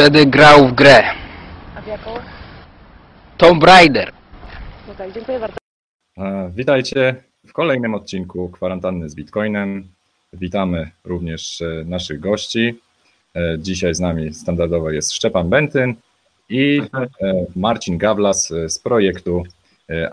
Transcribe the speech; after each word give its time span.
Będę 0.00 0.26
grał 0.26 0.68
w 0.68 0.72
grę. 0.72 1.02
A 1.76 1.80
w 1.82 1.86
jaką? 1.86 2.10
Tomb 3.36 3.64
Raider. 3.64 4.12
Okej, 4.92 5.12
dziękuję 5.12 5.38
bardzo. 5.40 5.56
Witajcie 6.50 7.14
w 7.46 7.52
kolejnym 7.52 7.94
odcinku 7.94 8.48
Kwarantanny 8.48 9.08
z 9.08 9.14
Bitcoinem. 9.14 9.88
Witamy 10.32 10.90
również 11.04 11.62
e, 11.62 11.84
naszych 11.84 12.20
gości. 12.20 12.78
E, 13.36 13.58
Dzisiaj 13.58 13.94
z 13.94 14.00
nami 14.00 14.34
standardowo 14.34 14.90
jest 14.90 15.12
Szczepan 15.12 15.48
Bentyn 15.48 15.94
i 16.48 16.82
e, 16.94 17.06
Marcin 17.56 17.98
Gawlas 17.98 18.52
z 18.68 18.78
projektu 18.78 19.44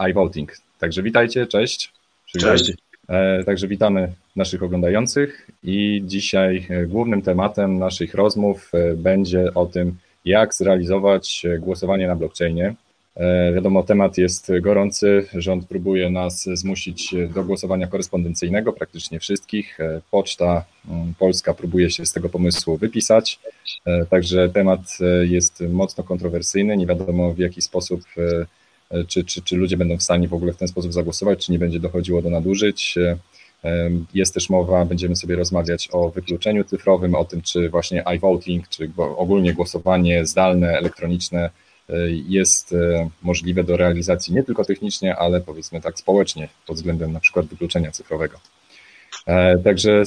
iVoting. 0.09 0.58
Także 0.80 1.03
witajcie, 1.03 1.47
cześć. 1.47 1.94
Przywitajcie. 2.25 2.73
E, 3.09 3.43
Także 3.43 3.67
witamy 3.67 4.13
naszych 4.35 4.63
oglądających 4.63 5.52
i 5.63 6.03
dzisiaj 6.05 6.67
e, 6.70 6.85
głównym 6.85 7.21
tematem 7.21 7.80
naszych 7.80 8.13
rozmów 8.13 8.71
e, 8.73 8.93
będzie 8.95 9.53
o 9.53 9.66
tym, 9.66 9.95
jak 10.25 10.53
zrealizować 10.53 11.45
głosowanie 11.59 12.07
na 12.07 12.16
blockchainie. 12.16 12.75
Wiadomo, 13.53 13.83
temat 13.83 14.17
jest 14.17 14.52
gorący. 14.61 15.25
Rząd 15.33 15.67
próbuje 15.67 16.09
nas 16.09 16.49
zmusić 16.53 17.16
do 17.35 17.44
głosowania 17.44 17.88
korespondencyjnego, 17.88 18.73
praktycznie 18.73 19.19
wszystkich. 19.19 19.78
Poczta 20.11 20.66
mm, 20.89 21.13
Polska 21.19 21.53
próbuje 21.53 21.91
się 21.91 22.05
z 22.05 22.13
tego 22.13 22.30
pomysłu 22.30 22.78
wypisać. 22.78 23.39
Także 24.09 24.50
temat 24.50 24.81
jest 25.22 25.63
mocno 25.69 26.03
kontrowersyjny. 26.03 26.78
Nie 26.78 26.88
wiadomo 26.88 27.33
w 27.33 27.38
jaki 27.38 27.61
sposób, 27.61 28.02
czy, 29.07 29.23
czy, 29.23 29.41
czy 29.41 29.55
ludzie 29.55 29.77
będą 29.77 29.97
w 29.97 30.03
stanie 30.03 30.27
w 30.27 30.33
ogóle 30.33 30.53
w 30.53 30.57
ten 30.57 30.67
sposób 30.67 30.93
zagłosować, 30.93 31.45
czy 31.45 31.52
nie 31.52 31.59
będzie 31.59 31.80
dochodziło 31.80 32.21
do 32.21 32.30
nadużyć. 32.30 32.97
E, 32.97 33.17
e, 33.63 33.89
Jest 34.13 34.33
też 34.33 34.49
mowa, 34.49 34.85
będziemy 34.85 35.16
sobie 35.16 35.35
rozmawiać 35.35 35.89
o 35.91 36.09
wykluczeniu 36.09 36.63
cyfrowym, 36.63 37.16
o 37.16 37.25
tym, 37.25 37.41
czy 37.41 37.69
właśnie 37.69 38.03
iVoting, 38.16 38.67
czy 38.67 38.91
ogólnie 38.97 39.53
głosowanie 39.53 40.25
zdalne, 40.25 40.77
elektroniczne 40.77 41.49
jest 42.27 42.73
e, 42.73 43.09
możliwe 43.21 43.63
do 43.63 43.77
realizacji 43.77 44.33
nie 44.33 44.44
tylko 44.44 44.66
technicznie, 44.66 45.16
ale 45.16 45.41
powiedzmy 45.41 45.81
tak 45.81 45.99
społecznie 45.99 46.49
pod 46.67 46.75
względem 46.75 47.13
na 47.13 47.19
przykład 47.19 47.45
wykluczenia 47.45 47.91
cyfrowego. 47.91 48.39
E, 49.25 49.57
Także 49.57 50.03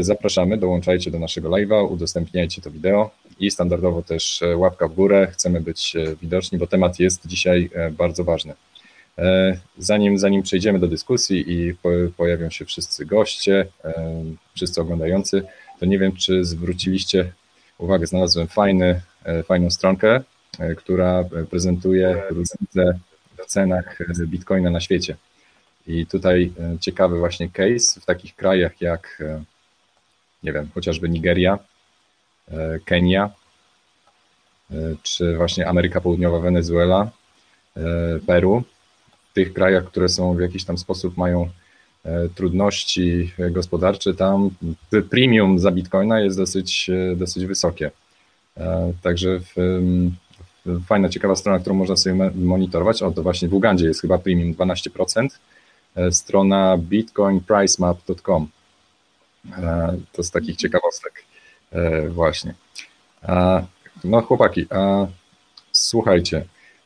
zapraszamy, 0.00 0.58
dołączajcie 0.58 1.10
do 1.10 1.18
naszego 1.18 1.48
live'a, 1.48 1.92
udostępniajcie 1.92 2.62
to 2.62 2.70
wideo 2.70 3.10
i 3.40 3.50
standardowo 3.50 4.02
też 4.02 4.42
e, 4.42 4.56
łapka 4.56 4.88
w 4.88 4.94
górę, 4.94 5.28
chcemy 5.32 5.60
być 5.60 5.96
e, 5.96 6.16
widoczni, 6.16 6.58
bo 6.58 6.66
temat 6.66 6.98
jest 7.00 7.26
dzisiaj 7.26 7.70
e, 7.74 7.90
bardzo 7.90 8.24
ważny. 8.24 8.54
Zanim, 9.78 10.18
zanim 10.18 10.42
przejdziemy 10.42 10.78
do 10.78 10.88
dyskusji 10.88 11.52
i 11.52 11.74
po, 11.74 11.88
pojawią 12.16 12.50
się 12.50 12.64
wszyscy 12.64 13.06
goście, 13.06 13.66
wszyscy 14.54 14.80
oglądający, 14.80 15.42
to 15.80 15.86
nie 15.86 15.98
wiem, 15.98 16.16
czy 16.16 16.44
zwróciliście 16.44 17.32
uwagę, 17.78 18.06
znalazłem 18.06 18.48
fajny, 18.48 19.00
fajną 19.44 19.70
stronkę, 19.70 20.20
która 20.76 21.24
prezentuje 21.50 22.22
różnice 22.30 22.98
w 23.38 23.46
cenach 23.46 23.98
bitcoina 24.26 24.70
na 24.70 24.80
świecie. 24.80 25.16
I 25.86 26.06
tutaj 26.06 26.52
ciekawy 26.80 27.18
właśnie 27.18 27.48
case 27.50 28.00
w 28.00 28.04
takich 28.04 28.36
krajach 28.36 28.80
jak, 28.80 29.22
nie 30.42 30.52
wiem, 30.52 30.68
chociażby 30.74 31.08
Nigeria, 31.08 31.58
Kenia, 32.84 33.30
e, 34.70 34.74
czy 35.02 35.36
właśnie 35.36 35.68
Ameryka 35.68 36.00
Południowa, 36.00 36.38
Wenezuela, 36.38 37.10
e, 37.76 37.80
Peru. 38.26 38.62
W 39.30 39.34
tych 39.34 39.52
krajach, 39.52 39.84
które 39.84 40.08
są 40.08 40.34
w 40.34 40.40
jakiś 40.40 40.64
tam 40.64 40.78
sposób 40.78 41.16
mają 41.16 41.50
e, 42.04 42.28
trudności 42.28 43.32
gospodarcze, 43.50 44.14
tam 44.14 44.50
premium 45.10 45.58
za 45.58 45.70
bitcoina 45.70 46.20
jest 46.20 46.36
dosyć, 46.36 46.90
e, 46.90 47.16
dosyć 47.16 47.46
wysokie. 47.46 47.90
E, 48.56 48.92
Także 49.02 49.40
w, 49.40 49.80
fajna, 50.86 51.08
ciekawa 51.08 51.36
strona, 51.36 51.58
którą 51.58 51.74
można 51.74 51.96
sobie 51.96 52.30
monitorować. 52.34 53.02
O, 53.02 53.10
to 53.10 53.22
właśnie 53.22 53.48
w 53.48 53.54
Ugandzie 53.54 53.86
jest 53.86 54.00
chyba 54.00 54.18
premium 54.18 54.54
12%. 54.54 55.28
E, 55.96 56.12
Strona 56.12 56.78
bitcoinpricemap.com. 56.78 58.48
E, 59.58 59.96
To 60.12 60.22
z 60.22 60.30
takich 60.30 60.56
ciekawostek 60.56 61.24
e, 61.74 62.08
właśnie. 62.08 62.54
No 64.04 64.22
chłopaki, 64.22 64.66
słuchajcie, 65.74 66.44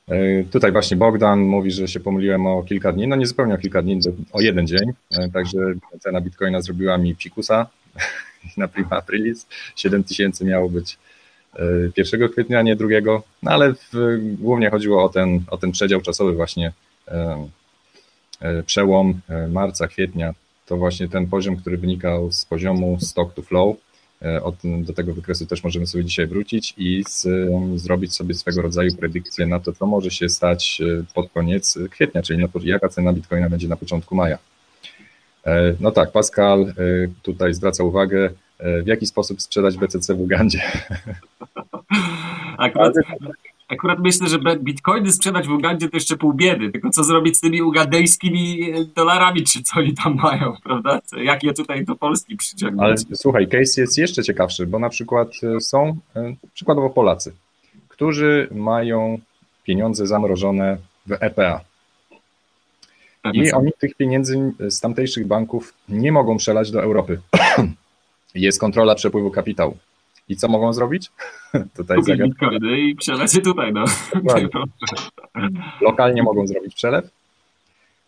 e, 0.08 0.44
tutaj 0.44 0.72
właśnie 0.72 0.96
Bogdan 0.96 1.40
mówi, 1.40 1.70
że 1.70 1.88
się 1.88 2.00
pomyliłem 2.00 2.46
o 2.46 2.62
kilka 2.62 2.92
dni, 2.92 3.08
no 3.08 3.16
nie 3.16 3.26
zupełnie 3.26 3.54
o 3.54 3.58
kilka 3.58 3.82
dni, 3.82 4.00
o 4.32 4.40
jeden 4.40 4.66
dzień, 4.66 4.92
e, 5.10 5.28
także 5.30 5.58
cena 6.00 6.20
bitcoina 6.20 6.60
zrobiła 6.60 6.98
mi 6.98 7.14
psikusa 7.14 7.66
na 8.56 8.68
prima 8.68 8.90
aprilis, 8.90 9.46
7 9.76 10.04
tysięcy 10.04 10.44
miało 10.44 10.68
być 10.68 10.98
e, 11.56 11.64
1 11.96 12.28
kwietnia, 12.28 12.62
nie 12.62 12.76
drugiego, 12.76 13.22
no 13.42 13.50
ale 13.50 13.72
w, 13.72 14.18
głównie 14.38 14.70
chodziło 14.70 15.04
o 15.04 15.08
ten, 15.08 15.40
o 15.50 15.56
ten 15.56 15.72
przedział 15.72 16.00
czasowy 16.00 16.32
właśnie, 16.32 16.72
przełom 18.66 19.20
marca, 19.48 19.88
kwietnia, 19.88 20.34
to 20.66 20.76
właśnie 20.76 21.08
ten 21.08 21.26
poziom, 21.26 21.56
który 21.56 21.76
wynikał 21.76 22.32
z 22.32 22.44
poziomu 22.44 22.98
stock 23.00 23.34
to 23.34 23.42
flow. 23.42 23.76
E, 24.22 24.40
do 24.64 24.92
tego 24.92 25.14
wykresu 25.14 25.46
też 25.46 25.64
możemy 25.64 25.86
sobie 25.86 26.04
dzisiaj 26.04 26.26
wrócić 26.26 26.74
i 26.76 27.04
z, 27.08 27.28
zrobić 27.80 28.14
sobie 28.14 28.34
swego 28.34 28.62
rodzaju 28.62 28.96
predykcję 28.96 29.46
na 29.46 29.60
to, 29.60 29.72
co 29.72 29.86
może 29.86 30.10
się 30.10 30.28
stać 30.28 30.80
e, 30.80 31.04
pod 31.14 31.30
koniec 31.32 31.78
kwietnia, 31.90 32.22
czyli 32.22 32.38
na, 32.38 32.48
jaka 32.64 32.88
cena 32.88 33.12
bitcoina 33.12 33.50
będzie 33.50 33.68
na 33.68 33.76
początku 33.76 34.14
maja. 34.14 34.38
E, 35.46 35.74
No 35.80 35.90
tak, 35.90 36.12
Pascal 36.12 36.74
tutaj 37.22 37.54
zwraca 37.54 37.84
uwagę, 37.84 38.30
w 38.82 38.86
jaki 38.86 39.06
sposób 39.06 39.42
sprzedać 39.42 39.76
BCC 39.76 40.14
w 40.14 40.20
Ugandzie. 40.20 40.62
Akurat, 42.58 42.94
akurat 43.68 43.98
myślę, 43.98 44.28
że 44.28 44.38
bitcoiny 44.38 45.12
sprzedać 45.12 45.46
w 45.48 45.50
Ugandzie 45.50 45.88
to 45.88 45.96
jeszcze 45.96 46.16
pół 46.16 46.32
biedy, 46.32 46.70
tylko 46.70 46.90
co 46.90 47.04
zrobić 47.04 47.36
z 47.36 47.40
tymi 47.40 47.62
ugandejskimi 47.62 48.70
e, 48.70 48.84
dolarami, 48.84 49.44
czy 49.44 49.62
co 49.62 49.80
oni 49.80 49.94
tam 49.94 50.14
mają, 50.14 50.56
prawda? 50.64 51.00
Jak 51.16 51.42
je 51.42 51.52
tutaj 51.52 51.84
do 51.84 51.96
Polski 51.96 52.32
Ale 52.32 52.38
przyciągnąć? 52.38 53.00
słuchaj, 53.14 53.48
case 53.48 53.80
jest 53.80 53.98
jeszcze 53.98 54.22
ciekawszy, 54.22 54.66
bo 54.66 54.78
na 54.78 54.88
przykład 54.88 55.28
e, 55.42 55.60
są 55.60 55.96
e, 56.16 56.34
przykładowo 56.54 56.90
Polacy, 56.90 57.32
którzy 57.88 58.48
mają 58.50 59.18
pieniądze 59.64 60.06
zamrożone 60.06 60.78
w 61.06 61.12
EPA. 61.20 61.60
I 63.32 63.52
oni 63.52 63.70
tych 63.78 63.94
pieniędzy 63.94 64.52
z 64.60 64.80
tamtejszych 64.80 65.26
banków 65.26 65.74
nie 65.88 66.12
mogą 66.12 66.36
przelać 66.36 66.70
do 66.70 66.82
Europy. 66.82 67.20
Jest 68.34 68.60
kontrola 68.60 68.94
przepływu 68.94 69.30
kapitału. 69.30 69.76
I 70.28 70.36
co 70.36 70.48
mogą 70.48 70.72
zrobić? 70.72 71.10
Tutaj 71.76 71.98
Kupić 71.98 72.16
bitcoiny 72.16 72.80
i 72.80 72.96
przelać 72.96 73.34
je 73.34 73.40
tutaj, 73.40 73.72
no. 73.72 73.84
Lokalnie 75.80 76.22
mogą 76.22 76.46
zrobić 76.46 76.74
przelew, 76.74 77.10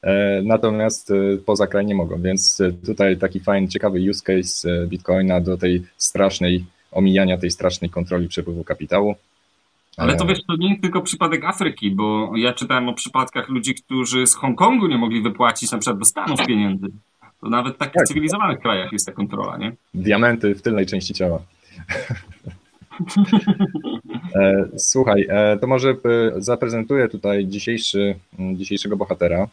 e, 0.03 0.43
natomiast 0.43 1.11
e, 1.11 1.15
poza 1.47 1.67
kraj 1.67 1.87
nie 1.87 1.95
mogą, 1.95 2.23
więc 2.23 2.61
e, 2.61 2.73
tutaj 2.73 3.17
taki 3.17 3.41
fajny, 3.41 3.69
ciekawy 3.69 4.11
use 4.11 4.25
case 4.25 4.87
Bitcoina 4.87 5.41
do 5.41 5.59
tej 5.59 5.83
strasznej, 5.97 6.65
omijania 6.93 7.39
tej 7.39 7.51
strasznej 7.51 7.91
kontroli 7.91 8.29
przepływu 8.29 8.65
kapitału. 8.65 9.15
Ale 9.97 10.17
to 10.17 10.27
wiesz, 10.27 10.39
to 10.47 10.57
nie 10.57 10.69
jest 10.69 10.83
tylko 10.83 11.03
przypadek 11.03 11.45
Afryki, 11.45 11.91
bo 11.91 12.33
ja 12.37 12.53
czytałem 12.53 12.89
o 12.89 12.95
przypadkach 12.95 13.49
ludzi, 13.49 13.75
którzy 13.75 14.27
z 14.27 14.35
Hongkongu 14.35 14.87
nie 14.87 14.99
mogli 14.99 15.23
wypłacić 15.23 15.73
na 15.73 15.79
przykład 15.79 15.99
do 15.99 16.05
Stanów 16.05 16.47
pieniędzy. 16.47 16.87
To 17.41 17.49
nawet 17.49 17.75
w 17.75 17.79
takich 17.79 17.95
Tak. 17.95 18.07
cywilizowanych 18.07 18.61
krajach 18.61 18.93
jest 18.93 19.07
ta 19.07 19.13
kontrola, 19.13 19.57
nie? 19.57 19.73
Diamenty 19.95 20.55
w 20.55 20.63
tylnej 20.63 20.87
części 20.87 21.15
ciała. 21.15 21.43
E, 24.35 24.69
Słuchaj, 24.79 25.27
e, 25.29 25.59
to 25.59 25.67
może 25.67 25.91
e, 25.91 25.95
zaprezentuję 26.37 27.09
tutaj 27.09 27.47
dzisiejszy, 27.47 28.15
m, 28.39 28.57
dzisiejszego 28.57 28.97
bohatera. 28.97 29.49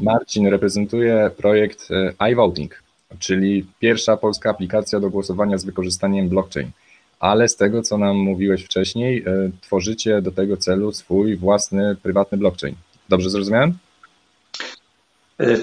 Marcin 0.00 0.46
reprezentuje 0.46 1.30
projekt 1.36 1.88
iVoting, 2.32 2.82
czyli 3.18 3.66
pierwsza 3.80 4.16
polska 4.16 4.50
aplikacja 4.50 5.00
do 5.00 5.10
głosowania 5.10 5.58
z 5.58 5.64
wykorzystaniem 5.64 6.28
blockchain. 6.28 6.70
Ale 7.20 7.48
z 7.48 7.56
tego, 7.56 7.82
co 7.82 7.98
nam 7.98 8.16
mówiłeś 8.16 8.64
wcześniej, 8.64 9.24
tworzycie 9.60 10.22
do 10.22 10.32
tego 10.32 10.56
celu 10.56 10.92
swój 10.92 11.36
własny, 11.36 11.96
prywatny 12.02 12.38
blockchain. 12.38 12.74
Dobrze 13.08 13.30
zrozumiałem? 13.30 13.78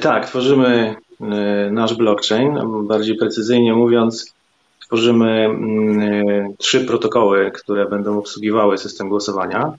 Tak, 0.01 0.25
tworzymy 0.25 0.95
nasz 1.71 1.95
blockchain. 1.95 2.59
Bardziej 2.87 3.15
precyzyjnie 3.15 3.73
mówiąc, 3.73 4.34
tworzymy 4.85 5.45
mm, 5.45 6.53
trzy 6.57 6.85
protokoły, 6.85 7.51
które 7.51 7.89
będą 7.89 8.19
obsługiwały 8.19 8.77
system 8.77 9.09
głosowania. 9.09 9.73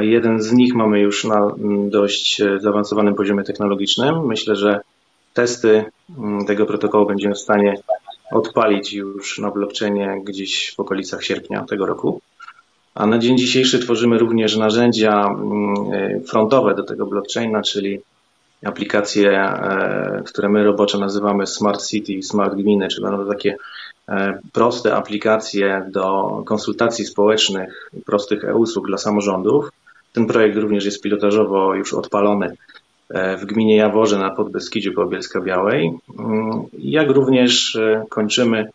Jeden 0.00 0.42
z 0.42 0.52
nich 0.52 0.74
mamy 0.74 1.00
już 1.00 1.24
na 1.24 1.38
mm, 1.38 1.90
dość 1.90 2.40
e, 2.40 2.60
zaawansowanym 2.60 3.14
poziomie 3.14 3.44
technologicznym. 3.44 4.26
Myślę, 4.26 4.56
że 4.56 4.80
testy 5.34 5.84
mm, 6.18 6.44
tego 6.46 6.66
protokołu 6.66 7.06
będziemy 7.06 7.34
w 7.34 7.38
stanie 7.38 7.74
odpalić 8.32 8.92
już 8.92 9.38
na 9.38 9.50
blockchainie 9.50 10.22
gdzieś 10.24 10.74
w 10.76 10.80
okolicach 10.80 11.24
sierpnia 11.24 11.64
tego 11.64 11.86
roku. 11.86 12.20
A 12.94 13.06
na 13.06 13.18
dzień 13.18 13.38
dzisiejszy 13.38 13.78
tworzymy 13.78 14.18
również 14.18 14.56
narzędzia 14.56 15.24
e, 15.92 16.20
frontowe 16.20 16.74
do 16.74 16.82
tego 16.82 17.06
blockchaina, 17.06 17.62
czyli 17.62 18.00
aplikacje, 18.64 19.40
e, 19.40 20.22
które 20.26 20.48
my 20.48 20.64
roboczo 20.64 20.98
nazywamy 20.98 21.46
Smart 21.46 21.86
City, 21.86 22.22
Smart 22.22 22.54
Gminy, 22.54 22.88
czyli 22.88 23.02
będą 23.02 23.28
takie 23.28 23.56
proste 24.52 24.94
aplikacje 24.94 25.86
do 25.90 26.42
konsultacji 26.46 27.04
społecznych, 27.04 27.90
prostych 28.06 28.44
e-usług 28.44 28.86
dla 28.86 28.98
samorządów. 28.98 29.68
Ten 30.12 30.26
projekt 30.26 30.56
również 30.56 30.84
jest 30.84 31.02
pilotażowo 31.02 31.74
już 31.74 31.94
odpalony 31.94 32.56
e, 33.10 33.36
w 33.36 33.44
gminie 33.44 33.76
Jaworze 33.76 34.18
na 34.18 34.30
Podbeskidziu 34.30 34.92
koło 34.92 35.10
Białej. 35.44 35.92
Mm, 36.18 36.62
Jak 36.78 37.10
również 37.10 37.78
kończymy 38.08 38.70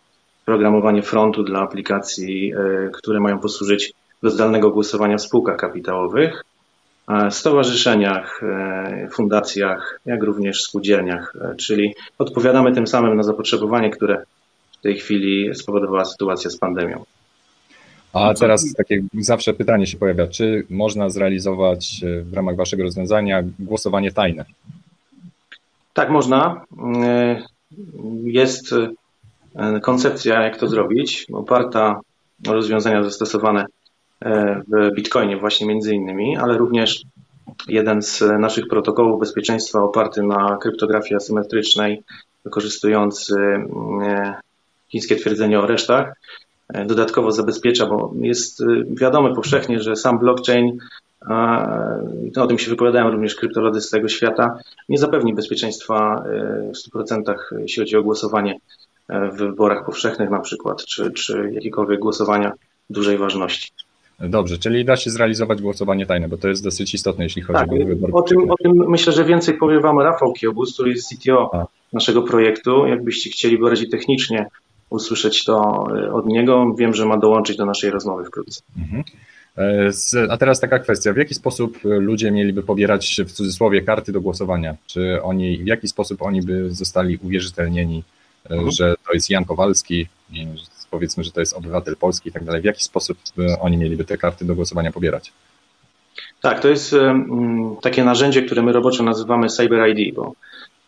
programowanie 0.46 1.02
frontu 1.02 1.44
dla 1.44 1.60
aplikacji, 1.60 2.54
które 2.94 3.20
mają 3.20 3.40
posłużyć 3.40 3.94
do 4.24 4.30
zdalnego 4.30 4.72
głosowania 4.72 5.18
w 5.18 5.22
spółkach 5.22 5.58
kapitałowych 5.58 6.44
stowarzyszeniach, 7.30 8.44
e, 8.44 9.08
fundacjach, 9.12 10.00
jak 10.06 10.24
również 10.24 10.64
spółdzielniach, 10.64 11.34
e, 11.42 11.56
czyli 11.56 11.96
odpowiadamy 12.18 12.72
tym 12.72 12.88
samym 12.88 13.18
na 13.18 13.24
zapotrzebowanie, 13.24 13.90
które 13.90 14.24
tej 14.86 14.98
chwili 14.98 15.56
spowodowała 15.56 16.06
sytuacja 16.06 16.50
z 16.50 16.58
pandemią. 16.58 17.04
A 18.14 18.34
teraz 18.34 18.74
takie 18.74 19.04
zawsze 19.20 19.54
pytanie 19.54 19.88
się 19.88 19.98
pojawia, 19.98 20.28
czy 20.28 20.66
można 20.70 21.10
zrealizować 21.10 22.02
e, 22.04 22.22
w 22.22 22.34
ramach 22.34 22.56
waszego 22.56 22.84
rozwiązania 22.84 23.44
głosowanie 23.60 24.12
tajne? 24.12 24.46
Tak, 25.94 26.10
można. 26.10 26.66
Jest 28.24 28.76
koncepcja, 29.82 30.42
jak 30.42 30.58
to 30.58 30.68
zrobić, 30.68 31.26
oparta 31.34 32.00
o 32.48 32.54
rozwiązania 32.54 33.04
zastosowane 33.04 33.66
E, 34.26 34.62
w 34.68 34.96
Bitcoinie 34.96 35.38
właśnie 35.38 35.68
między 35.68 35.96
innymi, 35.96 36.38
ale 36.38 36.58
również 36.58 37.04
jeden 37.68 38.02
z 38.02 38.22
naszych 38.40 38.68
protokołów 38.68 39.20
bezpieczeństwa 39.20 39.84
oparty 39.84 40.24
na 40.24 40.58
kryptografii 40.62 41.16
asymetrycznej, 41.16 42.04
wykorzystujący 42.44 43.36
e, 44.04 44.36
chińskie 44.88 45.16
twierdzenie 45.16 45.60
o 45.60 45.68
resztach, 45.68 46.14
e, 46.74 46.86
dodatkowo 46.86 47.32
zabezpiecza, 47.32 47.86
bo 47.86 48.14
jest 48.22 48.64
wiadome 48.90 49.36
powszechnie, 49.36 49.80
że 49.80 49.96
sam 49.96 50.20
blockchain, 50.20 50.78
no 52.36 52.44
o 52.44 52.48
tym 52.48 52.60
się 52.60 52.70
wypowiadają 52.70 53.12
również 53.12 53.36
kryptolody 53.36 53.82
z 53.82 53.90
tego 53.90 54.08
świata, 54.08 54.58
nie 54.90 54.98
zapewni 54.98 55.34
bezpieczeństwa 55.34 56.24
w 56.74 56.78
100% 56.78 57.36
jeśli 57.60 57.84
chodzi 57.84 57.98
o 57.98 58.04
głosowanie 58.04 58.60
w 59.10 59.38
wyborach 59.38 59.86
powszechnych 59.86 60.30
na 60.30 60.40
przykład, 60.40 60.86
czy, 60.86 61.12
czy 61.12 61.52
jakiekolwiek 61.54 62.00
głosowania 62.00 62.52
dużej 62.90 63.18
ważności. 63.18 63.72
Dobrze, 64.20 64.58
czyli 64.58 64.86
da 64.86 64.96
się 64.96 65.10
zrealizować 65.10 65.62
głosowanie 65.62 66.06
tajne, 66.06 66.30
bo 66.30 66.38
to 66.38 66.48
jest 66.48 66.64
dosyć 66.64 66.94
istotne, 66.94 67.24
jeśli 67.24 67.42
chodzi 67.42 67.60
tak, 67.60 67.72
o 67.72 67.86
wybór. 67.86 68.10
O 68.14 68.22
tym, 68.22 68.52
o 68.52 68.56
tym 68.64 68.72
myślę, 68.88 69.14
że 69.14 69.26
więcej 69.26 69.58
powie 69.58 69.80
Wam 69.80 70.00
Rafał 70.00 70.34
Kiobus, 70.34 70.74
który 70.74 70.92
jest 70.92 71.10
CTO 71.10 71.50
A. 71.54 71.66
naszego 71.94 72.22
projektu. 72.22 72.86
Jakbyście 72.88 73.30
chcieli 73.30 73.58
bardziej 73.58 73.90
technicznie 73.90 74.46
usłyszeć 74.96 75.44
to 75.44 75.86
e, 75.98 76.14
od 76.14 76.26
niego, 76.26 76.76
wiem, 76.78 76.94
że 76.94 77.06
ma 77.06 77.18
dołączyć 77.18 77.58
do 77.58 77.66
naszej 77.66 77.92
rozmowy 77.92 78.26
wkrótce. 78.26 78.62
Mhm. 78.78 79.04
E, 79.58 80.32
a 80.32 80.38
teraz 80.38 80.60
taka 80.60 80.80
kwestia, 80.80 81.14
w 81.14 81.18
jaki 81.18 81.34
sposób 81.34 81.80
ludzie 81.84 82.32
mieliby 82.32 82.64
pobierać 82.64 83.22
w 83.28 83.32
cudzysłowie 83.32 83.82
karty 83.82 84.12
do 84.12 84.22
głosowania? 84.22 84.76
Czy 84.88 85.24
oni, 85.24 85.58
w 85.58 85.68
jaki 85.68 85.88
sposób 85.88 86.22
oni 86.22 86.42
by 86.42 86.72
zostali 86.72 87.18
uwierzytelnieni, 87.18 88.04
e, 88.46 88.54
mhm. 88.54 88.72
że 88.72 88.96
to 89.08 89.14
jest 89.14 89.30
Jan 89.30 89.46
Kowalski, 89.46 90.08
powiedzmy, 90.92 91.24
że 91.24 91.32
to 91.32 91.40
jest 91.40 91.54
obywatel 91.54 91.96
polski 91.96 92.30
i 92.30 92.32
tak 92.32 92.44
dalej, 92.44 92.62
w 92.62 92.66
jaki 92.66 92.84
sposób 92.84 93.18
oni 93.62 93.78
mieliby 93.78 94.06
te 94.06 94.18
karty 94.18 94.46
do 94.46 94.56
głosowania 94.56 94.92
pobierać? 94.92 95.32
Tak, 96.42 96.60
to 96.60 96.68
jest 96.68 96.96
takie 97.82 98.04
narzędzie, 98.04 98.42
które 98.42 98.62
my 98.62 98.72
roboczo 98.72 99.04
nazywamy 99.04 99.50
Cyber 99.50 99.90
ID, 99.90 100.16
bo 100.16 100.34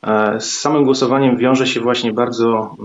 e, 0.04 0.40
z 0.40 0.60
samym 0.60 0.84
głosowaniem 0.84 1.38
wiąże 1.38 1.68
się 1.68 1.80
właśnie 1.80 2.14
bardzo, 2.14 2.76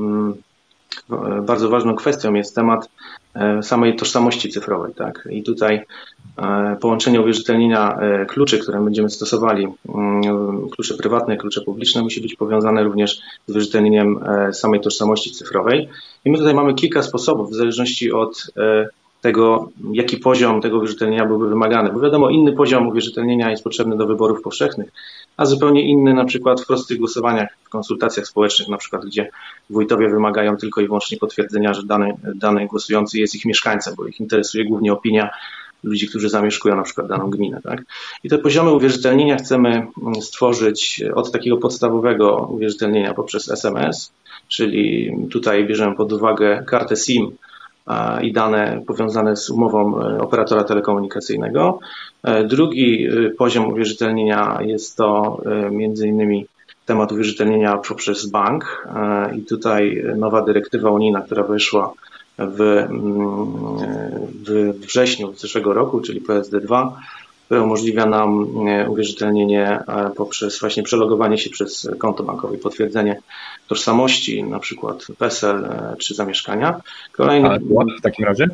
bardzo 1.42 1.68
ważną 1.68 1.94
kwestią 1.94 2.34
jest 2.34 2.54
temat 2.54 2.88
e, 3.34 3.62
samej 3.62 3.96
tożsamości 3.96 4.48
cyfrowej. 4.48 4.94
Tak? 4.94 5.28
I 5.30 5.42
tutaj 5.42 5.80
e, 6.38 6.76
połączenie 6.80 7.20
uwierzytelnienia 7.20 7.98
kluczy, 8.28 8.58
które 8.58 8.80
będziemy 8.84 9.10
stosowali, 9.10 9.68
klucze 10.70 10.94
prywatne, 10.94 11.36
klucze 11.36 11.60
publiczne, 11.60 12.02
musi 12.02 12.20
być 12.20 12.34
powiązane 12.34 12.84
również 12.84 13.20
z 13.46 13.50
uwierzytelnieniem 13.50 14.20
samej 14.52 14.80
tożsamości 14.80 15.30
cyfrowej. 15.30 15.88
I 16.24 16.30
my 16.30 16.38
tutaj 16.38 16.54
mamy 16.54 16.74
kilka 16.74 17.02
sposobów, 17.02 17.50
w 17.50 17.54
zależności 17.54 18.12
od 18.12 18.46
e, 18.56 18.88
tego, 19.22 19.70
jaki 19.92 20.16
poziom 20.16 20.60
tego 20.60 20.78
uwierzytelnienia 20.78 21.26
byłby 21.26 21.48
wymagany. 21.48 21.92
Bo 21.92 22.00
wiadomo, 22.00 22.30
inny 22.30 22.52
poziom 22.52 22.88
uwierzytelnienia 22.88 23.50
jest 23.50 23.64
potrzebny 23.64 23.96
do 23.96 24.06
wyborów 24.06 24.42
powszechnych, 24.42 24.92
a 25.36 25.44
zupełnie 25.44 25.82
inny 25.88 26.14
na 26.14 26.24
przykład 26.24 26.60
w 26.60 26.66
prostych 26.66 26.98
głosowaniach, 26.98 27.48
w 27.64 27.68
konsultacjach 27.68 28.26
społecznych, 28.26 28.68
na 28.68 28.76
przykład, 28.76 29.04
gdzie 29.04 29.30
wójtowie 29.70 30.08
wymagają 30.08 30.56
tylko 30.56 30.80
i 30.80 30.86
wyłącznie 30.86 31.18
potwierdzenia, 31.18 31.74
że 31.74 31.82
dany, 31.82 32.16
dany 32.34 32.66
głosujący 32.66 33.18
jest 33.18 33.34
ich 33.34 33.44
mieszkańcem, 33.44 33.94
bo 33.96 34.06
ich 34.06 34.20
interesuje 34.20 34.64
głównie 34.64 34.92
opinia 34.92 35.30
ludzi, 35.82 36.08
którzy 36.08 36.28
zamieszkują 36.28 36.76
na 36.76 36.82
przykład 36.82 37.08
daną 37.08 37.30
gminę. 37.30 37.60
Tak? 37.62 37.82
I 38.24 38.28
te 38.28 38.38
poziomy 38.38 38.70
uwierzytelnienia 38.70 39.36
chcemy 39.36 39.68
mm, 39.68 40.14
stworzyć 40.20 41.02
od 41.14 41.32
takiego 41.32 41.56
podstawowego 41.56 42.48
uwierzytelnienia 42.50 43.14
poprzez 43.14 43.50
SMS, 43.50 44.12
czyli 44.48 45.12
tutaj 45.30 45.66
bierzemy 45.66 45.96
pod 45.96 46.12
uwagę 46.12 46.64
kartę 46.66 46.96
SIM 46.96 47.32
i 48.22 48.32
dane 48.32 48.82
powiązane 48.86 49.36
z 49.36 49.50
umową 49.50 50.00
e, 50.00 50.18
operatora 50.18 50.64
telekomunikacyjnego. 50.64 51.78
E, 52.22 52.44
drugi 52.44 53.06
e, 53.06 53.30
poziom 53.30 53.66
uwierzytelnienia 53.66 54.58
jest 54.60 54.96
to 54.96 55.40
między 55.70 56.08
innymi 56.08 56.46
temat 56.86 57.12
uwierzytelnienia 57.12 57.76
poprzez 57.76 58.26
bank 58.26 58.88
i 59.38 59.42
tutaj 59.42 60.04
nowa 60.16 60.42
dyrektywa 60.42 60.90
unijna, 60.90 61.20
która 61.20 61.42
weszła 61.42 61.92
w, 62.38 62.60
mm, 62.60 62.88
w 64.46 64.72
wrześniu 64.86 65.32
zeszłego 65.32 65.72
roku, 65.72 66.00
czyli 66.00 66.20
PSD2, 66.20 66.90
które 67.52 67.64
umożliwia 67.64 68.06
nam 68.06 68.46
e, 68.68 68.90
uwierzytelnienie 68.90 69.68
e, 69.68 70.10
poprzez 70.16 70.60
właśnie 70.60 70.82
przelogowanie 70.82 71.38
się 71.38 71.50
przez 71.50 71.90
konto 71.98 72.22
bankowe 72.22 72.56
i 72.56 72.58
potwierdzenie 72.58 73.18
tożsamości, 73.68 74.44
na 74.44 74.58
przykład 74.58 75.06
PESEL 75.18 75.64
e, 75.64 75.96
czy 75.98 76.14
zamieszkania. 76.14 76.80
Kolejny... 77.12 77.48
Ale 77.48 77.60
pułap 77.60 77.88
w 77.98 78.00
takim 78.00 78.24
razie? 78.24 78.46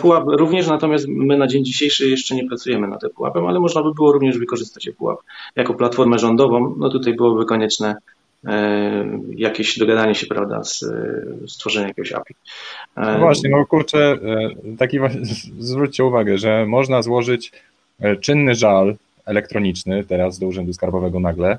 Pułap 0.00 0.24
również, 0.26 0.66
natomiast 0.66 1.06
my 1.08 1.36
na 1.36 1.46
dzień 1.46 1.64
dzisiejszy 1.64 2.08
jeszcze 2.08 2.34
nie 2.34 2.46
pracujemy 2.46 2.88
nad 2.88 3.00
tym 3.00 3.10
pułapem, 3.10 3.46
ale 3.46 3.60
można 3.60 3.82
by 3.82 3.94
było 3.94 4.12
również 4.12 4.38
wykorzystać 4.38 4.90
pułap 4.98 5.18
jako 5.56 5.74
platformę 5.74 6.18
rządową. 6.18 6.74
No 6.78 6.88
tutaj 6.88 7.14
byłoby 7.14 7.46
konieczne 7.46 7.96
jakieś 9.36 9.78
dogadanie 9.78 10.14
się, 10.14 10.26
prawda, 10.26 10.64
z 10.64 10.84
stworzeniem 11.46 11.88
jakiegoś 11.88 12.12
API. 12.12 12.34
No 12.96 13.18
właśnie, 13.18 13.50
no 13.50 13.66
kurczę, 13.66 14.18
taki 14.78 14.98
zwróćcie 15.58 16.04
uwagę, 16.04 16.38
że 16.38 16.66
można 16.66 17.02
złożyć 17.02 17.52
czynny 18.20 18.54
żal 18.54 18.96
elektroniczny, 19.26 20.04
teraz 20.04 20.38
do 20.38 20.46
Urzędu 20.46 20.72
Skarbowego 20.72 21.20
nagle, 21.20 21.58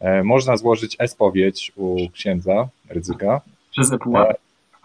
e, 0.00 0.22
można 0.22 0.56
złożyć 0.56 0.96
e-spowiedź 0.98 1.72
u 1.76 2.10
księdza 2.12 2.68
ryzyka. 2.88 3.40
Przez 3.70 3.92
ePUAP. 3.92 4.36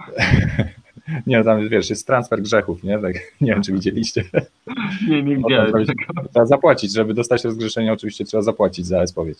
Nie, 1.27 1.43
tam 1.43 1.69
wiesz, 1.69 1.89
jest 1.89 2.07
transfer 2.07 2.41
grzechów, 2.41 2.83
nie? 2.83 2.99
Tak, 2.99 3.13
nie 3.41 3.51
wiem, 3.53 3.63
czy 3.63 3.73
widzieliście. 3.73 4.23
Nie, 5.09 5.23
nie 5.23 5.37
widziałem. 5.43 5.85
Trzeba 6.31 6.45
zapłacić, 6.45 6.93
żeby 6.93 7.13
dostać 7.13 7.43
rozgrzeszenie, 7.43 7.93
oczywiście 7.93 8.25
trzeba 8.25 8.43
zapłacić 8.43 8.85
za 8.85 9.01
e-spowiedź. 9.01 9.39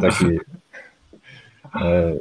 Taki, 0.00 0.26
e, 1.82 2.14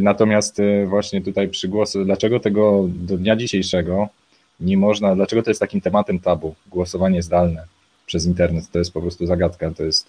Natomiast 0.00 0.62
właśnie 0.86 1.20
tutaj 1.20 1.48
przy 1.48 1.68
głosu, 1.68 2.04
dlaczego 2.04 2.40
tego 2.40 2.88
do 2.88 3.16
dnia 3.16 3.36
dzisiejszego 3.36 4.08
nie 4.60 4.76
można, 4.76 5.14
dlaczego 5.14 5.42
to 5.42 5.50
jest 5.50 5.60
takim 5.60 5.80
tematem 5.80 6.18
tabu, 6.18 6.54
głosowanie 6.66 7.22
zdalne 7.22 7.64
przez 8.06 8.26
internet, 8.26 8.70
to 8.70 8.78
jest 8.78 8.92
po 8.92 9.00
prostu 9.00 9.26
zagadka, 9.26 9.70
to 9.70 9.82
jest 9.82 10.08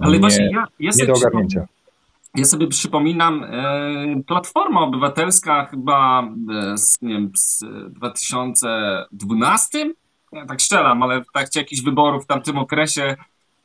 Ale 0.00 0.12
nie, 0.12 0.20
właśnie 0.20 0.50
ja, 0.52 0.66
ja 0.80 0.90
nie 0.96 1.06
do 1.06 1.12
ogarnięcia. 1.12 1.66
Ja 2.34 2.44
sobie 2.44 2.66
przypominam, 2.66 3.44
e, 3.44 4.22
Platforma 4.26 4.80
Obywatelska 4.80 5.64
chyba 5.64 6.22
e, 6.22 6.26
z, 6.78 7.02
nie 7.02 7.14
wiem, 7.14 7.30
z 7.36 7.64
2012, 7.88 9.92
ja 10.32 10.46
tak 10.46 10.62
strzelam, 10.62 11.02
ale 11.02 11.24
w 11.24 11.32
trakcie 11.32 11.60
jakichś 11.60 11.82
wyborów 11.82 12.24
w 12.24 12.26
tamtym 12.26 12.58
okresie 12.58 13.16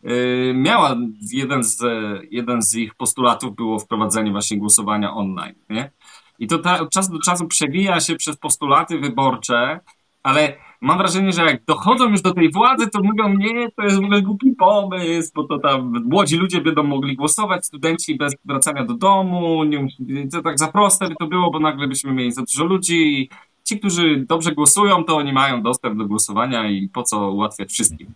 e, 0.03 0.09
miała, 0.53 0.95
jeden 1.33 1.63
z, 1.63 1.83
jeden 2.31 2.61
z 2.61 2.75
ich 2.75 2.95
postulatów 2.95 3.55
było 3.55 3.79
wprowadzenie 3.79 4.31
właśnie 4.31 4.57
głosowania 4.57 5.13
online, 5.13 5.55
nie? 5.69 5.91
I 6.39 6.47
to 6.47 6.57
ta, 6.57 6.79
od 6.79 6.89
czasu 6.89 7.13
do 7.13 7.19
czasu 7.19 7.47
przewija 7.47 7.99
się 7.99 8.15
przez 8.15 8.37
postulaty 8.37 8.99
wyborcze, 8.99 9.79
ale 10.23 10.57
mam 10.81 10.97
wrażenie, 10.97 11.31
że 11.31 11.45
jak 11.45 11.65
dochodzą 11.65 12.09
już 12.09 12.21
do 12.21 12.33
tej 12.33 12.51
władzy, 12.51 12.87
to 12.89 12.99
mówią, 13.03 13.33
nie, 13.37 13.71
to 13.71 13.83
jest 13.83 13.95
w 13.95 14.03
ogóle 14.03 14.21
głupi 14.21 14.51
pomysł, 14.51 15.31
bo 15.35 15.43
to 15.43 15.59
tam 15.59 16.03
młodzi 16.05 16.37
ludzie 16.37 16.61
będą 16.61 16.83
mogli 16.83 17.15
głosować, 17.15 17.65
studenci 17.65 18.15
bez 18.15 18.35
wracania 18.45 18.85
do 18.85 18.93
domu, 18.93 19.63
nie, 19.63 19.87
to 20.29 20.41
tak 20.41 20.59
za 20.59 20.67
proste 20.67 21.07
by 21.07 21.15
to 21.15 21.27
było, 21.27 21.51
bo 21.51 21.59
nagle 21.59 21.87
byśmy 21.87 22.13
mieli 22.13 22.31
za 22.31 22.41
dużo 22.41 22.65
ludzi 22.65 23.21
i 23.21 23.29
ci, 23.63 23.79
którzy 23.79 24.25
dobrze 24.29 24.51
głosują, 24.51 25.03
to 25.03 25.17
oni 25.17 25.33
mają 25.33 25.61
dostęp 25.61 25.97
do 25.97 26.05
głosowania 26.05 26.69
i 26.69 26.89
po 26.89 27.03
co 27.03 27.31
ułatwiać 27.31 27.71
wszystkim. 27.71 28.07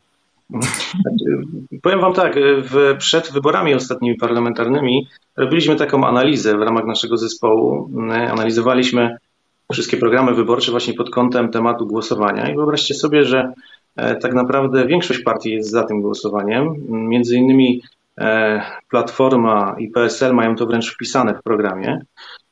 Powiem 1.84 2.02
Wam 2.02 2.14
tak, 2.14 2.36
w, 2.40 2.96
przed 2.98 3.32
wyborami 3.32 3.74
ostatnimi 3.74 4.16
parlamentarnymi 4.16 5.08
robiliśmy 5.38 5.76
taką 5.76 6.08
analizę 6.08 6.58
w 6.58 6.62
ramach 6.62 6.86
naszego 6.86 7.18
zespołu. 7.18 7.90
Analizowaliśmy 8.32 9.18
wszystkie 9.74 9.98
programy 9.98 10.34
wyborcze 10.34 10.72
właśnie 10.72 10.94
pod 10.94 11.10
kątem 11.10 11.52
tematu 11.52 11.88
głosowania 11.88 12.50
i 12.50 12.56
wyobraźcie 12.56 12.94
sobie, 12.94 13.26
że 13.26 13.54
e, 13.96 14.16
tak 14.16 14.34
naprawdę 14.34 14.86
większość 14.86 15.20
partii 15.20 15.52
jest 15.52 15.70
za 15.70 15.84
tym 15.84 16.02
głosowaniem. 16.02 16.76
Między 16.90 17.36
innymi 17.38 17.82
e, 18.18 18.62
Platforma 18.90 19.76
i 19.80 19.88
PSL 19.88 20.34
mają 20.34 20.56
to 20.56 20.66
wręcz 20.66 20.94
wpisane 20.94 21.34
w 21.34 21.44
programie. 21.44 22.02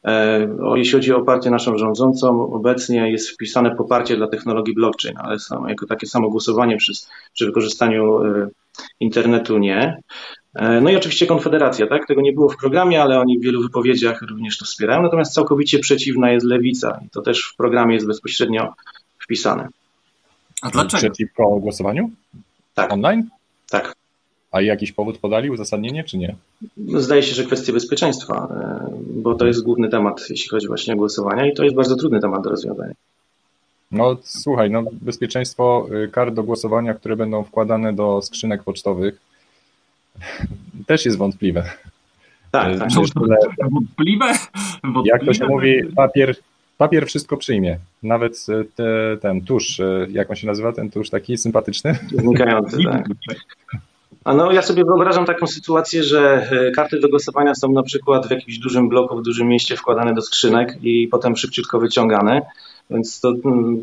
E, 0.04 0.48
jeśli 0.76 0.94
chodzi 0.94 1.14
o 1.14 1.22
partię 1.22 1.50
naszą 1.50 1.78
rządzącą, 1.78 2.54
obecnie 2.54 3.12
jest 3.12 3.30
wpisane 3.30 3.76
poparcie 3.76 4.18
dla 4.18 4.28
technologii 4.28 4.74
blockchain, 4.74 5.18
ale 5.18 5.38
jako 5.68 5.86
takie 5.86 6.08
samo 6.08 6.30
głosowanie 6.30 6.78
przy, 6.78 6.94
przy 7.34 7.46
wykorzystaniu 7.46 8.20
internetu 9.00 9.58
nie. 9.58 9.98
No 10.56 10.90
i 10.90 10.96
oczywiście 10.96 11.26
Konfederacja, 11.26 11.88
tak? 11.88 12.08
Tego 12.08 12.22
nie 12.22 12.34
było 12.34 12.50
w 12.50 12.58
programie, 12.58 13.02
ale 13.02 13.20
oni 13.20 13.40
w 13.40 13.42
wielu 13.42 13.62
wypowiedziach 13.62 14.22
również 14.22 14.58
to 14.58 14.66
wspierają. 14.66 15.02
Natomiast 15.02 15.34
całkowicie 15.34 15.80
przeciwna 15.80 16.32
jest 16.32 16.46
Lewica 16.46 17.00
i 17.06 17.10
to 17.10 17.22
też 17.22 17.44
w 17.44 17.56
programie 17.56 17.94
jest 17.94 18.08
bezpośrednio 18.08 18.74
wpisane. 19.20 19.68
A 20.62 20.70
dlaczego? 20.70 20.98
Przeciwko 20.98 21.60
głosowaniu? 21.60 22.10
Tak. 22.74 22.94
Online? 22.94 23.30
Tak. 23.70 23.96
A 24.52 24.62
jakiś 24.62 24.92
powód 24.92 25.18
podali, 25.18 25.50
uzasadnienie, 25.50 26.04
czy 26.04 26.18
nie? 26.18 26.36
Zdaje 26.98 27.24
się, 27.24 27.36
że 27.36 27.44
kwestie 27.44 27.74
bezpieczeństwa, 27.74 28.48
bo 29.08 29.36
to 29.36 29.46
jest 29.46 29.64
główny 29.64 29.90
temat, 29.90 30.30
jeśli 30.30 30.50
chodzi 30.50 30.68
właśnie 30.68 30.94
o 30.94 30.98
głosowania 30.98 31.46
i 31.48 31.54
to 31.54 31.64
jest 31.64 31.76
bardzo 31.76 31.96
trudny 31.96 32.20
temat 32.20 32.44
do 32.44 32.50
rozwiązania. 32.50 32.94
No 33.92 34.18
słuchaj, 34.24 34.72
no 34.72 34.84
bezpieczeństwo 34.92 35.88
y, 36.04 36.08
kart 36.08 36.34
do 36.34 36.44
głosowania, 36.44 36.94
które 36.94 37.16
będą 37.16 37.44
wkładane 37.44 37.94
do 37.94 38.22
skrzynek 38.22 38.64
pocztowych, 38.64 39.20
też 40.88 41.06
jest 41.06 41.18
wątpliwe. 41.18 41.64
Tak, 42.52 42.80
tak. 42.80 42.90
Tyle, 42.90 43.38
wątpliwe? 43.72 44.34
wątpliwe? 44.84 45.04
Jak 45.06 45.26
to 45.26 45.34
się 45.34 45.48
mówi, 45.48 45.74
papier, 45.96 46.36
papier 46.78 47.08
wszystko 47.08 47.38
przyjmie. 47.38 47.78
Nawet 48.04 48.46
te, 48.76 49.18
ten 49.22 49.42
tusz, 49.42 49.82
jak 50.10 50.30
on 50.30 50.36
się 50.36 50.48
nazywa, 50.48 50.72
ten 50.74 50.92
tusz 50.92 51.10
taki 51.10 51.38
sympatyczny? 51.38 52.00
Znikający, 52.12 52.78
tak. 52.84 53.06
A 54.24 54.34
no, 54.34 54.52
ja 54.52 54.62
sobie 54.62 54.84
wyobrażam 54.86 55.26
taką 55.26 55.48
sytuację, 55.48 56.04
że 56.04 56.50
karty 56.76 57.00
do 57.00 57.10
głosowania 57.10 57.56
są 57.56 57.72
na 57.72 57.84
przykład 57.84 58.28
w 58.28 58.32
jakimś 58.32 58.60
dużym 58.60 58.90
bloku, 58.90 59.18
w 59.18 59.24
dużym 59.24 59.48
mieście 59.48 59.76
wkładane 59.76 60.14
do 60.14 60.22
skrzynek 60.22 60.78
i 60.82 61.08
potem 61.08 61.36
szybciutko 61.36 61.80
wyciągane. 61.80 62.42
Więc 62.90 63.20
to 63.20 63.34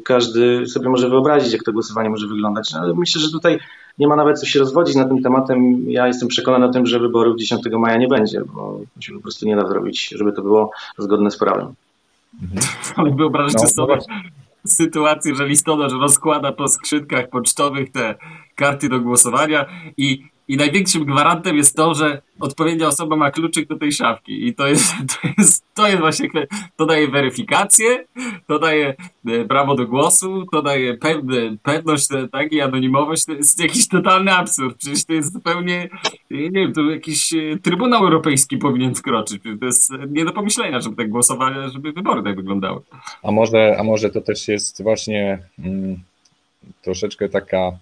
każdy 0.04 0.66
sobie 0.66 0.88
może 0.88 1.08
wyobrazić, 1.08 1.52
jak 1.52 1.62
to 1.62 1.72
głosowanie 1.72 2.10
może 2.10 2.26
wyglądać. 2.26 2.70
No, 2.72 2.80
ale 2.80 2.94
myślę, 2.94 3.20
że 3.20 3.30
tutaj 3.30 3.58
nie 4.00 4.09
ma 4.09 4.16
nawet 4.16 4.40
co 4.40 4.47
się 4.47 4.59
rozwodzić 4.59 4.97
na 4.97 5.04
tym 5.04 5.23
tematem. 5.23 5.90
Ja 5.90 6.07
jestem 6.07 6.28
przekonany 6.28 6.66
o 6.66 6.73
tym, 6.73 6.87
że 6.87 6.99
wyborów 6.99 7.37
10 7.38 7.62
maja 7.73 7.97
nie 7.97 8.09
będzie, 8.09 8.40
bo 8.54 8.80
się 9.00 9.12
po 9.12 9.21
prostu 9.21 9.47
nie 9.47 9.57
da 9.57 9.69
zrobić, 9.69 10.09
żeby 10.09 10.33
to 10.33 10.42
było 10.42 10.71
zgodne 10.99 11.30
z 11.30 11.38
prawem. 11.38 11.75
Ale 12.97 13.11
wyobraźcie 13.11 13.62
no, 13.62 13.69
sobie 13.69 13.99
sytuację, 14.66 15.35
że 15.35 15.47
listonosz 15.47 15.92
rozkłada 15.92 16.52
po 16.52 16.69
skrzynkach 16.69 17.28
pocztowych 17.28 17.92
te 17.92 18.14
karty 18.54 18.88
do 18.88 19.00
głosowania 19.00 19.66
i 19.97 20.23
i 20.50 20.57
największym 20.57 21.04
gwarantem 21.04 21.57
jest 21.57 21.76
to, 21.76 21.95
że 21.95 22.23
odpowiednia 22.40 22.87
osoba 22.87 23.16
ma 23.16 23.30
kluczyk 23.30 23.69
do 23.69 23.76
tej 23.76 23.92
szafki. 23.92 24.47
I 24.47 24.54
to 24.54 24.66
jest, 24.66 24.92
to 25.23 25.28
jest, 25.38 25.64
to 25.75 25.88
jest 25.88 26.00
właśnie, 26.00 26.28
to 26.76 26.87
daje 26.87 27.09
weryfikację, 27.09 28.04
to 28.47 28.59
daje 28.59 28.95
e, 29.26 29.45
prawo 29.45 29.75
do 29.75 29.87
głosu, 29.87 30.47
to 30.52 30.62
daje 30.62 30.99
pewność 31.62 32.09
tak, 32.33 32.52
i 32.52 32.61
anonimowość. 32.61 33.25
To 33.25 33.33
jest 33.33 33.61
jakiś 33.61 33.88
totalny 33.88 34.33
absurd. 34.33 34.76
Przecież 34.78 35.04
to 35.04 35.12
jest 35.12 35.33
zupełnie, 35.33 35.88
nie 36.30 36.50
wiem, 36.50 36.73
to 36.73 36.80
jakiś 36.80 37.35
e, 37.35 37.59
Trybunał 37.62 38.04
Europejski 38.04 38.57
powinien 38.57 38.95
wkroczyć. 38.95 39.42
To 39.61 39.66
jest 39.66 39.92
nie 40.09 40.25
do 40.25 40.33
pomyślenia, 40.33 40.80
żeby 40.80 40.97
tak 40.97 41.11
głosowania, 41.11 41.69
żeby 41.69 41.92
wybory 41.92 42.23
tak 42.23 42.37
wyglądały. 42.37 42.80
A 43.23 43.30
może, 43.30 43.76
a 43.80 43.83
może 43.83 44.11
to 44.11 44.21
też 44.21 44.49
jest 44.49 44.83
właśnie 44.83 45.38
mm, 45.59 46.00
troszeczkę 46.83 47.28
taka. 47.28 47.73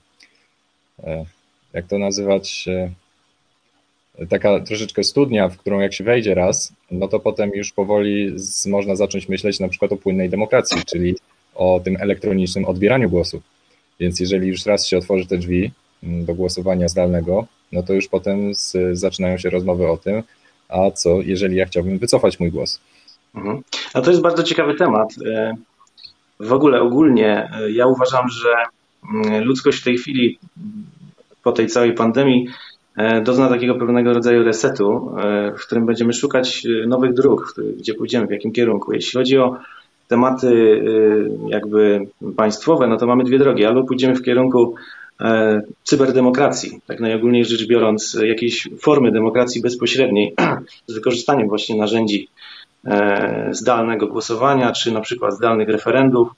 E 1.05 1.38
jak 1.79 1.87
to 1.87 1.99
nazywać, 1.99 2.69
e, 2.69 4.27
taka 4.27 4.61
troszeczkę 4.61 5.05
studnia, 5.05 5.49
w 5.49 5.57
którą 5.57 5.81
jak 5.81 5.95
się 5.95 6.05
wejdzie 6.05 6.35
raz, 6.35 6.73
no 6.91 7.09
to 7.09 7.21
potem 7.21 7.51
już 7.55 7.73
powoli 7.73 8.33
z, 8.37 8.67
można 8.67 8.97
zacząć 8.97 9.29
myśleć 9.29 9.61
na 9.61 9.69
przykład 9.69 9.93
o 9.93 9.97
płynnej 9.97 10.29
demokracji, 10.31 10.83
czyli 10.87 11.17
o 11.55 11.81
tym 11.85 11.97
elektronicznym 12.01 12.65
odbieraniu 12.65 13.11
głosu. 13.11 13.43
Więc 14.01 14.21
jeżeli 14.21 14.49
już 14.49 14.67
raz 14.67 14.87
się 14.87 14.99
otworzy 14.99 15.27
te 15.27 15.39
drzwi 15.39 15.71
mm, 16.03 16.25
do 16.25 16.35
głosowania 16.35 16.89
zdalnego, 16.89 17.47
no 17.73 17.83
to 17.83 17.93
już 17.93 18.09
potem 18.09 18.55
z, 18.55 18.77
zaczynają 18.93 19.39
się 19.39 19.51
rozmowy 19.51 19.89
o 19.89 19.97
tym, 19.97 20.23
a 20.69 20.91
co 20.91 21.23
jeżeli 21.23 21.57
ja 21.57 21.67
chciałbym 21.67 21.99
wycofać 21.99 22.41
mój 22.41 22.51
głos. 22.51 22.81
Mhm. 23.35 23.63
No 23.95 24.03
to 24.03 24.11
jest 24.11 24.23
bardzo 24.23 24.43
ciekawy 24.43 24.75
temat. 24.75 25.09
E, 25.27 25.55
w 26.41 26.53
ogóle 26.53 26.81
ogólnie 26.81 27.51
e, 27.53 27.71
ja 27.71 27.87
uważam, 27.87 28.29
że 28.29 28.55
mm, 29.15 29.45
ludzkość 29.45 29.79
w 29.81 29.85
tej 29.85 29.99
chwili 29.99 30.39
po 31.43 31.53
tej 31.53 31.67
całej 31.67 31.93
pandemii 31.95 32.49
e, 32.97 33.21
dozna 33.21 33.49
takiego 33.49 33.75
pewnego 33.75 34.13
rodzaju 34.13 34.45
resetu, 34.45 35.15
e, 35.19 35.53
w 35.53 35.67
którym 35.67 35.87
będziemy 35.87 36.13
szukać 36.13 36.67
e, 36.67 36.87
nowych 36.87 37.15
dróg, 37.15 37.55
gdzie 37.79 37.95
pójdziemy, 37.95 38.27
w 38.27 38.31
jakim 38.31 38.53
kierunku. 38.53 38.93
Jeśli 38.93 39.19
chodzi 39.19 39.39
o 39.39 39.57
tematy 40.09 40.83
jakby 41.49 42.01
państwowe, 42.37 42.87
no 42.87 42.97
to 42.97 43.07
mamy 43.07 43.25
dwie 43.25 43.39
drogi. 43.39 43.65
Albo 43.65 43.85
pójdziemy 43.85 44.15
w 44.15 44.23
kierunku 44.23 44.75
cyberdemokracji, 45.83 46.81
tak 46.87 47.01
najogólniej 47.01 47.45
rzecz 47.45 47.67
biorąc, 47.67 48.19
jakiejś 48.25 48.69
formy 48.81 49.13
demokracji 49.13 49.63
bezpośredniej 49.63 50.35
z 50.87 50.95
wykorzystaniem 50.95 51.49
właśnie 51.49 51.77
narzędzi 51.77 52.29
zdalnego 53.51 54.07
głosowania, 54.07 54.73
czy 54.73 54.93
na 54.93 55.01
przykład 55.01 55.35
zdalnych 55.35 55.69
referendów, 55.69 56.29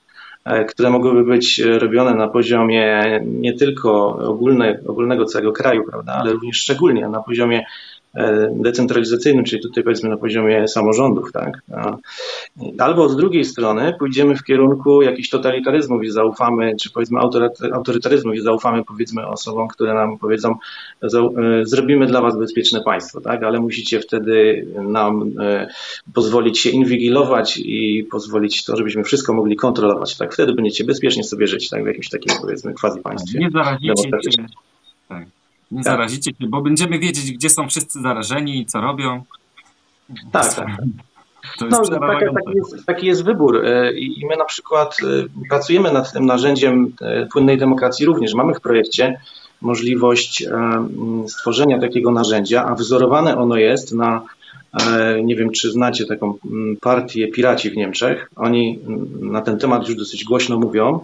które 0.69 0.89
mogłyby 0.89 1.23
być 1.23 1.59
robione 1.59 2.13
na 2.15 2.27
poziomie 2.27 3.03
nie 3.25 3.53
tylko 3.53 4.17
ogólne, 4.17 4.79
ogólnego 4.87 5.25
całego 5.25 5.51
kraju, 5.51 5.83
prawda, 5.89 6.13
ale 6.13 6.31
również 6.31 6.57
szczególnie 6.57 7.09
na 7.09 7.23
poziomie 7.23 7.57
E, 7.57 7.65
decentralizacyjnym, 8.51 9.45
czyli 9.45 9.61
tutaj 9.61 9.83
powiedzmy 9.83 10.09
na 10.09 10.17
poziomie 10.17 10.67
samorządów, 10.67 11.31
tak? 11.31 11.61
Albo 12.77 13.09
z 13.09 13.15
drugiej 13.15 13.45
strony 13.45 13.93
pójdziemy 13.99 14.35
w 14.35 14.43
kierunku 14.43 15.01
jakichś 15.01 15.29
totalitaryzmów 15.29 16.03
i 16.03 16.09
zaufamy, 16.09 16.75
czy 16.81 16.91
powiedzmy 16.91 17.19
autorytaryzmów 17.73 18.35
i 18.35 18.41
zaufamy 18.41 18.83
powiedzmy 18.85 19.27
osobom, 19.27 19.67
które 19.67 19.93
nam 19.93 20.17
powiedzą, 20.17 20.55
e, 21.03 21.09
zrobimy 21.63 22.07
dla 22.07 22.21
was 22.21 22.37
bezpieczne 22.37 22.81
państwo, 22.81 23.21
tak? 23.21 23.43
Ale 23.43 23.59
musicie 23.59 23.99
wtedy 23.99 24.67
nam 24.81 25.31
e, 25.39 25.67
pozwolić 26.13 26.59
się 26.59 26.69
inwigilować 26.69 27.57
i 27.57 28.07
pozwolić 28.11 28.65
to, 28.65 28.77
żebyśmy 28.77 29.03
wszystko 29.03 29.33
mogli 29.33 29.55
kontrolować, 29.55 30.17
tak? 30.17 30.33
Wtedy 30.33 30.53
będziecie 30.53 30.83
bezpiecznie 30.83 31.23
sobie 31.23 31.47
żyć, 31.47 31.69
tak? 31.69 31.83
W 31.83 31.87
jakimś 31.87 32.09
takim 32.09 32.35
powiedzmy 32.41 32.73
quasi 32.73 33.01
państwie. 33.01 33.39
Nie 33.39 33.49
zarazicie 33.51 34.31
się. 34.31 34.70
Tak 35.71 35.77
nie 35.77 35.83
tak. 35.83 35.93
zarazicie 35.93 36.31
się, 36.31 36.47
bo 36.47 36.61
będziemy 36.61 36.99
wiedzieć, 36.99 37.31
gdzie 37.31 37.49
są 37.49 37.69
wszyscy 37.69 38.01
zarażeni 38.01 38.61
i 38.61 38.65
co 38.65 38.81
robią. 38.81 39.23
Tak, 40.31 40.53
tak. 40.53 40.67
No, 41.61 41.77
taki, 41.77 42.25
taki, 42.35 42.55
jest, 42.55 42.85
taki 42.85 43.07
jest 43.07 43.23
wybór 43.23 43.65
e, 43.65 43.93
i 43.93 44.25
my 44.29 44.37
na 44.37 44.45
przykład 44.45 44.97
e, 45.03 45.47
pracujemy 45.49 45.91
nad 45.93 46.13
tym 46.13 46.25
narzędziem 46.25 46.93
e, 47.01 47.25
płynnej 47.25 47.57
demokracji 47.57 48.05
również. 48.05 48.33
Mamy 48.33 48.53
w 48.53 48.61
projekcie 48.61 49.21
możliwość 49.61 50.47
stworzenia 51.27 51.79
takiego 51.79 52.11
narzędzia, 52.11 52.65
a 52.65 52.75
wzorowane 52.75 53.37
ono 53.37 53.57
jest 53.57 53.93
na 53.93 54.21
nie 55.23 55.35
wiem, 55.35 55.51
czy 55.51 55.71
znacie 55.71 56.05
taką 56.05 56.33
partię 56.81 57.27
Piraci 57.27 57.69
w 57.69 57.77
Niemczech. 57.77 58.29
Oni 58.35 58.79
na 59.21 59.41
ten 59.41 59.57
temat 59.57 59.87
już 59.87 59.97
dosyć 59.97 60.23
głośno 60.23 60.59
mówią. 60.59 60.99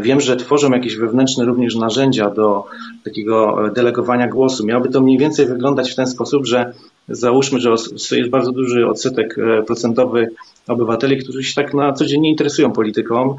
Wiem, 0.00 0.20
że 0.20 0.36
tworzą 0.36 0.70
jakieś 0.70 0.96
wewnętrzne 0.96 1.44
również 1.44 1.76
narzędzia 1.76 2.30
do 2.30 2.64
takiego 3.04 3.56
delegowania 3.74 4.28
głosu. 4.28 4.66
Miałoby 4.66 4.88
to 4.88 5.00
mniej 5.00 5.18
więcej 5.18 5.46
wyglądać 5.46 5.92
w 5.92 5.96
ten 5.96 6.06
sposób, 6.06 6.46
że 6.46 6.72
załóżmy, 7.08 7.60
że 7.60 7.74
jest 8.16 8.30
bardzo 8.30 8.52
duży 8.52 8.86
odsetek 8.86 9.36
procentowy 9.66 10.28
obywateli, 10.68 11.18
którzy 11.18 11.44
się 11.44 11.54
tak 11.54 11.74
na 11.74 11.92
co 11.92 12.06
dzień 12.06 12.20
nie 12.20 12.30
interesują 12.30 12.72
polityką. 12.72 13.36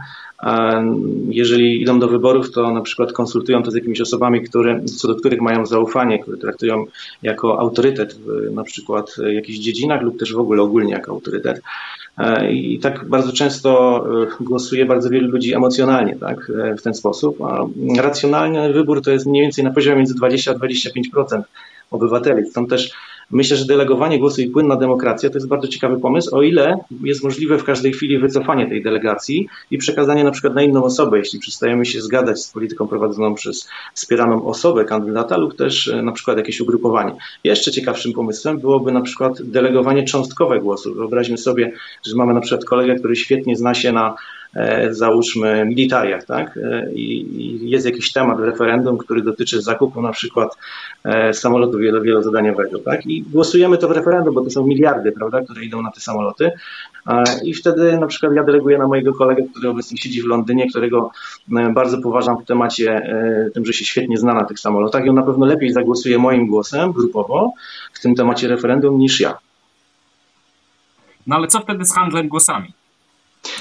Jeżeli 1.29 1.81
idą 1.81 1.99
do 1.99 2.07
wyborów, 2.07 2.51
to 2.51 2.71
na 2.71 2.81
przykład 2.81 3.13
konsultują 3.13 3.63
to 3.63 3.71
z 3.71 3.75
jakimiś 3.75 4.01
osobami, 4.01 4.41
które, 4.41 4.85
co 4.85 5.07
do 5.07 5.15
których 5.15 5.41
mają 5.41 5.65
zaufanie, 5.65 6.19
które 6.19 6.37
traktują 6.37 6.85
jako 7.23 7.59
autorytet 7.59 8.13
w 8.13 8.53
na 8.53 8.63
przykład 8.63 9.15
jakichś 9.33 9.59
dziedzinach 9.59 10.01
lub 10.01 10.19
też 10.19 10.33
w 10.33 10.39
ogóle 10.39 10.61
ogólnie 10.61 10.93
jako 10.93 11.11
autorytet. 11.11 11.61
E, 12.17 12.51
I 12.51 12.79
tak 12.79 13.05
bardzo 13.05 13.33
często 13.33 14.03
e, 14.23 14.43
głosuje 14.43 14.85
bardzo 14.85 15.09
wielu 15.09 15.31
ludzi 15.31 15.53
emocjonalnie 15.53 16.15
tak, 16.15 16.51
e, 16.63 16.75
w 16.75 16.81
ten 16.81 16.93
sposób, 16.93 17.41
a 17.41 17.65
racjonalny 18.01 18.73
wybór 18.73 19.01
to 19.01 19.11
jest 19.11 19.25
mniej 19.25 19.41
więcej 19.41 19.63
na 19.63 19.71
poziomie 19.71 19.97
między 19.97 20.15
20 20.15 20.51
a 20.51 20.55
25% 20.55 21.41
obywateli. 21.91 22.49
Stąd 22.49 22.69
też 22.69 22.91
myślę, 23.31 23.57
że 23.57 23.65
delegowanie 23.65 24.19
głosu 24.19 24.41
i 24.41 24.49
płynna 24.49 24.75
demokracja 24.75 25.29
to 25.29 25.35
jest 25.35 25.47
bardzo 25.47 25.67
ciekawy 25.67 25.99
pomysł, 25.99 26.35
o 26.35 26.41
ile 26.41 26.77
jest 27.03 27.23
możliwe 27.23 27.57
w 27.57 27.63
każdej 27.63 27.93
chwili 27.93 28.19
wycofanie 28.19 28.69
tej 28.69 28.83
delegacji 28.83 29.47
i 29.71 29.77
przekazanie 29.77 30.23
na 30.23 30.31
przykład 30.31 30.55
na 30.55 30.61
inną 30.61 30.83
osobę, 30.83 31.17
jeśli 31.17 31.39
przestajemy 31.39 31.85
się 31.85 32.01
zgadzać 32.01 32.41
z 32.41 32.51
polityką 32.51 32.87
prowadzoną 32.87 33.35
przez 33.35 33.69
wspieraną 33.93 34.45
osobę 34.45 34.85
kandydata 34.85 35.37
lub 35.37 35.55
też 35.55 35.87
e, 35.87 36.01
na 36.01 36.11
przykład 36.11 36.37
jakieś 36.37 36.61
ugrupowanie. 36.61 37.15
Jeszcze 37.43 37.71
ciekawszym 37.71 38.13
pomysłem 38.13 38.59
byłoby 38.59 38.91
na 38.91 39.01
przykład 39.01 39.41
delegowanie 39.41 40.03
cząstkowe 40.03 40.59
głosu. 40.59 40.93
Wyobraźmy 40.93 41.37
sobie, 41.37 41.71
że 42.05 42.15
mamy 42.15 42.33
na 42.33 42.41
przykład 42.41 42.65
kolegę, 42.65 42.95
który 42.95 43.15
świetnie 43.15 43.55
zna 43.55 43.73
się 43.73 43.91
na 43.91 44.15
załóżmy 44.89 45.65
militariach, 45.65 46.25
tak? 46.25 46.57
E, 46.57 46.91
I 46.93 47.69
jest 47.69 47.85
jakiś 47.85 48.11
temat 48.11 48.39
referendum, 48.39 48.97
który 48.97 49.21
dotyczy 49.21 49.61
zakupu 49.61 50.01
na 50.01 50.11
przykład 50.11 50.57
e, 51.03 51.33
samolotu 51.33 51.77
wielozadaniowego, 51.77 52.79
tak? 52.79 53.05
I 53.05 53.21
głosujemy 53.21 53.77
to 53.77 53.87
w 53.87 53.91
referendum, 53.91 54.35
bo 54.35 54.43
to 54.43 54.49
są 54.49 54.67
miliardy, 54.67 55.11
prawda, 55.11 55.41
które 55.41 55.63
idą 55.63 55.81
na 55.81 55.91
te 55.91 55.99
samoloty. 55.99 56.51
I 57.43 57.53
wtedy 57.53 57.97
na 57.97 58.07
przykład 58.07 58.33
ja 58.35 58.43
deleguję 58.43 58.77
na 58.77 58.87
mojego 58.87 59.13
kolegę, 59.13 59.43
który 59.51 59.69
obecnie 59.69 59.97
siedzi 59.97 60.21
w 60.21 60.25
Londynie, 60.25 60.69
którego 60.69 61.11
bardzo 61.73 61.97
poważam 62.01 62.37
w 62.37 62.45
temacie 62.45 63.13
tym, 63.53 63.65
że 63.65 63.73
się 63.73 63.85
świetnie 63.85 64.17
zna 64.17 64.33
na 64.33 64.43
tych 64.43 64.59
samolotach 64.59 65.05
i 65.05 65.09
on 65.09 65.15
na 65.15 65.23
pewno 65.23 65.45
lepiej 65.45 65.71
zagłosuje 65.71 66.17
moim 66.17 66.47
głosem 66.47 66.91
grupowo 66.91 67.53
w 67.93 68.01
tym 68.01 68.15
temacie 68.15 68.47
referendum 68.47 68.97
niż 68.97 69.19
ja. 69.19 69.37
No 71.27 71.35
ale 71.35 71.47
co 71.47 71.59
wtedy 71.59 71.85
z 71.85 71.93
handlem 71.93 72.27
głosami? 72.27 72.73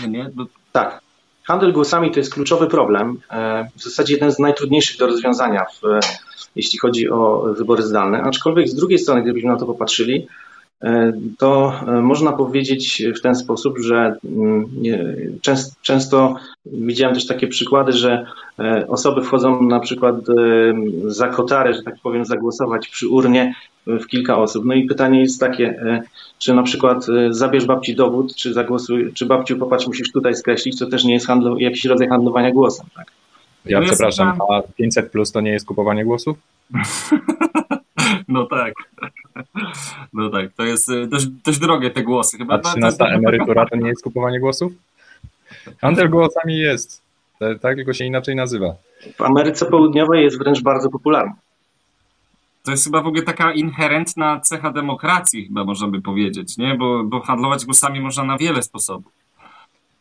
No 0.02 0.08
nie? 0.08 0.30
Tak. 0.74 1.00
Handel 1.44 1.72
głosami 1.72 2.10
to 2.10 2.20
jest 2.20 2.34
kluczowy 2.34 2.66
problem. 2.66 3.20
E, 3.30 3.68
w 3.76 3.82
zasadzie 3.82 4.14
jeden 4.14 4.32
z 4.32 4.38
najtrudniejszych 4.38 4.98
do 4.98 5.06
rozwiązania, 5.06 5.64
w, 5.64 6.00
jeśli 6.56 6.78
chodzi 6.78 7.10
o 7.10 7.40
wybory 7.56 7.82
zdalne. 7.82 8.22
Aczkolwiek 8.22 8.68
z 8.68 8.74
drugiej 8.74 8.98
strony, 8.98 9.22
gdybyśmy 9.22 9.50
na 9.50 9.56
to 9.56 9.66
popatrzyli, 9.66 10.16
e, 10.16 10.28
to 11.38 11.72
e, 11.86 12.00
można 12.00 12.32
powiedzieć 12.32 13.02
w 13.16 13.20
ten 13.20 13.34
sposób, 13.34 13.78
że 13.78 14.16
mm, 14.24 14.68
często 15.82 16.36
widziałem 16.66 17.14
też 17.14 17.26
takie 17.26 17.46
przykłady, 17.46 17.92
że 17.92 18.26
osoby 18.88 19.22
wchodzą 19.22 19.62
na 19.62 19.80
przykład 19.80 20.16
za 21.06 21.28
kotary, 21.28 21.74
że 21.74 21.82
tak 21.82 21.94
powiem, 22.02 22.24
zagłosować 22.24 22.88
przy 22.88 23.08
urnie 23.08 23.54
w 23.86 24.06
kilka 24.06 24.38
osób. 24.38 24.64
No 24.64 24.74
i 24.74 24.84
pytanie 24.84 25.20
jest 25.20 25.40
takie, 25.40 25.68
e, 25.68 26.02
czy 26.38 26.54
na 26.54 26.62
przykład 26.62 27.06
e, 27.08 27.34
zabierz 27.34 27.66
babci 27.66 27.94
dowód, 27.94 28.34
czy 28.34 28.52
zagłosuj, 28.52 29.12
czy 29.12 29.26
babciu 29.26 29.58
popatrz, 29.58 29.86
musisz 29.86 30.12
tutaj 30.12 30.34
skreślić, 30.34 30.78
to 30.78 30.86
też 30.86 31.04
nie 31.04 31.14
jest 31.14 31.26
handlu, 31.26 31.58
jakiś 31.58 31.84
rodzaj 31.84 32.08
handlowania 32.08 32.52
głosem, 32.52 32.86
tak? 32.96 33.06
Ja 33.66 33.80
no 33.80 33.86
przepraszam, 33.86 34.38
a 34.50 34.62
500 34.76 35.10
plus 35.10 35.32
to 35.32 35.40
nie 35.40 35.50
jest 35.50 35.66
kupowanie 35.66 36.04
głosów? 36.04 36.36
No 38.34 38.46
tak. 38.46 38.74
No 40.12 40.30
tak, 40.30 40.52
to 40.56 40.64
jest 40.64 40.88
e, 40.88 41.06
dość, 41.06 41.26
dość 41.26 41.58
drogie 41.58 41.90
te 41.90 42.02
głosy. 42.02 42.38
Chyba 42.38 42.54
a 42.54 42.58
13 42.58 43.04
emerytura 43.04 43.66
to 43.66 43.76
nie 43.76 43.88
jest 43.88 44.02
kupowanie 44.02 44.40
głosów? 44.40 44.72
Handel 45.80 46.10
głosami 46.10 46.58
jest, 46.58 47.02
tak 47.60 47.76
tylko 47.76 47.92
się 47.92 48.04
inaczej 48.04 48.36
nazywa. 48.36 48.74
W 49.16 49.22
Ameryce 49.22 49.66
Południowej 49.66 50.24
jest 50.24 50.38
wręcz 50.38 50.62
bardzo 50.62 50.90
popularny. 50.90 51.32
To 52.64 52.70
jest 52.70 52.84
chyba 52.84 53.02
w 53.02 53.06
ogóle 53.06 53.22
taka 53.22 53.52
inherentna 53.52 54.40
cecha 54.40 54.72
demokracji, 54.72 55.46
chyba 55.46 55.64
można 55.64 55.88
by 55.88 56.02
powiedzieć, 56.02 56.56
nie? 56.58 56.74
Bo, 56.74 57.04
bo 57.04 57.20
handlować 57.20 57.64
głosami 57.64 58.00
można 58.00 58.24
na 58.24 58.38
wiele 58.38 58.62
sposobów. 58.62 59.12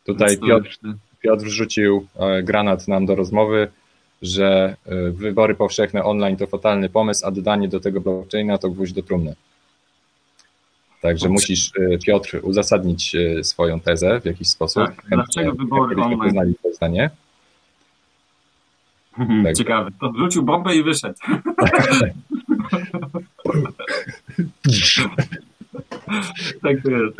Tutaj 0.06 0.38
Piotr, 0.38 0.78
Piotr 1.20 1.44
wrzucił 1.44 2.06
e, 2.16 2.42
granat 2.42 2.88
nam 2.88 3.06
do 3.06 3.14
rozmowy, 3.14 3.68
że 4.22 4.76
e, 4.86 5.10
wybory 5.10 5.54
powszechne 5.54 6.04
online 6.04 6.36
to 6.36 6.46
fatalny 6.46 6.88
pomysł, 6.88 7.26
a 7.26 7.30
dodanie 7.30 7.68
do 7.68 7.80
tego 7.80 8.00
blockchaina 8.00 8.58
to 8.58 8.70
gwóźdź 8.70 8.92
do 8.92 9.02
trumny. 9.02 9.34
Także 11.00 11.28
musisz, 11.28 11.70
e, 11.78 11.98
Piotr, 11.98 12.40
uzasadnić 12.42 13.16
swoją 13.42 13.80
tezę 13.80 14.20
w 14.20 14.24
jakiś 14.24 14.48
sposób. 14.48 14.86
Tak, 14.86 15.02
dlaczego 15.08 15.52
wybory 15.52 15.96
online? 15.96 16.54
To 16.62 16.72
zdanie. 16.72 17.10
Tak. 19.44 19.56
Ciekawe. 19.56 19.90
To 20.00 20.12
wrzucił 20.12 20.42
bombę 20.42 20.76
i 20.76 20.82
wyszedł. 20.82 21.18
tak 26.62 26.82
to 26.82 26.90
jest. 26.90 27.16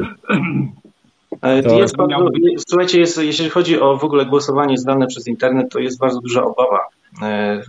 To 1.45 1.79
jest 1.79 1.97
bardzo, 1.97 2.29
słuchajcie, 2.69 3.01
jest, 3.01 3.23
jeśli 3.23 3.51
chodzi 3.51 3.81
o 3.81 3.97
w 3.97 4.05
ogóle 4.05 4.27
głosowanie 4.27 4.79
zdalne 4.79 5.07
przez 5.07 5.27
internet, 5.27 5.73
to 5.73 5.79
jest 5.79 5.99
bardzo 5.99 6.21
duża 6.21 6.45
obawa 6.45 6.81
e, 7.23 7.63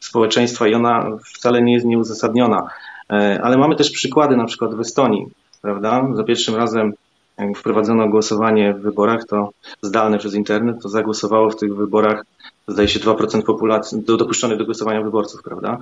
społeczeństwa 0.00 0.68
i 0.68 0.74
ona 0.74 1.10
wcale 1.34 1.62
nie 1.62 1.72
jest 1.72 1.86
nieuzasadniona. 1.86 2.70
E, 3.12 3.40
ale 3.42 3.58
mamy 3.58 3.76
też 3.76 3.90
przykłady, 3.90 4.36
na 4.36 4.44
przykład 4.44 4.74
w 4.74 4.80
Estonii, 4.80 5.26
prawda? 5.62 6.08
Za 6.14 6.24
pierwszym 6.24 6.54
razem 6.54 6.92
jak 7.38 7.58
wprowadzono 7.58 8.08
głosowanie 8.08 8.74
w 8.74 8.80
wyborach, 8.80 9.24
to 9.24 9.50
zdalne 9.82 10.18
przez 10.18 10.34
internet, 10.34 10.82
to 10.82 10.88
zagłosowało 10.88 11.50
w 11.50 11.56
tych 11.56 11.76
wyborach, 11.76 12.24
zdaje 12.68 12.88
się, 12.88 13.00
2% 13.00 13.42
populacji 13.42 14.02
do, 14.02 14.16
dopuszczonych 14.16 14.58
do 14.58 14.64
głosowania 14.64 15.02
wyborców, 15.02 15.42
prawda? 15.42 15.78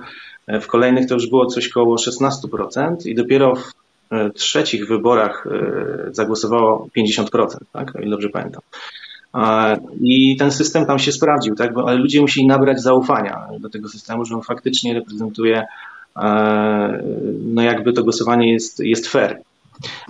E, 0.47 0.61
w 0.61 0.67
kolejnych 0.67 1.07
to 1.07 1.13
już 1.13 1.29
było 1.29 1.45
coś 1.45 1.69
koło 1.69 1.95
16% 1.95 2.95
i 3.05 3.15
dopiero 3.15 3.55
w 3.55 3.59
e, 3.59 3.84
trzecich 4.33 4.87
wyborach 4.87 5.47
e, 5.47 6.13
zagłosowało 6.13 6.87
50%, 6.97 7.57
tak? 7.73 7.95
O 7.95 7.99
ile 7.99 8.09
dobrze 8.09 8.29
pamiętam. 8.29 8.61
I 10.01 10.37
ten 10.37 10.51
system 10.51 10.85
tam 10.85 10.99
się 10.99 11.11
sprawdził, 11.11 11.55
tak? 11.55 11.71
ale 11.85 11.97
ludzie 11.97 12.21
musieli 12.21 12.47
nabrać 12.47 12.81
zaufania 12.81 13.47
do 13.59 13.69
tego 13.69 13.89
systemu, 13.89 14.25
że 14.25 14.35
on 14.35 14.41
faktycznie 14.41 14.93
reprezentuje, 14.93 15.65
no 17.45 17.61
jakby 17.61 17.93
to 17.93 18.03
głosowanie 18.03 18.53
jest, 18.53 18.79
jest 18.79 19.07
fair. 19.07 19.41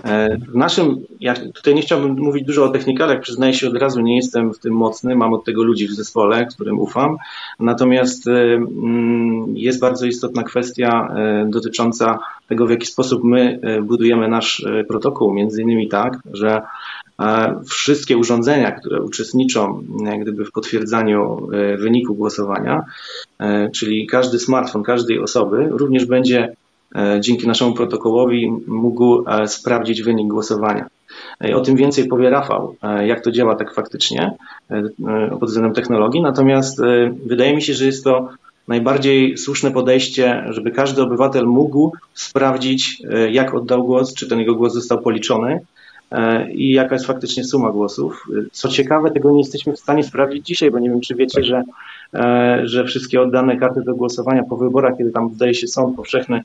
E, 0.03 0.37
w 0.37 0.55
naszym, 0.55 1.05
ja 1.19 1.33
tutaj 1.33 1.75
nie 1.75 1.81
chciałbym 1.81 2.19
mówić 2.19 2.45
dużo 2.45 2.65
o 2.65 2.69
technikalach, 2.69 3.21
przyznaję 3.21 3.53
się 3.53 3.67
od 3.67 3.77
razu, 3.77 4.01
nie 4.01 4.15
jestem 4.15 4.53
w 4.53 4.59
tym 4.59 4.73
mocny, 4.73 5.15
mam 5.15 5.33
od 5.33 5.45
tego 5.45 5.63
ludzi 5.63 5.87
w 5.87 5.93
zespole, 5.93 6.45
którym 6.45 6.79
ufam. 6.79 7.17
Natomiast 7.59 8.27
e, 8.27 8.31
mm, 8.31 9.57
jest 9.57 9.79
bardzo 9.79 10.05
istotna 10.05 10.43
kwestia 10.43 11.07
e, 11.15 11.45
dotycząca 11.49 12.19
tego, 12.47 12.65
w 12.65 12.69
jaki 12.69 12.85
sposób 12.85 13.23
my 13.23 13.59
budujemy 13.83 14.27
nasz 14.27 14.65
protokół. 14.87 15.33
Między 15.33 15.61
innymi 15.61 15.89
tak, 15.89 16.19
że 16.33 16.61
wszystkie 17.69 18.17
urządzenia, 18.17 18.71
które 18.71 19.01
uczestniczą 19.01 19.83
gdyby 20.21 20.45
w 20.45 20.51
potwierdzaniu 20.51 21.47
wyniku 21.77 22.15
głosowania, 22.15 22.83
czyli 23.73 24.07
każdy 24.07 24.39
smartfon 24.39 24.83
każdej 24.83 25.19
osoby 25.19 25.67
również 25.71 26.05
będzie 26.05 26.55
E, 26.95 27.21
dzięki 27.21 27.47
naszemu 27.47 27.73
protokołowi 27.73 28.51
mógł 28.67 29.29
e, 29.29 29.47
sprawdzić 29.47 30.03
wynik 30.03 30.27
głosowania. 30.27 30.87
E, 31.43 31.55
o 31.55 31.61
tym 31.61 31.75
więcej 31.75 32.07
powie 32.07 32.29
Rafał, 32.29 32.75
jak 33.05 33.21
to 33.21 33.31
działa 33.31 33.55
tak 33.55 33.73
faktycznie 33.73 34.31
pod 35.39 35.49
względem 35.49 35.73
technologii. 35.73 36.21
Natomiast 36.21 36.81
wydaje 37.25 37.55
mi 37.55 37.61
się, 37.61 37.73
że 37.73 37.85
jest 37.85 38.03
to 38.03 38.29
najbardziej 38.67 39.37
słuszne 39.37 39.71
podejście, 39.71 40.45
żeby 40.49 40.71
każdy 40.71 41.01
obywatel 41.01 41.45
mógł 41.45 41.91
sprawdzić, 42.13 43.01
jak 43.31 43.53
oddał 43.53 43.83
głos, 43.83 44.13
czy 44.13 44.27
ten 44.27 44.39
jego 44.39 44.55
głos 44.55 44.73
został 44.73 45.01
policzony 45.01 45.59
i 46.53 46.71
jaka 46.71 46.95
jest 46.95 47.05
faktycznie 47.05 47.43
suma 47.43 47.71
głosów. 47.71 48.27
Co 48.51 48.69
ciekawe, 48.69 49.11
tego 49.11 49.31
nie 49.31 49.39
jesteśmy 49.39 49.73
w 49.73 49.79
stanie 49.79 50.03
sprawdzić 50.03 50.45
dzisiaj, 50.45 50.71
bo 50.71 50.79
nie 50.79 50.89
wiem, 50.89 51.01
czy 51.01 51.15
wiecie, 51.15 51.43
że, 51.43 51.63
że 52.63 52.85
wszystkie 52.85 53.21
oddane 53.21 53.57
karty 53.57 53.81
do 53.81 53.95
głosowania 53.95 54.43
po 54.43 54.57
wyborach, 54.57 54.97
kiedy 54.97 55.11
tam 55.11 55.33
zdaje 55.33 55.53
się 55.53 55.67
sąd 55.67 55.95
powszechny 55.95 56.41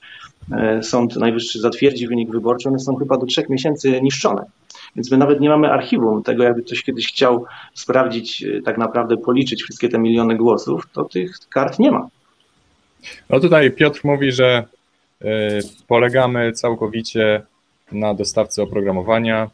E, 0.53 0.83
Sąd 0.83 1.17
Najwyższy 1.17 1.61
zatwierdzi 1.61 2.07
wynik 2.07 2.31
wyborczy, 2.31 2.69
one 2.69 2.79
są 2.79 2.97
chyba 2.97 3.17
do 3.19 3.27
trzech 3.27 3.49
miesięcy 3.49 4.01
niszczone. 4.03 4.43
Więc 4.97 5.11
my 5.11 5.17
nawet 5.17 5.41
nie 5.41 5.49
mamy 5.49 5.71
archiwum 5.71 6.23
tego, 6.23 6.45
jakby 6.45 6.63
ktoś 6.63 6.83
kiedyś 6.83 7.09
chciał 7.09 7.45
sprawdzić, 7.75 8.45
e, 8.45 8.63
tak 8.63 8.79
naprawdę 8.79 9.17
policzyć 9.17 9.63
wszystkie 9.63 9.89
te 9.89 9.99
miliony 9.99 10.37
głosów, 10.37 10.89
to 10.93 11.05
tych 11.05 11.37
kart 11.49 11.79
nie 11.79 11.91
ma. 11.91 12.09
No 13.31 13.41
tutaj 13.41 13.71
Piotr 13.71 14.01
mówi, 14.05 14.33
że 14.33 14.65
e, 15.25 15.27
polegamy 15.89 16.53
całkowicie 16.53 17.43
na 17.93 18.15
dostawcy 18.15 18.63
oprogramowania 18.63 19.51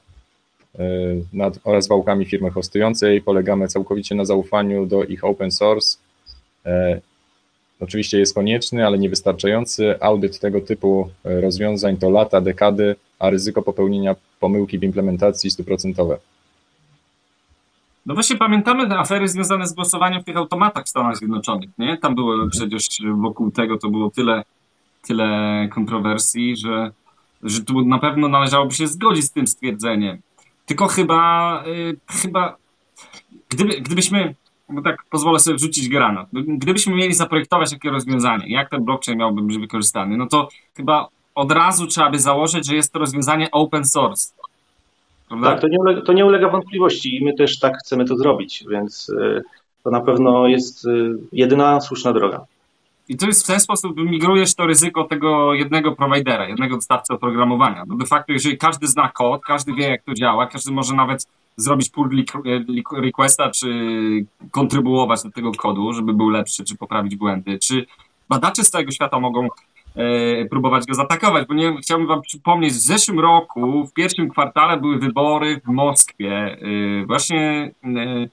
nad, 1.33 1.59
oraz 1.65 1.89
wałkami 1.89 2.25
firmy 2.25 2.51
hostującej, 2.51 3.23
polegamy 3.23 3.69
całkowicie 3.69 4.15
na 4.15 4.25
zaufaniu 4.25 4.87
do 4.87 5.05
ich 5.05 5.25
open 5.25 5.51
source 5.51 5.99
oczywiście 7.81 8.19
jest 8.19 8.35
konieczny, 8.35 8.87
ale 8.87 8.99
niewystarczający. 8.99 9.95
Audyt 10.01 10.39
tego 10.39 10.61
typu 10.61 11.11
e, 11.25 11.41
rozwiązań 11.41 11.97
to 11.97 12.11
lata, 12.11 12.41
dekady, 12.41 12.97
a 13.19 13.31
ryzyko 13.31 13.63
popełnienia 13.63 14.17
pomyłki 14.41 14.79
w 14.79 14.83
implementacji 14.83 15.51
stuprocentowe. 15.51 16.19
No 18.07 18.15
właśnie 18.15 18.37
pamiętamy 18.37 18.99
afery 18.99 19.29
związane 19.29 19.67
z 19.67 19.73
głosowaniem 19.73 20.23
w 20.23 20.25
tych 20.25 20.37
automatach 20.37 20.85
w 20.85 20.89
Stanach 20.89 21.17
Zjednoczonych, 21.17 21.71
nie? 21.79 21.99
Tam 21.99 22.15
było 22.15 22.49
przecież 22.51 22.89
wokół 23.17 23.51
tego 23.51 23.79
to 23.79 23.89
było 23.89 24.11
tyle, 24.11 24.45
tyle 25.07 25.69
kontrowersji, 25.75 26.57
że, 26.57 26.91
że 27.43 27.65
tu 27.65 27.85
na 27.85 27.99
pewno 27.99 28.29
należałoby 28.29 28.75
się 28.75 28.87
zgodzić 28.87 29.25
z 29.25 29.31
tym 29.31 29.47
stwierdzeniem. 29.47 30.19
Tylko 30.67 30.87
chyba, 30.87 31.63
yy, 31.67 31.97
chyba 32.11 32.57
gdyby, 33.49 33.81
gdybyśmy 33.81 34.35
bo 34.69 34.83
tak 34.83 35.05
pozwolę 35.11 35.39
sobie 35.39 35.57
wrzucić 35.57 35.89
granat. 35.89 36.29
No, 36.33 36.41
Gdybyśmy 36.47 36.95
mieli 36.95 37.15
zaprojektować 37.15 37.71
takie 37.71 37.91
rozwiązanie, 37.91 38.53
jak 38.53 38.71
ten 38.71 38.85
blockchain 38.85 39.19
miałby 39.19 39.43
być 39.43 39.59
wykorzystany, 39.59 40.17
no 40.17 40.27
to 40.27 40.49
chyba 40.77 41.09
od 41.35 41.53
razu 41.53 41.87
trzeba 41.87 42.11
by 42.11 42.19
założyć, 42.19 42.67
że 42.67 42.75
jest 42.75 42.93
to 42.93 42.99
rozwiązanie 42.99 43.51
open 43.51 43.85
source. 43.85 44.35
Prawda? 45.29 45.51
Tak, 45.51 45.61
to 45.61 45.69
nie, 45.69 45.79
ulega, 45.79 46.03
to 46.03 46.13
nie 46.13 46.27
ulega 46.27 46.49
wątpliwości 46.49 47.17
i 47.17 47.25
my 47.25 47.35
też 47.35 47.59
tak 47.59 47.79
chcemy 47.79 48.05
to 48.05 48.17
zrobić, 48.17 48.65
więc 48.71 49.09
y, 49.09 49.43
to 49.85 49.91
na 49.91 50.01
pewno 50.01 50.47
jest 50.47 50.85
y, 50.85 51.15
jedyna 51.33 51.81
słuszna 51.81 52.13
droga. 52.13 52.47
I 53.09 53.17
to 53.17 53.27
jest 53.27 53.45
w 53.45 53.47
ten 53.47 53.61
sposób, 53.61 53.97
migrujesz 53.97 54.55
to 54.55 54.67
ryzyko 54.67 55.05
tego 55.05 55.55
jednego 55.55 55.93
prowajdera, 55.93 56.49
jednego 56.49 56.77
dostawcy 56.77 57.13
oprogramowania. 57.13 57.85
No 57.87 57.97
de 57.97 58.07
facto, 58.07 58.33
jeżeli 58.33 58.59
każdy 58.59 58.87
zna 58.87 59.09
kod, 59.09 59.43
każdy 59.43 59.75
wie, 59.75 59.89
jak 59.89 60.03
to 60.03 60.15
działa, 60.15 60.47
każdy 60.47 60.73
może 60.73 60.95
nawet 60.95 61.27
zrobić 61.57 61.91
pull 61.91 62.25
requesta, 62.93 63.51
czy 63.51 63.69
kontrybuować 64.51 65.23
do 65.23 65.31
tego 65.31 65.53
kodu, 65.53 65.93
żeby 65.93 66.15
był 66.15 66.29
lepszy, 66.29 66.65
czy 66.65 66.77
poprawić 66.77 67.17
błędy, 67.17 67.59
czy 67.59 67.87
badacze 68.29 68.65
z 68.65 68.71
całego 68.71 68.93
świata 68.93 69.21
mogą 69.21 69.49
e, 69.95 70.45
próbować 70.45 70.87
go 70.87 70.95
zaatakować, 70.95 71.49
bo 71.49 71.55
nie 71.55 71.77
chciałbym 71.77 72.07
wam 72.07 72.23
przypomnieć, 72.23 72.73
w 72.73 72.81
zeszłym 72.81 73.21
roku, 73.21 73.87
w 73.87 73.93
pierwszym 73.93 74.29
kwartale 74.29 74.81
były 74.81 74.99
wybory 74.99 75.61
w 75.65 75.69
Moskwie, 75.69 76.33
e, 76.33 77.07
właśnie 77.07 77.71
e, 77.85 78.29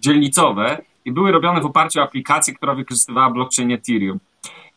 dzielnicowe 0.00 0.82
i 1.04 1.12
były 1.12 1.32
robione 1.32 1.60
w 1.60 1.66
oparciu 1.66 2.00
o 2.00 2.02
aplikację, 2.02 2.54
która 2.54 2.74
wykorzystywała 2.74 3.30
blockchain 3.30 3.72
Ethereum. 3.72 4.18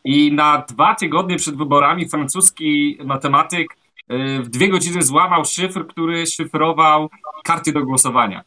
I 0.04 0.32
na 0.32 0.64
dwa 0.68 0.94
tygodnie 0.94 1.36
przed 1.36 1.56
wyborami 1.56 2.08
francuski 2.08 2.98
matematyk 3.04 3.76
w 4.42 4.48
dwie 4.48 4.68
godziny 4.68 5.02
złamał 5.02 5.44
szyfr, 5.44 5.86
który 5.86 6.26
szyfrował 6.26 7.10
karty 7.44 7.72
do 7.72 7.84
głosowania. 7.84 8.42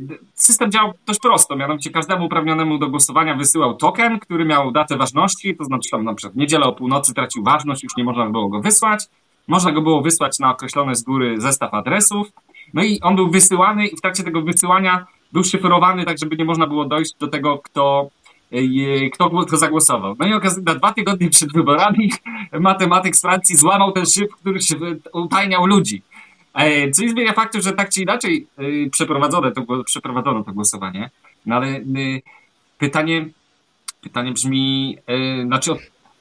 D- 0.00 0.18
System 0.34 0.72
działał 0.72 0.92
dość 1.06 1.20
prosto, 1.20 1.56
mianowicie 1.56 1.90
każdemu 1.90 2.26
uprawnionemu 2.26 2.78
do 2.78 2.88
głosowania 2.88 3.34
wysyłał 3.34 3.74
token, 3.76 4.18
który 4.18 4.44
miał 4.44 4.70
datę 4.72 4.96
ważności, 4.96 5.56
to 5.56 5.64
znaczy 5.64 5.90
tam 5.90 6.04
na 6.04 6.14
przykład 6.14 6.34
w 6.34 6.36
niedzielę 6.36 6.64
o 6.64 6.72
północy 6.72 7.14
tracił 7.14 7.42
ważność, 7.44 7.82
już 7.82 7.96
nie 7.96 8.04
można 8.04 8.30
było 8.30 8.48
go 8.48 8.60
wysłać. 8.60 9.06
Można 9.48 9.72
go 9.72 9.82
było 9.82 10.02
wysłać 10.02 10.38
na 10.38 10.50
określony 10.50 10.94
z 10.96 11.02
góry 11.02 11.40
zestaw 11.40 11.74
adresów. 11.74 12.28
No 12.74 12.84
i 12.84 13.00
on 13.00 13.16
był 13.16 13.30
wysyłany 13.30 13.86
i 13.86 13.96
w 13.96 14.00
trakcie 14.00 14.22
tego 14.22 14.42
wysyłania 14.42 15.06
był 15.32 15.44
szyfrowany, 15.44 16.04
tak 16.04 16.18
żeby 16.18 16.36
nie 16.36 16.44
można 16.44 16.66
było 16.66 16.84
dojść 16.84 17.14
do 17.20 17.28
tego, 17.28 17.58
kto, 17.58 18.08
e, 18.10 18.17
kto, 19.12 19.30
kto 19.46 19.56
zagłosował. 19.56 20.16
No 20.18 20.26
i 20.26 20.32
okazuje 20.32 20.64
na 20.64 20.74
dwa 20.74 20.92
tygodnie 20.92 21.30
przed 21.30 21.52
wyborami 21.52 22.12
matematyk 22.60 23.16
z 23.16 23.20
Francji 23.20 23.56
złamał 23.56 23.92
ten 23.92 24.06
szyfr, 24.06 24.34
który 24.40 24.58
szyf- 24.58 24.96
utajniał 25.12 25.66
ludzi. 25.66 26.02
E, 26.54 26.90
Co 26.90 27.02
nie 27.02 27.08
zmienia 27.10 27.32
faktu, 27.32 27.60
że 27.60 27.72
tak 27.72 27.90
czy 27.90 28.02
inaczej 28.02 28.46
e, 28.58 28.90
przeprowadzono 28.90 29.50
to, 29.50 29.84
przeprowadzono 29.84 30.44
to 30.44 30.52
głosowanie. 30.52 31.10
No 31.46 31.56
ale 31.56 31.66
e, 31.66 31.82
pytanie, 32.78 33.28
pytanie 34.00 34.32
brzmi, 34.32 34.96
e, 35.06 35.42
znaczy 35.44 35.70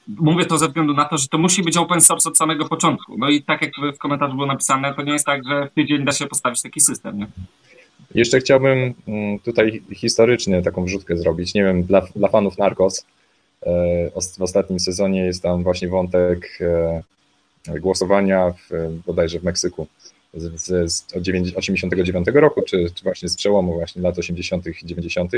mówię 0.08 0.46
to 0.46 0.58
ze 0.58 0.68
względu 0.68 0.94
na 0.94 1.06
to, 1.06 1.18
że 1.18 1.28
to 1.28 1.38
musi 1.38 1.64
być 1.64 1.78
open 1.78 2.02
source 2.02 2.30
od 2.30 2.38
samego 2.38 2.66
początku. 2.66 3.18
No 3.18 3.30
i 3.30 3.42
tak 3.42 3.62
jak 3.62 3.72
w 3.96 3.98
komentarzu 3.98 4.34
było 4.36 4.48
napisane, 4.48 4.94
to 4.94 5.02
nie 5.02 5.14
jest 5.14 5.26
tak, 5.26 5.48
że 5.48 5.68
w 5.70 5.74
tydzień 5.74 6.06
da 6.06 6.12
się 6.12 6.28
postawić 6.28 6.62
taki 6.62 6.82
system, 6.82 7.18
nie? 7.18 7.28
Jeszcze 8.16 8.40
chciałbym 8.40 8.94
mm, 9.08 9.40
tutaj 9.40 9.82
historycznie 9.94 10.62
taką 10.62 10.86
wrzutkę 10.86 11.18
zrobić. 11.18 11.54
Nie 11.54 11.64
wiem, 11.64 11.84
dla, 11.84 12.02
dla 12.16 12.28
fanów 12.28 12.58
Narcos 12.58 13.06
e, 13.66 14.12
w 14.38 14.42
ostatnim 14.42 14.80
sezonie 14.80 15.26
jest 15.26 15.44
tam 15.44 15.64
właśnie 15.64 15.88
wątek 15.88 16.60
e, 16.62 17.80
głosowania 17.80 18.52
w, 18.52 19.00
bodajże 19.06 19.40
w 19.40 19.44
Meksyku 19.44 19.88
z, 20.34 20.62
z, 20.62 20.92
z 20.92 21.06
od 21.16 21.58
89 21.58 22.28
roku, 22.34 22.62
czy, 22.62 22.86
czy 22.96 23.04
właśnie 23.04 23.30
z 23.30 23.36
przełomu 23.36 23.74
właśnie 23.74 24.02
lat 24.02 24.18
80. 24.18 24.68
i 24.68 24.86
90., 24.86 25.32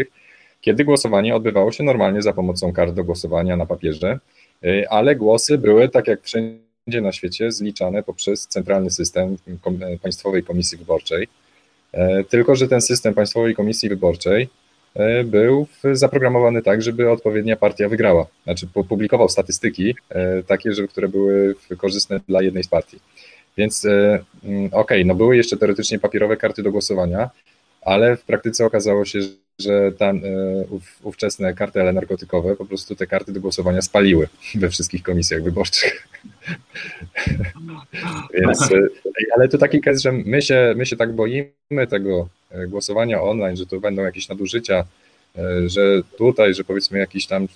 kiedy 0.62 0.86
głosowanie 0.86 1.36
odbywało 1.36 1.72
się 1.72 1.84
normalnie 1.84 2.22
za 2.22 2.34
pomocą 2.34 2.74
kart 2.74 2.94
do 2.94 3.04
głosowania 3.04 3.58
na 3.58 3.66
papierze, 3.66 4.20
e, 4.64 4.90
ale 4.90 5.16
głosy 5.16 5.58
były, 5.58 5.90
tak 5.90 6.08
jak 6.08 6.24
wszędzie 6.24 7.02
na 7.02 7.12
świecie, 7.12 7.52
zliczane 7.52 8.04
poprzez 8.04 8.48
centralny 8.48 8.92
system 8.92 9.38
Państwowej 10.02 10.44
Komisji 10.44 10.78
Wyborczej. 10.78 11.28
E, 11.92 12.24
Tylko, 12.24 12.56
że 12.56 12.68
ten 12.68 12.82
system 12.82 13.14
Państwowej 13.14 13.56
Komisji 13.56 13.90
Wyborczej 13.90 14.50
e, 14.96 15.24
był 15.24 15.68
zaprogramowany 15.94 16.62
tak, 16.62 16.82
żeby 16.82 17.12
odpowiednia 17.12 17.56
partia 17.56 17.90
wygrała. 17.90 18.26
Znaczy 18.44 18.68
pu- 18.68 18.84
publikował 18.84 19.30
statystyki 19.30 19.96
e, 20.10 20.44
takie, 20.44 20.74
że, 20.74 20.88
które 20.88 21.08
były 21.08 21.56
korzystne 21.78 22.20
dla 22.28 22.42
jednej 22.42 22.64
z 22.64 22.68
partii. 22.68 23.00
Więc 23.58 23.86
mm, 24.44 24.70
okej, 24.72 25.06
no 25.06 25.16
były 25.16 25.38
jeszcze 25.38 25.58
teoretycznie 25.58 26.00
papierowe 26.00 26.38
karty 26.38 26.64
do 26.64 26.72
głosowania, 26.72 27.30
ale 27.82 28.18
w 28.18 28.24
praktyce 28.24 28.66
okazało 28.66 29.06
się, 29.06 29.20
że 29.60 29.92
tam 29.92 30.18
e, 30.18 30.22
ów, 30.70 31.00
ówczesne 31.04 31.54
kartele 31.54 31.94
narkotykowe 31.94 32.56
po 32.56 32.66
prostu 32.66 32.96
te 32.96 33.08
karty 33.08 33.32
do 33.32 33.42
głosowania 33.42 33.82
spaliły 33.82 34.28
we 34.56 34.70
wszystkich 34.70 35.04
komisjach 35.04 35.44
wyborczych. 35.44 36.08
Więc, 38.34 38.72
e, 38.72 38.76
ale 39.36 39.48
to 39.48 39.58
taki 39.58 39.82
case, 39.82 40.00
że 40.00 40.12
my 40.12 40.42
się, 40.42 40.74
my 40.78 40.86
się 40.86 40.96
tak 40.96 41.14
boimy 41.14 41.88
tego 41.90 42.30
e, 42.52 42.68
głosowania 42.68 43.22
online, 43.22 43.58
że 43.58 43.66
to 43.66 43.80
będą 43.80 44.02
jakieś 44.04 44.30
nadużycia, 44.30 44.86
że 45.68 46.02
tutaj, 46.18 46.54
że 46.54 46.64
powiedzmy 46.64 47.00
jakiś 47.00 47.28
tam, 47.28 47.44
e, 47.44 47.48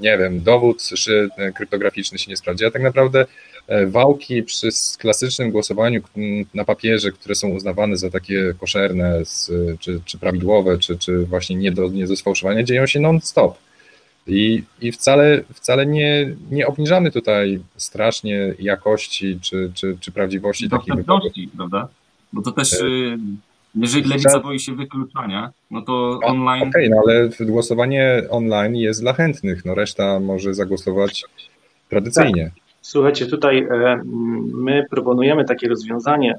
nie 0.00 0.18
wiem, 0.18 0.42
dowód 0.42 0.82
e, 1.36 1.52
kryptograficzny 1.52 2.18
się 2.18 2.30
nie 2.30 2.36
sprawdzi, 2.36 2.64
a 2.64 2.70
tak 2.70 2.82
naprawdę 2.82 3.26
e, 3.68 3.86
wałki 3.86 4.42
przy 4.42 4.68
klasycznym 4.98 5.50
głosowaniu 5.50 6.00
na 6.54 6.64
papierze, 6.64 7.12
które 7.12 7.34
są 7.34 7.48
uznawane 7.48 7.96
za 7.96 8.10
takie 8.10 8.54
koszerne, 8.60 9.22
czy, 9.80 10.00
czy 10.04 10.18
prawidłowe, 10.18 10.78
czy, 10.78 10.98
czy 10.98 11.26
właśnie 11.26 11.56
nie 11.56 11.72
do, 11.72 11.88
nie 11.88 12.06
do 12.06 12.16
sfałszowania, 12.16 12.62
dzieją 12.62 12.86
się 12.86 13.00
non-stop. 13.00 13.58
I, 14.26 14.62
i 14.80 14.92
wcale, 14.92 15.44
wcale 15.54 15.86
nie, 15.86 16.34
nie 16.50 16.66
obniżamy 16.66 17.10
tutaj 17.10 17.60
strasznie 17.76 18.54
jakości 18.58 19.38
czy, 19.42 19.70
czy, 19.74 19.96
czy 20.00 20.12
prawdziwości 20.12 20.64
wyborów. 20.64 20.86
dostępności, 20.86 21.50
prawda? 21.56 21.88
Bo 22.32 22.42
to 22.42 22.52
też, 22.52 22.72
E, 22.72 22.86
y, 22.86 23.18
jeżeli 23.74 24.08
lewica 24.08 24.40
boi 24.40 24.60
się 24.60 24.74
wykluczania, 24.74 25.50
no 25.70 25.82
to 25.82 26.18
online... 26.22 26.68
Okej, 26.68 26.90
no 26.90 26.96
ale 27.06 27.28
głosowanie 27.40 28.22
online 28.30 28.76
jest 28.76 29.00
dla 29.00 29.12
chętnych, 29.12 29.64
no 29.64 29.74
reszta 29.74 30.20
może 30.20 30.54
zagłosować 30.54 31.24
tradycyjnie. 31.88 32.50
Słuchajcie, 32.80 33.26
tutaj 33.26 33.58
e, 33.58 34.02
my 34.54 34.86
proponujemy 34.90 35.44
takie 35.44 35.68
rozwiązanie, 35.68 36.38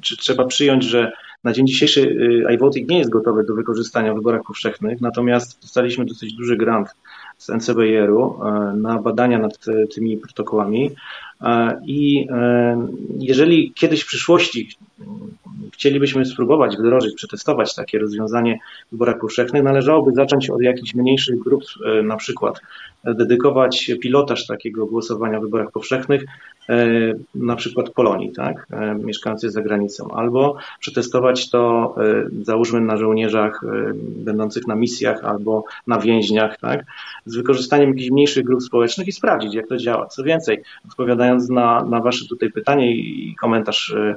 czy 0.00 0.16
trzeba 0.16 0.46
przyjąć, 0.46 0.84
że 0.84 1.12
na 1.44 1.52
dzień 1.52 1.66
dzisiejszy 1.66 2.00
y, 2.00 2.54
iVoting 2.54 2.90
nie 2.90 2.98
jest 2.98 3.10
gotowy 3.10 3.44
do 3.44 3.54
wykorzystania 3.54 4.12
w 4.12 4.16
wyborach 4.16 4.42
powszechnych, 4.46 5.00
natomiast 5.00 5.62
dostaliśmy 5.62 6.04
dosyć 6.04 6.34
duży 6.34 6.56
grant 6.56 6.88
z 7.38 7.48
NCBR-u 7.48 8.44
e, 8.44 8.72
na 8.76 8.98
badania 8.98 9.38
nad 9.38 9.52
e, 9.68 9.86
tymi 9.86 10.16
protokołami. 10.16 10.86
E, 10.86 10.90
i 11.86 12.26
e, 12.30 12.88
jeżeli 13.18 13.72
kiedyś 13.72 14.02
w 14.02 14.06
przyszłości 14.06 14.68
chcielibyśmy 15.72 16.24
spróbować 16.24 16.76
wdrożyć, 16.76 17.14
przetestować 17.14 17.74
takie 17.74 17.98
rozwiązanie 17.98 18.58
w 18.86 18.90
wyborach 18.90 19.18
powszechnych, 19.20 19.62
należałoby 19.62 20.12
zacząć 20.14 20.50
od 20.50 20.62
jakichś 20.62 20.94
mniejszych 20.94 21.38
grup, 21.38 21.62
e, 21.86 22.02
na 22.02 22.16
przykład 22.16 22.60
dedykować 23.04 23.90
pilotaż 24.02 24.46
takiego 24.46 24.86
głosowania 24.86 25.38
w 25.38 25.42
wyborach 25.42 25.70
powszechnych, 25.70 26.22
e, 26.22 26.26
na 27.34 27.56
przykład 27.56 27.90
Polonii, 27.90 28.32
tak, 28.32 28.66
e, 28.70 28.94
mieszkającej 28.94 29.50
za 29.50 29.62
granicą, 29.62 30.10
albo 30.10 30.56
przetestować 30.80 31.50
to, 31.50 31.94
e, 31.98 32.24
załóżmy, 32.42 32.80
na 32.80 32.96
żołnierzach 32.96 33.60
e, 33.64 33.92
będących 33.96 34.66
na 34.66 34.74
misjach 34.74 35.24
albo 35.24 35.64
na 35.86 35.98
więźniach, 35.98 36.58
tak, 36.58 36.84
z 37.26 37.36
wykorzystaniem 37.36 37.88
jakichś 37.90 38.10
mniejszych 38.10 38.44
grup 38.44 38.62
społecznych 38.62 39.08
i 39.08 39.12
sprawdzić, 39.12 39.54
jak 39.54 39.68
to 39.68 39.76
działa. 39.76 40.06
Co 40.06 40.22
więcej, 40.22 40.62
odpowiadając 40.88 41.48
na, 41.48 41.84
na 41.84 42.00
Wasze 42.00 42.26
tutaj 42.28 42.50
pytanie 42.52 42.96
i 42.96 43.34
komentarz, 43.40 43.90
e, 43.96 44.14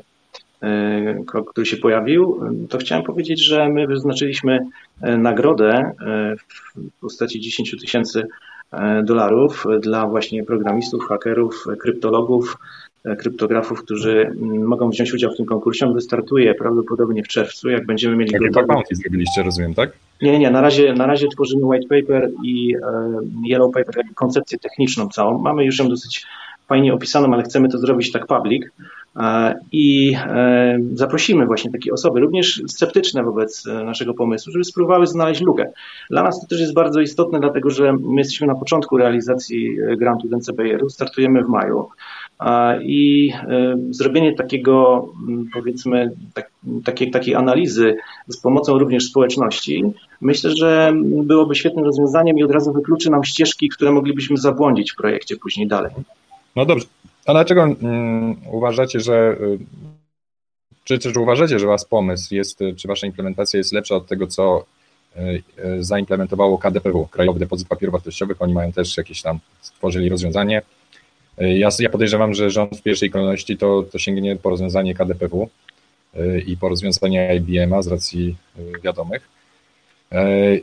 e, 0.68 1.24
ko- 1.26 1.44
który 1.44 1.66
się 1.66 1.78
pojawił, 1.78 2.42
e, 2.64 2.68
to 2.68 2.78
chciałem 2.78 3.04
powiedzieć, 3.04 3.46
że 3.46 3.70
my 3.70 3.88
wyznaczyliśmy 3.88 4.60
e, 5.02 5.18
nagrodę 5.18 5.72
e, 5.72 5.94
w 6.48 7.00
postaci 7.02 7.40
10 7.40 7.76
tysięcy 7.82 8.20
e, 8.20 8.51
dolarów 9.04 9.66
dla 9.80 10.08
właśnie 10.08 10.44
programistów, 10.44 11.04
hakerów, 11.08 11.66
e, 11.74 11.76
kryptologów, 11.76 12.58
e, 13.06 13.16
kryptografów, 13.16 13.84
którzy 13.84 14.22
mm, 14.42 14.64
mogą 14.64 14.90
wziąć 14.90 15.14
udział 15.14 15.32
w 15.34 15.38
tym 15.38 15.46
konkursie. 15.46 15.86
On 15.88 15.94
wystartuje 15.94 16.56
prawdopodobnie 16.56 17.24
w 17.24 17.28
czerwcu, 17.28 17.70
jak 17.70 17.86
będziemy 17.86 18.16
mieli 18.16 18.32
gotowy- 18.32 18.68
bounty 18.68 18.96
zrobiliście, 18.96 19.44
rozumiem, 19.44 19.74
tak? 19.74 19.92
nie, 20.22 20.40
nie, 20.40 20.52
na 20.52 20.62
razie, 20.62 20.94
na 20.94 21.08
razie 21.08 21.28
tworzymy 21.28 21.66
white 21.66 21.88
paper 21.88 22.30
i 22.44 22.76
e, 22.76 22.80
yellow 23.48 23.74
paper, 23.74 23.96
koncepcję 24.16 24.60
techniczną 24.60 25.10
całą. 25.10 25.38
Mamy 25.38 25.66
już 25.66 25.80
ją 25.80 25.90
dosyć 25.90 26.26
fajnie 26.68 26.94
opisaną, 26.94 27.34
ale 27.34 27.44
chcemy 27.44 27.70
to 27.70 27.78
zrobić 27.78 28.12
tak 28.12 28.28
public. 28.28 28.66
E, 29.16 29.60
I 29.72 30.14
e, 30.16 30.80
zaprosimy 30.94 31.46
właśnie 31.46 31.72
takie 31.72 31.94
osoby, 31.94 32.20
również 32.20 32.62
sceptyczne 32.68 33.24
wobec 33.24 33.68
e, 33.68 33.84
naszego 33.84 34.14
pomysłu, 34.14 34.52
żeby 34.52 34.64
spróbowały 34.64 35.08
znaleźć 35.08 35.42
lukę. 35.42 35.72
Dla 36.10 36.24
nas 36.24 36.42
to 36.42 36.48
też 36.48 36.60
jest 36.60 36.74
bardzo 36.74 37.02
istotne, 37.02 37.40
dlatego 37.40 37.70
że 37.70 37.94
my 37.94 38.22
jesteśmy 38.22 38.48
na 38.48 38.56
początku 38.56 38.98
realizacji 38.98 39.78
grantu 39.98 40.28
z 40.28 40.32
NCBR-u, 40.32 40.90
startujemy 40.90 41.44
w 41.44 41.48
maju. 41.48 41.90
i 42.82 43.32
zrobienie 43.90 44.36
takiego, 44.36 45.06
powiedzmy, 45.54 46.12
tak, 46.34 46.52
takiej, 46.84 47.12
takiej 47.12 47.36
analizy 47.36 47.98
z 48.28 48.38
pomocą 48.38 48.80
również 48.80 49.06
społeczności, 49.06 49.84
myślę, 50.22 50.52
że 50.52 50.94
byłoby 51.04 51.56
świetnym 51.56 51.86
rozwiązaniem 51.86 52.38
i 52.38 52.44
od 52.44 52.52
razu 52.52 52.74
wykluczy 52.74 53.12
nam 53.12 53.24
ścieżki, 53.24 53.70
które 53.70 53.92
moglibyśmy 53.92 54.38
zabłądzić 54.38 54.92
w 54.92 54.96
projekcie 54.96 55.36
później 55.38 55.68
dalej. 55.68 55.92
No 56.56 56.66
dobrze. 56.66 56.86
A 57.26 57.34
dlaczego 57.34 57.62
um, 57.62 58.36
uważacie, 58.52 59.00
że 59.00 59.38
czy 60.84 61.00
też 61.00 61.18
uważacie, 61.18 61.60
że 61.60 61.68
wasz 61.68 61.86
pomysł 61.86 62.36
jest, 62.36 62.60
czy 62.78 62.88
wasza 62.88 63.08
implementacja 63.08 63.58
jest 63.58 63.72
lepsza 63.72 63.96
od 63.96 64.08
tego, 64.08 64.28
co 64.28 64.66
zaimplementowało 65.80 66.58
KDPW, 66.58 67.08
Krajowy 67.08 67.40
Depozyt 67.40 67.68
Papierów 67.68 67.94
Wartościowych, 67.94 68.42
oni 68.42 68.54
mają 68.54 68.72
też 68.72 68.98
jakieś 68.98 69.22
tam, 69.22 69.40
stworzyli 69.62 70.10
rozwiązanie. 70.10 70.62
Ja, 71.38 71.70
ja 71.80 71.90
podejrzewam, 71.90 72.34
że 72.34 72.50
rząd 72.50 72.78
w 72.78 72.82
pierwszej 72.82 73.10
kolejności 73.10 73.58
to, 73.58 73.84
to 73.84 74.00
sięgnie 74.00 74.36
po 74.36 74.50
rozwiązanie 74.50 74.96
KDPW 74.96 75.50
i 76.46 76.58
po 76.58 76.70
rozwiązanie 76.70 77.36
IBM-a 77.36 77.82
z 77.82 77.88
racji 77.88 78.36
wiadomych. 78.84 79.41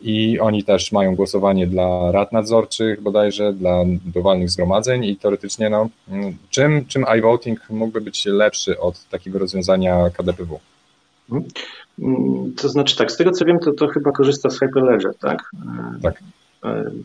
I 0.03 0.39
oni 0.41 0.65
też 0.65 0.93
mają 0.93 1.17
głosowanie 1.17 1.67
dla 1.67 2.13
rad 2.13 2.33
nadzorczych 2.33 3.03
bodajże, 3.03 3.53
dla 3.53 3.85
dowolnych 4.15 4.51
zgromadzeń 4.51 5.05
i 5.05 5.17
teoretycznie 5.17 5.71
no, 5.71 5.89
czym, 6.51 6.87
czym 6.87 7.05
iVoting 7.19 7.71
mógłby 7.71 8.01
być 8.01 8.27
lepszy 8.27 8.81
od 8.81 9.05
takiego 9.05 9.39
rozwiązania 9.39 10.11
KDPW? 10.11 10.61
To 12.57 12.69
znaczy 12.69 12.97
tak, 12.97 13.13
z 13.13 13.17
tego 13.17 13.31
co 13.31 13.45
wiem, 13.45 13.59
to, 13.59 13.73
to 13.73 13.89
chyba 13.89 14.13
korzysta 14.13 14.51
z 14.51 14.59
Hyperledger, 14.59 15.15
tak? 15.21 15.51
Tak. 16.03 16.23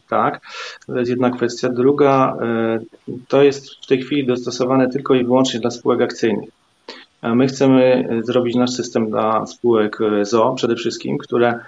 Tak, 0.10 0.42
to 0.88 1.00
jest 1.00 1.10
jedna 1.10 1.30
kwestia. 1.30 1.70
Druga, 1.70 2.38
to 3.28 3.44
jest 3.44 3.76
w 3.84 3.88
tej 3.88 4.02
chwili 4.02 4.28
dostosowane 4.28 4.90
tylko 4.90 5.16
i 5.16 5.26
wyłącznie 5.26 5.60
dla 5.60 5.72
spółek 5.72 6.02
akcyjnych. 6.02 6.50
My 7.24 7.48
chcemy 7.48 8.10
zrobić 8.24 8.56
nasz 8.56 8.72
system 8.72 9.10
dla 9.10 9.46
spółek 9.46 9.98
ZO 10.22 10.54
przede 10.56 10.76
wszystkim, 10.76 11.18
które 11.18 11.60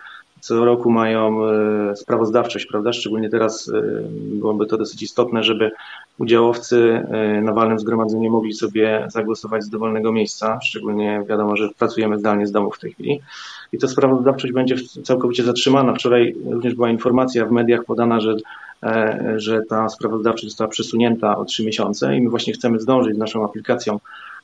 co 0.46 0.66
roku 0.66 0.92
mają 0.92 1.42
sprawozdawczość, 1.96 2.66
prawda? 2.66 2.94
Szczególnie 2.94 3.30
teraz 3.30 3.72
byłoby 4.14 4.66
to 4.66 4.78
dosyć 4.78 5.04
istotne, 5.04 5.44
żeby 5.44 5.72
udziałowcy 6.18 7.08
na 7.42 7.54
walnym 7.54 7.80
zgromadzeniu 7.80 8.32
mogli 8.32 8.54
sobie 8.54 9.08
zagłosować 9.10 9.64
z 9.64 9.70
dowolnego 9.70 10.12
miejsca. 10.12 10.60
Szczególnie 10.64 11.24
wiadomo, 11.30 11.56
że 11.56 11.70
pracujemy 11.78 12.20
zdalnie 12.20 12.48
z 12.48 12.52
domu 12.52 12.72
w 12.72 12.80
tej 12.80 12.92
chwili. 12.92 13.22
I 13.74 13.78
to 13.78 13.88
sprawozdawczość 13.88 14.54
będzie 14.54 14.76
całkowicie 15.04 15.44
zatrzymana. 15.44 15.94
Wczoraj 15.94 16.36
również 16.50 16.76
była 16.76 16.90
informacja 16.90 17.46
w 17.46 17.52
mediach 17.52 17.86
podana, 17.86 18.20
że, 18.20 18.36
że 19.36 19.62
ta 19.70 19.90
sprawozdawczość 19.90 20.48
została 20.48 20.68
przesunięta 20.68 21.38
o 21.38 21.46
trzy 21.46 21.66
miesiące 21.66 22.16
i 22.18 22.22
my 22.22 22.30
właśnie 22.30 22.54
chcemy 22.54 22.80
zdążyć 22.80 23.16
z 23.16 23.20
naszą 23.20 23.46
aplikacją 23.46 24.00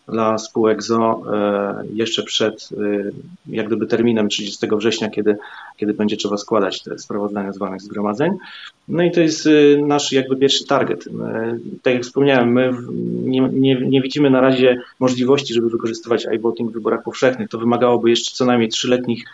dla 0.08 0.38
spółek 0.38 0.84
ZO 0.84 1.24
jeszcze 1.94 2.24
przed 2.24 2.70
jak 3.48 3.68
gdyby 3.68 3.88
terminem 3.88 4.30
30 4.30 4.68
września, 4.78 5.10
kiedy, 5.10 5.38
kiedy 5.82 5.94
będzie 5.94 6.18
trzeba 6.18 6.38
składać 6.38 6.84
te 6.84 7.00
sprawozdania 7.00 7.54
z 7.54 7.84
zgromadzeń. 7.84 8.32
No 8.88 9.04
i 9.04 9.12
to 9.12 9.22
jest 9.22 9.50
nasz 9.86 10.12
jakby 10.12 10.38
pierwszy 10.38 10.66
target. 10.66 11.06
Tak 11.82 11.94
jak 11.94 12.04
wspomniałem, 12.04 12.52
my 12.52 12.74
nie, 13.24 13.42
nie, 13.42 13.76
nie 13.76 14.02
widzimy 14.02 14.30
na 14.30 14.42
razie 14.42 14.82
możliwości, 15.00 15.54
żeby 15.54 15.70
wykorzystywać 15.70 16.28
iVoting 16.36 16.70
w 16.70 16.74
wyborach 16.74 17.04
powszechnych. 17.04 17.50
To 17.50 17.60
wymagałoby 17.60 18.10
jeszcze 18.10 18.36
co 18.36 18.46
najmniej 18.46 18.70
trzyletnich 18.70 19.26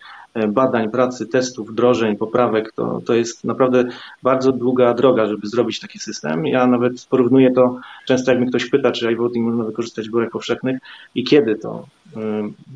badań, 0.47 0.89
pracy, 0.89 1.27
testów, 1.27 1.69
wdrożeń, 1.69 2.15
poprawek, 2.15 2.71
to, 2.71 3.01
to 3.05 3.13
jest 3.13 3.43
naprawdę 3.43 3.85
bardzo 4.23 4.51
długa 4.51 4.93
droga, 4.93 5.27
żeby 5.27 5.47
zrobić 5.47 5.79
taki 5.79 5.99
system. 5.99 6.45
Ja 6.45 6.67
nawet 6.67 7.05
porównuję 7.09 7.51
to, 7.51 7.79
często 8.05 8.31
jak 8.31 8.39
mnie 8.39 8.49
ktoś 8.49 8.69
pyta, 8.69 8.91
czy 8.91 9.11
iVoting 9.11 9.45
można 9.45 9.63
wykorzystać 9.63 10.05
w 10.05 10.07
wyborach 10.07 10.31
powszechnych 10.31 10.79
i 11.15 11.23
kiedy 11.23 11.55
to 11.55 11.85
y, 12.07 12.19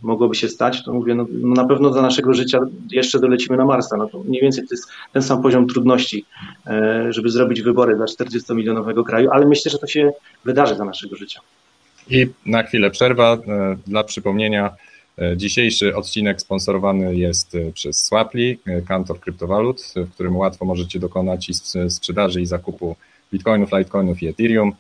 mogłoby 0.03 0.35
się 0.35 0.47
stać, 0.47 0.83
to 0.83 0.93
mówię, 0.93 1.15
no, 1.15 1.25
no, 1.29 1.53
na 1.53 1.65
pewno 1.65 1.93
za 1.93 2.01
naszego 2.01 2.33
życia 2.33 2.59
jeszcze 2.91 3.19
dolecimy 3.19 3.57
na 3.61 3.67
Marsa. 3.67 3.97
No 3.97 4.07
to 4.07 4.19
mniej 4.23 4.41
więcej 4.41 4.67
to 4.67 4.75
jest 4.75 4.87
ten 5.13 5.21
sam 5.21 5.41
poziom 5.41 5.67
trudności, 5.67 6.25
y, 7.07 7.13
żeby 7.13 7.29
zrobić 7.29 7.61
wybory 7.61 7.95
dla 7.95 8.05
40-milionowego 8.05 9.03
kraju, 9.03 9.29
ale 9.31 9.45
myślę, 9.45 9.71
że 9.71 9.77
to 9.77 9.87
się 9.87 10.11
wydarzy 10.45 10.75
za 10.75 10.85
naszego 10.85 11.15
życia. 11.15 11.39
I 12.09 12.27
na 12.45 12.63
chwilę 12.63 12.91
przerwa 12.91 13.35
y, 13.35 13.39
dla 13.87 14.03
przypomnienia. 14.03 14.71
Dzisiejszy 15.35 15.95
odcinek 15.95 16.41
sponsorowany 16.41 17.15
jest 17.15 17.57
przez 17.73 18.05
Swapli, 18.05 18.59
kantor 18.87 19.19
kryptowalut, 19.19 19.81
w 19.95 20.11
którym 20.13 20.37
łatwo 20.37 20.65
możecie 20.65 20.99
dokonać 20.99 21.49
i 21.49 21.53
sprzedaży 21.89 22.41
i 22.41 22.45
zakupu 22.45 22.95
bitcoinów, 23.33 23.71
litecoinów 23.71 24.23
i 24.23 24.27
ethereum. 24.27 24.73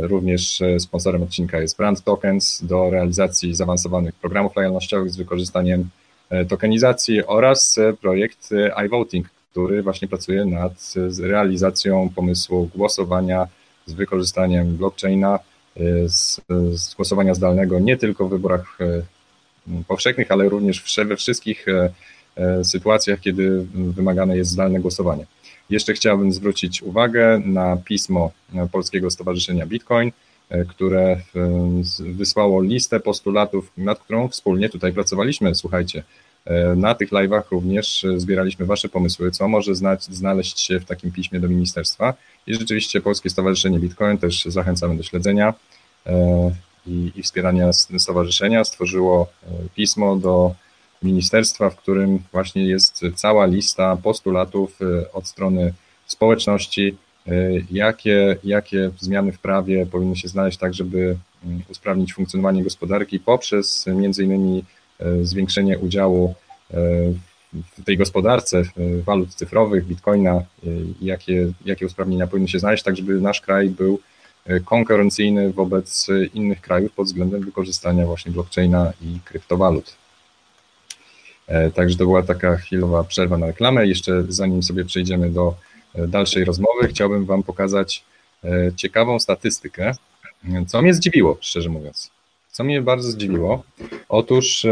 Również 0.00 0.62
sponsorem 0.78 1.22
odcinka 1.22 1.60
jest 1.60 1.76
Brand 1.76 2.04
Tokens 2.04 2.62
do 2.62 2.90
realizacji 2.90 3.54
zaawansowanych 3.54 4.14
programów 4.14 4.56
lojalnościowych 4.56 5.10
z 5.10 5.16
wykorzystaniem 5.16 5.88
tokenizacji 6.48 7.26
oraz 7.26 7.78
projekt 8.00 8.50
iVoting, 8.86 9.26
który 9.50 9.82
właśnie 9.82 10.08
pracuje 10.08 10.44
nad 10.44 10.94
realizacją 11.20 12.10
pomysłu 12.14 12.70
głosowania 12.74 13.46
z 13.86 13.92
wykorzystaniem 13.92 14.76
blockchaina, 14.76 15.38
z, 16.06 16.40
z 16.72 16.94
głosowania 16.94 17.34
zdalnego 17.34 17.78
nie 17.78 17.96
tylko 17.96 18.26
w 18.28 18.30
wyborach 18.30 18.78
powszechnych, 19.88 20.32
ale 20.32 20.48
również 20.48 20.96
we 20.96 21.16
wszystkich 21.16 21.66
sytuacjach, 22.62 23.20
kiedy 23.20 23.66
wymagane 23.74 24.36
jest 24.36 24.50
zdalne 24.50 24.80
głosowanie. 24.80 25.26
Jeszcze 25.70 25.92
chciałbym 25.92 26.32
zwrócić 26.32 26.82
uwagę 26.82 27.42
na 27.44 27.76
pismo 27.76 28.30
Polskiego 28.72 29.10
Stowarzyszenia 29.10 29.66
Bitcoin, 29.66 30.12
które 30.68 31.20
wysłało 31.98 32.62
listę 32.62 33.00
postulatów, 33.00 33.72
nad 33.76 33.98
którą 33.98 34.28
wspólnie 34.28 34.68
tutaj 34.68 34.92
pracowaliśmy. 34.92 35.54
Słuchajcie, 35.54 36.02
na 36.76 36.94
tych 36.94 37.10
live'ach 37.10 37.42
również 37.50 38.06
zbieraliśmy 38.16 38.66
Wasze 38.66 38.88
pomysły, 38.88 39.30
co 39.30 39.48
może 39.48 39.74
znać, 39.74 40.04
znaleźć 40.04 40.60
się 40.60 40.80
w 40.80 40.84
takim 40.84 41.12
piśmie 41.12 41.40
do 41.40 41.48
ministerstwa. 41.48 42.14
I 42.46 42.54
rzeczywiście 42.54 43.00
Polskie 43.00 43.30
Stowarzyszenie 43.30 43.78
Bitcoin 43.78 44.18
też 44.18 44.44
zachęcamy 44.44 44.96
do 44.96 45.02
śledzenia 45.02 45.54
i, 46.86 47.12
i 47.16 47.22
wspierania 47.22 47.72
stowarzyszenia 47.72 48.64
stworzyło 48.64 49.26
pismo 49.74 50.16
do 50.16 50.54
ministerstwa, 51.02 51.70
w 51.70 51.76
którym 51.76 52.22
właśnie 52.32 52.66
jest 52.66 53.00
cała 53.14 53.46
lista 53.46 53.96
postulatów 53.96 54.78
od 55.12 55.26
strony 55.26 55.74
społeczności, 56.06 56.96
jakie, 57.70 58.36
jakie 58.44 58.90
zmiany 59.00 59.32
w 59.32 59.38
prawie 59.38 59.86
powinny 59.86 60.16
się 60.16 60.28
znaleźć 60.28 60.58
tak, 60.58 60.74
żeby 60.74 61.16
usprawnić 61.70 62.14
funkcjonowanie 62.14 62.64
gospodarki 62.64 63.20
poprzez 63.20 63.86
między 63.86 64.24
innymi 64.24 64.64
zwiększenie 65.22 65.78
udziału 65.78 66.34
w 67.52 67.84
tej 67.84 67.96
gospodarce 67.96 68.62
walut 69.04 69.34
cyfrowych, 69.34 69.86
bitcoina, 69.86 70.42
jakie, 71.00 71.52
jakie 71.64 71.86
usprawnienia 71.86 72.26
powinny 72.26 72.48
się 72.48 72.58
znaleźć, 72.58 72.82
tak 72.82 72.96
żeby 72.96 73.20
nasz 73.20 73.40
kraj 73.40 73.70
był 73.70 74.00
konkurencyjny 74.64 75.52
wobec 75.52 76.06
innych 76.34 76.60
krajów 76.60 76.92
pod 76.92 77.06
względem 77.06 77.40
wykorzystania 77.44 78.06
właśnie 78.06 78.32
blockchaina 78.32 78.92
i 79.02 79.18
kryptowalut. 79.24 79.96
Także 81.74 81.96
to 81.96 82.04
była 82.04 82.22
taka 82.22 82.56
chwilowa 82.56 83.04
przerwa 83.04 83.38
na 83.38 83.46
reklamę. 83.46 83.86
Jeszcze 83.86 84.24
zanim 84.28 84.62
sobie 84.62 84.84
przejdziemy 84.84 85.30
do 85.30 85.54
dalszej 86.08 86.44
rozmowy, 86.44 86.88
chciałbym 86.88 87.24
Wam 87.24 87.42
pokazać 87.42 88.04
ciekawą 88.76 89.18
statystykę, 89.18 89.92
co 90.66 90.82
mnie 90.82 90.94
zdziwiło, 90.94 91.38
szczerze 91.40 91.68
mówiąc. 91.68 92.10
Co 92.54 92.64
mnie 92.64 92.82
bardzo 92.82 93.10
zdziwiło, 93.10 93.62
otóż 94.08 94.66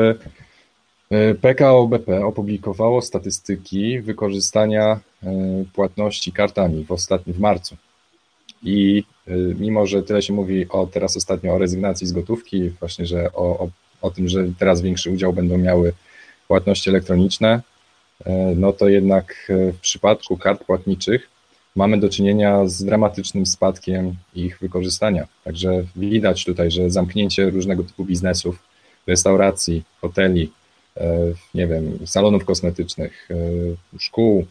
PKO 1.40 1.86
BP 1.86 2.24
opublikowało 2.26 3.02
statystyki 3.02 4.00
wykorzystania 4.00 5.00
płatności 5.72 6.32
kartami 6.32 6.84
w 6.84 6.92
ostatnim 6.92 7.36
w 7.36 7.40
marcu. 7.40 7.76
I 8.62 9.04
mimo, 9.58 9.86
że 9.86 10.02
tyle 10.02 10.22
się 10.22 10.32
mówi 10.32 10.68
o 10.68 10.86
teraz 10.86 11.16
ostatnio 11.16 11.54
o 11.54 11.58
rezygnacji 11.58 12.06
z 12.06 12.12
gotówki, 12.12 12.70
właśnie, 12.70 13.06
że 13.06 13.32
o, 13.32 13.58
o, 13.58 13.68
o 14.02 14.10
tym, 14.10 14.28
że 14.28 14.44
teraz 14.58 14.80
większy 14.80 15.10
udział 15.10 15.32
będą 15.32 15.58
miały 15.58 15.92
płatności 16.48 16.90
elektroniczne, 16.90 17.62
no 18.56 18.72
to 18.72 18.88
jednak 18.88 19.52
w 19.72 19.80
przypadku 19.80 20.36
kart 20.36 20.64
płatniczych 20.64 21.31
mamy 21.76 22.00
do 22.00 22.08
czynienia 22.08 22.68
z 22.68 22.84
dramatycznym 22.84 23.46
spadkiem 23.46 24.14
ich 24.34 24.58
wykorzystania. 24.58 25.26
Także 25.44 25.84
widać 25.96 26.44
tutaj, 26.44 26.70
że 26.70 26.90
zamknięcie 26.90 27.50
różnego 27.50 27.82
typu 27.84 28.04
biznesów, 28.04 28.58
restauracji, 29.06 29.82
hoteli, 30.00 30.52
nie 31.54 31.66
wiem, 31.66 31.98
salonów 32.06 32.44
kosmetycznych, 32.44 33.28
szkół 33.98 34.46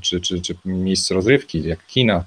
czy, 0.00 0.20
czy, 0.20 0.40
czy 0.40 0.54
miejsc 0.64 1.10
rozrywki, 1.10 1.62
jak 1.62 1.86
kina, 1.86 2.24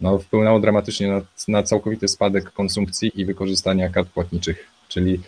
no, 0.00 0.18
wpłynęło 0.18 0.60
dramatycznie 0.60 1.08
na, 1.08 1.20
na 1.48 1.62
całkowity 1.62 2.08
spadek 2.08 2.52
konsumpcji 2.52 3.20
i 3.20 3.24
wykorzystania 3.24 3.88
kart 3.88 4.08
płatniczych, 4.08 4.66
czyli 4.88 5.20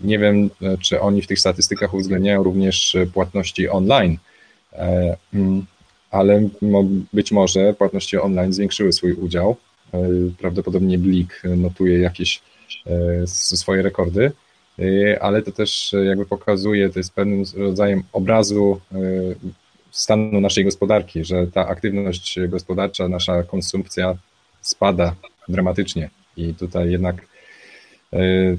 nie 0.00 0.18
wiem, 0.18 0.50
czy 0.80 1.00
oni 1.00 1.22
w 1.22 1.26
tych 1.26 1.38
statystykach 1.38 1.94
uwzględniają 1.94 2.42
również 2.42 2.96
płatności 3.14 3.68
online, 3.68 4.18
ale 6.10 6.48
być 7.12 7.32
może 7.32 7.74
płatności 7.74 8.18
online 8.18 8.52
zwiększyły 8.52 8.92
swój 8.92 9.12
udział. 9.12 9.56
Prawdopodobnie 10.38 10.98
Blik 10.98 11.42
notuje 11.56 11.98
jakieś 11.98 12.42
swoje 13.26 13.82
rekordy, 13.82 14.32
ale 15.20 15.42
to 15.42 15.52
też 15.52 15.94
jakby 16.04 16.26
pokazuje, 16.26 16.90
to 16.90 16.98
jest 16.98 17.12
pewnym 17.12 17.44
rodzajem 17.56 18.02
obrazu 18.12 18.80
stanu 19.90 20.40
naszej 20.40 20.64
gospodarki, 20.64 21.24
że 21.24 21.46
ta 21.46 21.68
aktywność 21.68 22.38
gospodarcza, 22.48 23.08
nasza 23.08 23.42
konsumpcja 23.42 24.16
spada 24.60 25.14
dramatycznie. 25.48 26.10
I 26.36 26.54
tutaj 26.54 26.90
jednak 26.90 27.26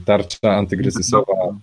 tarcza 0.05 0.55
antykryzysowa 0.55 1.55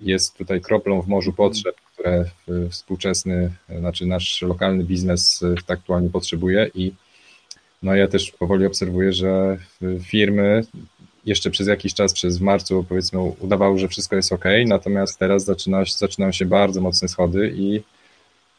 jest 0.00 0.36
tutaj 0.38 0.60
kroplą 0.60 1.02
w 1.02 1.08
morzu 1.08 1.32
potrzeb, 1.32 1.74
które 2.00 2.24
współczesny, 2.70 3.50
znaczy 3.78 4.06
nasz 4.06 4.42
lokalny 4.42 4.84
biznes 4.84 5.44
aktualnie 5.68 6.10
potrzebuje 6.10 6.70
i 6.74 6.92
no 7.82 7.94
ja 7.94 8.08
też 8.08 8.30
powoli 8.30 8.66
obserwuję, 8.66 9.12
że 9.12 9.58
firmy 10.02 10.64
jeszcze 11.26 11.50
przez 11.50 11.66
jakiś 11.66 11.94
czas, 11.94 12.12
przez 12.12 12.40
marcu 12.40 12.84
powiedzmy 12.88 13.20
udawało, 13.20 13.78
że 13.78 13.88
wszystko 13.88 14.16
jest 14.16 14.32
ok, 14.32 14.44
natomiast 14.66 15.18
teraz 15.18 15.44
zaczyna, 15.44 15.84
zaczynają 15.84 16.32
się 16.32 16.46
bardzo 16.46 16.80
mocne 16.80 17.08
schody 17.08 17.52
i 17.56 17.80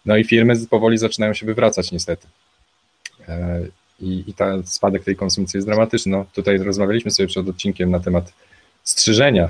no 0.05 0.17
i 0.17 0.23
firmy 0.23 0.53
powoli 0.69 0.97
zaczynają 0.97 1.33
się 1.33 1.45
wywracać 1.45 1.91
niestety. 1.91 2.27
E, 3.27 3.61
I, 3.99 4.23
i 4.27 4.33
ta 4.33 4.63
spadek 4.65 5.03
tej 5.03 5.15
konsumpcji 5.15 5.57
jest 5.57 5.67
dramatyczny. 5.67 6.11
No, 6.11 6.25
tutaj 6.33 6.57
rozmawialiśmy 6.57 7.11
sobie 7.11 7.27
przed 7.27 7.49
odcinkiem 7.49 7.91
na 7.91 7.99
temat 7.99 8.33
strzyżenia. 8.83 9.49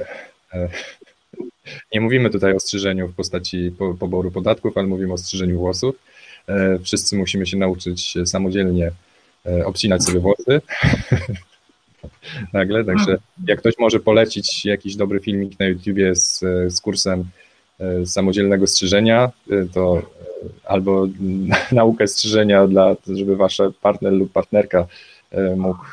Nie 1.94 2.02
mówimy 2.02 2.30
tutaj 2.30 2.56
o 2.56 2.60
strzyżeniu 2.60 3.08
w 3.08 3.16
postaci 3.16 3.72
poboru 4.00 4.32
podatków, 4.32 4.78
ale 4.78 4.88
mówimy 4.88 5.14
o 5.14 5.18
strzyżeniu 5.18 5.60
włosów. 5.60 5.96
E, 6.48 6.80
wszyscy 6.80 7.16
musimy 7.16 7.46
się 7.46 7.58
nauczyć 7.58 8.14
samodzielnie 8.26 8.92
e, 9.46 9.66
obcinać 9.66 10.04
sobie 10.04 10.20
włosy. 10.20 10.62
Nagle, 12.54 12.86
także 12.86 13.18
jak 13.48 13.60
ktoś 13.60 13.78
może 13.80 14.00
polecić 14.00 14.66
jakiś 14.66 14.96
dobry 14.96 15.20
filmik 15.20 15.60
na 15.60 15.66
YouTubie 15.66 16.16
z, 16.16 16.40
z 16.70 16.82
kursem 16.82 17.26
e, 17.80 18.06
samodzielnego 18.06 18.68
strzyżenia, 18.68 19.32
to 19.74 20.02
albo 20.66 21.08
naukę 21.72 22.08
strzyżenia 22.08 22.68
dla, 22.68 22.96
żeby 23.08 23.36
wasz 23.36 23.62
partner 23.82 24.14
lub 24.14 24.32
partnerka 24.32 24.88
mógł 25.56 25.86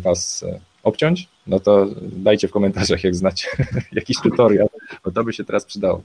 was 0.00 0.44
obciąć, 0.82 1.28
no 1.48 1.60
to 1.60 1.86
dajcie 2.00 2.48
w 2.48 2.50
komentarzach, 2.50 3.04
jak 3.04 3.14
znacie 3.14 3.48
jakiś 3.92 4.20
tutorial, 4.20 4.68
bo 5.04 5.10
to 5.10 5.24
by 5.24 5.32
się 5.32 5.44
teraz 5.44 5.64
przydało. 5.64 6.00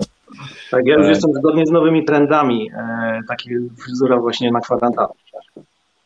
Tak, 0.71 0.85
ja 0.85 0.95
już 0.95 1.05
e, 1.05 1.09
jestem 1.09 1.33
zgodnie 1.33 1.65
z 1.65 1.71
nowymi 1.71 2.05
trendami, 2.05 2.71
e, 2.71 3.21
takie 3.27 3.59
fryzura 3.83 4.19
właśnie 4.19 4.51
na 4.51 4.59
kwadrantanę. 4.59 5.13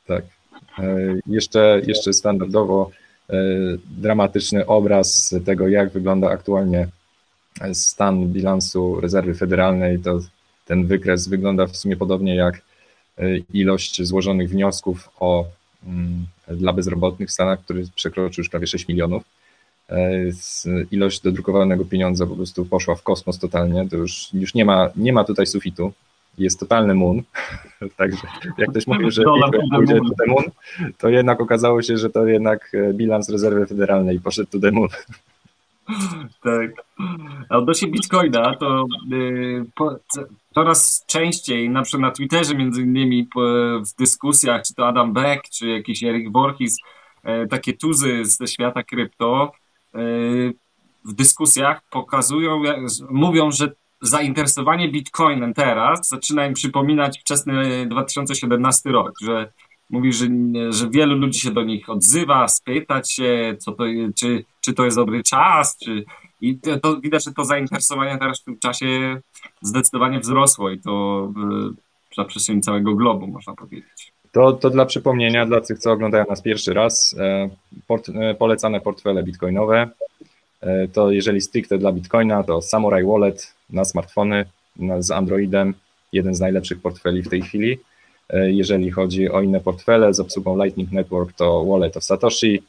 Tak. 0.08 0.24
E, 0.80 0.84
jeszcze, 1.28 1.82
jeszcze 1.88 2.14
standardowo 2.14 2.92
dramatyczny 3.86 4.66
obraz 4.66 5.36
tego, 5.46 5.68
jak 5.68 5.90
wygląda 5.90 6.30
aktualnie 6.30 6.88
stan 7.74 8.28
bilansu 8.28 9.02
rezerwy 9.02 9.34
federalnej, 9.34 10.00
to 10.00 10.20
ten 10.66 10.86
wykres 10.86 11.28
wygląda 11.28 11.68
w 11.68 11.78
sumie 11.78 11.98
podobnie 11.98 12.36
jak 12.36 12.62
ilość 13.54 14.04
złożonych 14.04 14.50
wniosków 14.50 15.10
o 15.20 15.46
dla 16.48 16.74
bezrobotnych 16.74 17.30
w 17.30 17.32
Stanach, 17.32 17.60
który 17.60 17.84
przekroczył 17.96 18.42
już 18.42 18.50
prawie 18.50 18.68
6 18.68 18.88
milionów. 18.88 19.24
E, 19.90 20.32
ilość 20.92 21.22
dodrukowanego 21.22 21.86
pieniądza 21.86 22.28
po 22.28 22.36
prostu 22.36 22.66
poszła 22.66 22.96
w 22.96 23.04
kosmos 23.04 23.40
totalnie, 23.40 23.90
to 23.90 23.98
już, 23.98 24.30
już 24.34 24.54
nie, 24.54 24.66
ma, 24.66 24.90
nie 24.96 25.14
ma 25.14 25.24
tutaj 25.24 25.48
sufitu, 25.48 25.94
jest 26.38 26.60
totalny 26.60 26.96
moon, 26.96 27.22
także 27.98 28.28
jak 28.58 28.70
ktoś 28.70 28.88
mówił, 28.88 29.12
że 29.12 29.24
pójdzie 29.76 29.96
to 29.96 30.16
the 30.24 30.32
moon, 30.32 30.46
to 30.98 31.10
jednak 31.10 31.42
okazało 31.42 31.82
się, 31.82 31.98
że 31.98 32.10
to 32.10 32.28
jednak 32.28 32.72
e, 32.74 32.94
bilans 32.94 33.30
rezerwy 33.30 33.68
federalnej 33.68 34.20
poszedł 34.20 34.50
to 34.52 34.60
the 34.60 34.72
moon. 34.72 34.90
Tak. 36.44 36.72
A 37.50 37.58
odnośnie 37.58 37.88
Bitcoina, 37.88 38.56
to 38.56 38.86
yy, 39.10 39.66
po, 39.76 39.96
coraz 40.58 41.06
częściej, 41.08 41.70
na 41.70 41.82
przykład 41.82 42.02
na 42.02 42.12
Twitterze 42.12 42.56
między 42.56 42.82
innymi 42.82 43.28
w 43.82 43.96
dyskusjach, 44.00 44.64
czy 44.64 44.74
to 44.74 44.88
Adam 44.88 45.14
Beck, 45.14 45.50
czy 45.50 45.68
jakiś 45.68 46.04
Eric 46.04 46.32
Voorhees, 46.34 46.78
yy, 47.24 47.48
takie 47.48 47.74
tuzy 47.74 48.26
ze 48.26 48.48
świata 48.48 48.84
krypto, 48.84 49.52
yy, 49.94 50.54
w 51.06 51.14
dyskusjach 51.14 51.82
pokazują, 51.90 52.62
mówią, 53.10 53.52
że 53.52 53.72
zainteresowanie 54.02 54.92
Bitcoinem 54.92 55.54
teraz 55.54 56.08
zaczyna 56.08 56.48
im 56.48 56.54
przypominać 56.54 57.20
wczesny 57.20 57.86
2017 57.88 58.90
rok, 58.90 59.12
że 59.22 59.52
Mówi, 59.90 60.14
że, 60.14 60.26
że 60.70 60.90
wielu 60.90 61.16
ludzi 61.16 61.40
się 61.40 61.52
do 61.52 61.64
nich 61.64 61.90
odzywa, 61.90 62.48
spytać 62.48 63.14
się, 63.14 63.56
co 63.60 63.72
to, 63.72 63.84
czy, 64.16 64.46
czy 64.62 64.74
to 64.74 64.86
jest 64.86 64.98
dobry 64.98 65.24
czas, 65.24 65.78
czy, 65.78 66.06
i 66.42 66.60
to, 66.60 66.80
to 66.80 67.02
widać, 67.02 67.24
że 67.24 67.34
to 67.34 67.46
zainteresowanie 67.46 68.18
teraz 68.18 68.42
w 68.42 68.44
tym 68.44 68.60
czasie 68.60 69.22
zdecydowanie 69.62 70.20
wzrosło 70.20 70.70
i 70.70 70.80
to 70.80 71.32
na 72.18 72.26
przestrzeni 72.26 72.62
całego 72.62 72.96
globu, 72.96 73.28
można 73.28 73.54
powiedzieć. 73.54 74.12
To, 74.32 74.54
to 74.54 74.70
dla 74.70 74.86
przypomnienia, 74.86 75.46
dla 75.46 75.62
tych, 75.62 75.80
co 75.80 75.92
oglądają 75.92 76.26
nas 76.30 76.42
pierwszy 76.42 76.74
raz, 76.74 77.16
e, 77.20 77.50
port, 77.88 78.10
e, 78.10 78.36
polecane 78.36 78.82
portfele 78.82 79.24
bitcoinowe. 79.24 79.90
E, 80.62 80.88
to 80.88 81.12
jeżeli 81.12 81.42
stricte 81.42 81.78
dla 81.78 81.92
bitcoina, 81.92 82.44
to 82.44 82.62
Samurai 82.62 83.04
Wallet 83.04 83.54
na 83.70 83.86
smartfony 83.86 84.46
z 85.00 85.12
Androidem, 85.12 85.74
jeden 86.14 86.36
z 86.36 86.40
najlepszych 86.40 86.82
portfeli 86.82 87.24
w 87.24 87.30
tej 87.30 87.42
chwili. 87.42 87.80
Jeżeli 88.34 88.92
chodzi 88.92 89.30
o 89.30 89.42
inne 89.42 89.60
portfele 89.60 90.14
z 90.14 90.20
obsługą 90.20 90.64
Lightning 90.64 90.92
Network, 90.92 91.34
to 91.34 91.66
Wallet 91.66 91.98
of 91.98 92.04
Satoshi, 92.04 92.64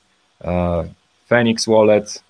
Phoenix 1.29 1.67
Wallet, 1.67 2.23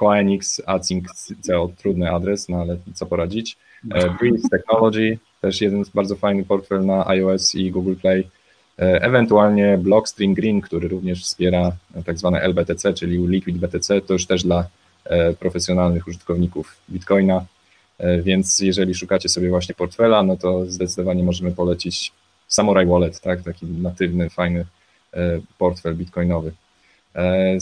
Hoenix, 0.00 0.62
Async.co, 0.66 1.70
trudny 1.78 2.10
adres, 2.10 2.48
no 2.48 2.60
ale 2.60 2.76
co 2.94 3.06
poradzić. 3.06 3.56
E, 3.94 4.10
Breeze 4.10 4.48
Technology, 4.50 5.18
też 5.40 5.60
jeden 5.60 5.84
bardzo 5.94 6.16
fajny 6.16 6.44
portfel 6.44 6.86
na 6.86 7.06
iOS 7.06 7.54
i 7.54 7.70
Google 7.70 7.94
Play. 7.94 8.28
Ewentualnie 8.76 9.78
Blockstream 9.78 10.34
Green, 10.34 10.60
który 10.60 10.88
również 10.88 11.24
wspiera 11.24 11.72
tak 12.06 12.18
zwane 12.18 12.40
LBTC, 12.40 12.94
czyli 12.94 13.26
Liquid 13.26 13.58
BTC, 13.58 14.00
to 14.00 14.12
już 14.12 14.26
też 14.26 14.42
dla 14.42 14.68
profesjonalnych 15.38 16.08
użytkowników 16.08 16.76
Bitcoina. 16.90 17.44
Więc 18.22 18.60
jeżeli 18.60 18.94
szukacie 18.94 19.28
sobie 19.28 19.48
właśnie 19.48 19.74
portfela, 19.74 20.22
no 20.22 20.36
to 20.36 20.66
zdecydowanie 20.66 21.22
możemy 21.22 21.52
polecić 21.52 22.12
Samurai 22.48 22.86
Wallet, 22.86 23.20
tak, 23.20 23.42
taki 23.42 23.66
natywny, 23.66 24.30
fajny 24.30 24.66
e, 25.14 25.40
portfel 25.58 25.96
bitcoinowy. 25.96 26.52
E, 27.14 27.58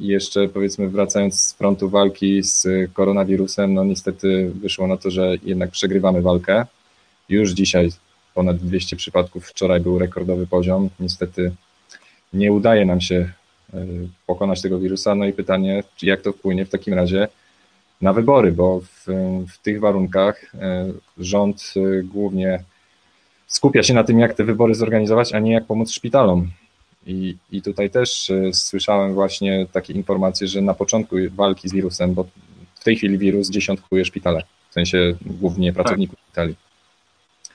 jeszcze 0.00 0.48
powiedzmy 0.48 0.88
wracając 0.88 1.40
z 1.40 1.52
frontu 1.52 1.88
walki 1.88 2.42
z 2.42 2.66
koronawirusem, 2.92 3.74
no 3.74 3.84
niestety 3.84 4.50
wyszło 4.54 4.86
na 4.86 4.96
to, 4.96 5.10
że 5.10 5.34
jednak 5.44 5.70
przegrywamy 5.70 6.22
walkę. 6.22 6.66
Już 7.28 7.50
dzisiaj 7.50 7.90
ponad 8.34 8.56
200 8.56 8.96
przypadków, 8.96 9.46
wczoraj 9.46 9.80
był 9.80 9.98
rekordowy 9.98 10.46
poziom. 10.46 10.88
Niestety 11.00 11.52
nie 12.32 12.52
udaje 12.52 12.84
nam 12.84 13.00
się 13.00 13.32
e, 13.74 13.86
pokonać 14.26 14.62
tego 14.62 14.78
wirusa. 14.78 15.14
No 15.14 15.24
i 15.24 15.32
pytanie, 15.32 15.82
jak 16.02 16.20
to 16.20 16.32
wpłynie 16.32 16.64
w 16.64 16.70
takim 16.70 16.94
razie 16.94 17.28
na 18.00 18.12
wybory, 18.12 18.52
bo 18.52 18.80
w, 18.80 19.06
w 19.52 19.58
tych 19.58 19.80
warunkach 19.80 20.52
rząd 21.18 21.74
głównie 22.04 22.64
skupia 23.46 23.82
się 23.82 23.94
na 23.94 24.04
tym, 24.04 24.18
jak 24.18 24.34
te 24.34 24.44
wybory 24.44 24.74
zorganizować, 24.74 25.32
a 25.32 25.38
nie 25.38 25.52
jak 25.52 25.66
pomóc 25.66 25.92
szpitalom. 25.92 26.50
I, 27.06 27.36
I 27.52 27.62
tutaj 27.62 27.90
też 27.90 28.30
e, 28.30 28.52
słyszałem 28.52 29.14
właśnie 29.14 29.66
takie 29.72 29.92
informacje, 29.92 30.48
że 30.48 30.60
na 30.60 30.74
początku 30.74 31.16
walki 31.30 31.68
z 31.68 31.72
wirusem, 31.72 32.14
bo 32.14 32.24
w 32.74 32.84
tej 32.84 32.96
chwili 32.96 33.18
wirus 33.18 33.50
dziesiątkuje 33.50 34.04
szpitale, 34.04 34.42
w 34.70 34.74
sensie 34.74 35.14
głównie 35.26 35.72
tak. 35.72 35.74
pracowników 35.74 36.16
tak. 36.16 36.24
szpitali. 36.24 36.54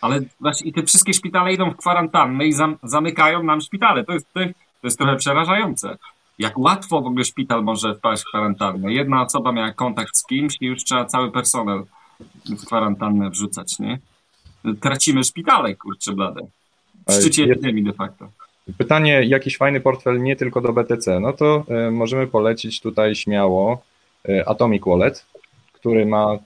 Ale 0.01 0.21
właśnie 0.39 0.69
i 0.69 0.73
te 0.73 0.83
wszystkie 0.83 1.13
szpitale 1.13 1.53
idą 1.53 1.71
w 1.71 1.77
kwarantannę 1.77 2.47
i 2.47 2.53
zam, 2.53 2.77
zamykają 2.83 3.43
nam 3.43 3.61
szpitale. 3.61 4.03
To 4.03 4.13
jest, 4.13 4.33
to, 4.33 4.39
to 4.81 4.87
jest 4.87 4.97
trochę 4.97 5.15
przerażające. 5.15 5.97
Jak 6.39 6.57
łatwo 6.57 7.01
w 7.01 7.05
ogóle 7.05 7.25
szpital 7.25 7.63
może 7.63 7.95
wpaść 7.95 8.23
w 8.23 8.25
kwarantannę. 8.25 8.93
Jedna 8.93 9.21
osoba 9.21 9.51
miała 9.51 9.71
kontakt 9.71 10.17
z 10.17 10.25
kimś 10.25 10.57
i 10.61 10.65
już 10.65 10.83
trzeba 10.83 11.05
cały 11.05 11.31
personel 11.31 11.83
w 12.45 12.65
kwarantannę 12.65 13.29
wrzucać, 13.29 13.79
nie? 13.79 13.99
tracimy 14.81 15.23
szpitale, 15.23 15.75
kurczę 15.75 16.13
blade. 16.13 16.41
W 17.07 17.13
szczycie 17.13 17.43
epidemii 17.43 17.83
de 17.83 17.93
facto. 17.93 18.29
Pytanie, 18.77 19.23
jakiś 19.23 19.57
fajny 19.57 19.79
portfel 19.79 20.21
nie 20.21 20.35
tylko 20.35 20.61
do 20.61 20.73
BTC, 20.73 21.19
no 21.19 21.33
to 21.33 21.65
y, 21.87 21.91
możemy 21.91 22.27
polecić 22.27 22.81
tutaj 22.81 23.15
śmiało 23.15 23.81
y, 24.29 24.45
Atomic 24.45 24.83
Wallet, 24.85 25.25
który 25.73 26.05
ma 26.05 26.33
y, 26.33 26.39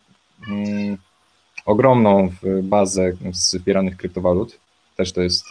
ogromną 1.66 2.30
bazę 2.64 3.14
wspieranych 3.34 3.98
kryptowalut. 3.98 4.60
Też 4.98 5.12
to 5.12 5.22
jest 5.22 5.46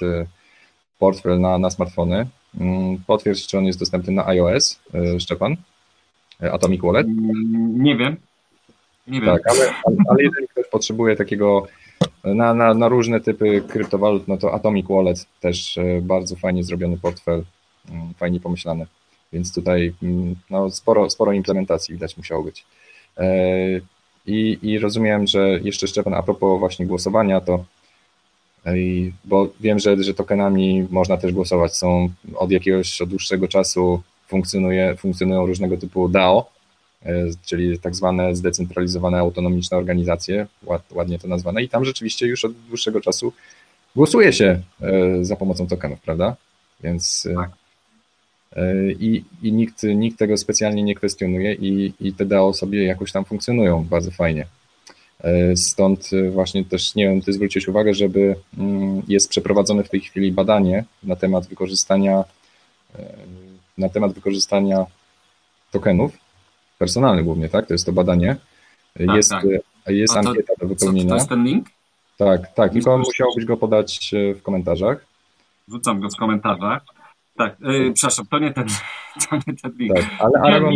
portfel 0.99 1.41
na, 1.41 1.59
na 1.59 1.71
smartfony. 1.71 2.27
Mm, 2.61 2.99
potwierdź, 3.07 3.47
czy 3.47 3.59
on 3.59 3.65
jest 3.65 3.79
dostępny 3.79 4.13
na 4.13 4.27
iOS, 4.27 4.81
Szczepan? 5.19 5.57
Atomic 6.53 6.83
Wallet? 6.83 7.07
Mm, 7.07 7.83
nie 7.83 7.97
wiem. 7.97 8.17
Nie 9.07 9.21
wiem. 9.21 9.35
Tak, 9.35 9.43
ale, 9.51 9.73
ale 10.09 10.23
jeżeli 10.23 10.49
ktoś 10.49 10.67
potrzebuje 10.67 11.17
takiego 11.17 11.67
na, 12.25 12.55
na, 12.55 12.75
na 12.75 12.89
różne 12.89 13.21
typy 13.21 13.63
kryptowalut, 13.69 14.29
no 14.29 14.37
to 14.37 14.55
Atomic 14.55 14.87
Wallet 14.89 15.27
też 15.41 15.79
e, 15.79 16.01
bardzo 16.03 16.37
fajnie 16.37 16.65
zrobiony 16.65 16.99
portfel 16.99 17.45
mm, 17.91 18.15
fajnie 18.15 18.41
pomyślane. 18.41 18.87
Więc 19.33 19.55
tutaj 19.55 19.95
mm, 20.03 20.37
no, 20.51 20.71
sporo, 20.71 21.11
sporo 21.11 21.33
implementacji 21.33 21.95
widać 21.95 22.17
musiało 22.17 22.43
być. 22.43 22.65
E, 23.19 23.27
I, 24.27 24.59
I 24.63 24.79
rozumiem, 24.79 25.27
że 25.27 25.49
jeszcze 25.63 25.87
Szczepan, 25.89 26.15
a 26.15 26.23
propos 26.23 26.59
właśnie 26.61 26.87
głosowania, 26.87 27.41
to 27.41 27.65
i- 28.77 29.13
bo 29.25 29.49
wiem, 29.61 29.79
że, 29.79 30.03
że 30.03 30.15
tokenami 30.15 30.87
można 30.91 31.17
też 31.17 31.33
głosować. 31.33 31.77
Są 31.77 32.09
od 32.35 32.51
jakiegoś 32.51 33.03
od 33.03 33.09
dłuższego 33.09 33.49
czasu 33.49 34.03
funkcjonuje, 34.29 34.97
funkcjonują 34.97 35.47
różnego 35.47 35.77
typu 35.77 36.09
DAO, 36.09 36.39
e, 36.41 36.60
czyli 37.47 37.79
tak 37.79 37.95
zwane 37.95 38.37
zdecentralizowane 38.37 39.19
autonomiczne 39.19 39.77
organizacje, 39.77 40.47
ład, 40.65 40.83
ładnie 40.93 41.19
to 41.19 41.29
nazwane, 41.29 41.63
i 41.63 41.69
tam 41.69 41.85
rzeczywiście 41.85 42.27
już 42.27 42.45
od 42.45 42.53
dłuższego 42.53 43.01
czasu 43.01 43.33
głosuje 43.97 44.33
się 44.33 44.61
e, 44.81 45.25
za 45.25 45.37
pomocą 45.37 45.67
tokenów, 45.67 46.01
prawda? 46.01 46.37
Więc 46.83 47.29
e, 47.31 47.35
Tak. 47.35 47.51
e, 48.57 48.93
i, 48.93 49.25
i 49.43 49.53
nikt, 49.53 49.83
nikt 49.83 50.19
tego 50.19 50.37
specjalnie 50.37 50.83
nie 50.83 50.95
kwestionuje 50.95 51.55
i, 51.55 51.93
i 52.01 52.13
te 52.13 52.27
DAO 52.27 52.53
sobie 52.53 52.85
jakoś 52.85 53.13
tam 53.13 53.25
funkcjonują 53.25 53.85
bardzo 53.85 54.11
fajnie. 54.11 54.47
E, 55.21 55.57
Stąd 55.57 56.11
e, 56.13 56.31
właśnie 56.31 56.65
też, 56.65 56.95
nie 56.95 57.05
wiem, 57.09 57.21
ty 57.21 57.33
zwróciłeś 57.33 57.69
uwagę, 57.69 57.95
żeby 57.95 58.37
mm, 58.59 59.03
jest 59.09 59.29
przeprowadzone 59.29 59.85
w 59.85 59.89
tej 59.89 60.01
chwili 60.01 60.33
badanie 60.33 60.85
na 61.03 61.17
temat 61.17 61.47
wykorzystania 61.47 62.25
e, 62.99 63.03
na 63.79 63.89
temat 63.89 64.13
wykorzystania 64.13 64.87
tokenów 65.71 66.13
personalnych 66.81 67.25
głównie, 67.25 67.49
tak? 67.49 67.67
To 67.67 67.75
jest 67.75 67.87
to 67.87 67.93
badanie. 67.93 68.37
Tak, 69.07 69.17
jest 69.17 69.31
tak. 69.31 69.45
jest 69.87 70.15
to- 70.15 70.21
ankieta 70.21 70.53
do 70.53 70.57
Co, 70.57 70.61
to 70.61 70.67
wypełnienia. 70.67 71.15
jest 71.15 71.29
ten 71.29 71.45
link? 71.45 71.67
Tak, 72.19 72.55
tak, 72.55 72.73
tylko 72.73 72.99
musiałbyś 72.99 73.45
go 73.45 73.57
podać 73.57 74.15
e, 74.15 74.35
w 74.35 74.43
komentarzach. 74.43 75.05
Wrzucam 75.69 76.01
go 76.01 76.09
w 76.11 76.17
komentarzach. 76.17 76.83
Tak, 77.37 77.61
yy, 77.61 77.93
przepraszam, 77.93 78.27
to 78.31 78.39
nie 78.39 78.53
ten, 78.53 78.67
to 79.31 79.37
nie 79.47 79.57
ten 79.63 79.73
link. 79.79 79.95
Tak, 79.95 80.07
ale 80.19 80.41
Aragon, 80.41 80.75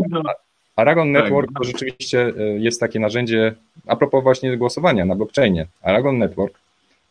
Aragon 0.77 1.13
Tak. 1.13 1.23
Network 1.23 1.51
to 1.59 1.65
rzeczywiście 1.65 2.33
e, 2.39 2.43
jest 2.43 2.81
takie 2.81 3.01
narzędzie, 3.01 3.55
a 3.87 3.97
propos 3.97 4.23
właśnie 4.23 4.57
głosowania 4.57 5.05
na 5.05 5.15
blockchainie. 5.15 5.67
Aragon 5.83 6.19
Network 6.19 6.59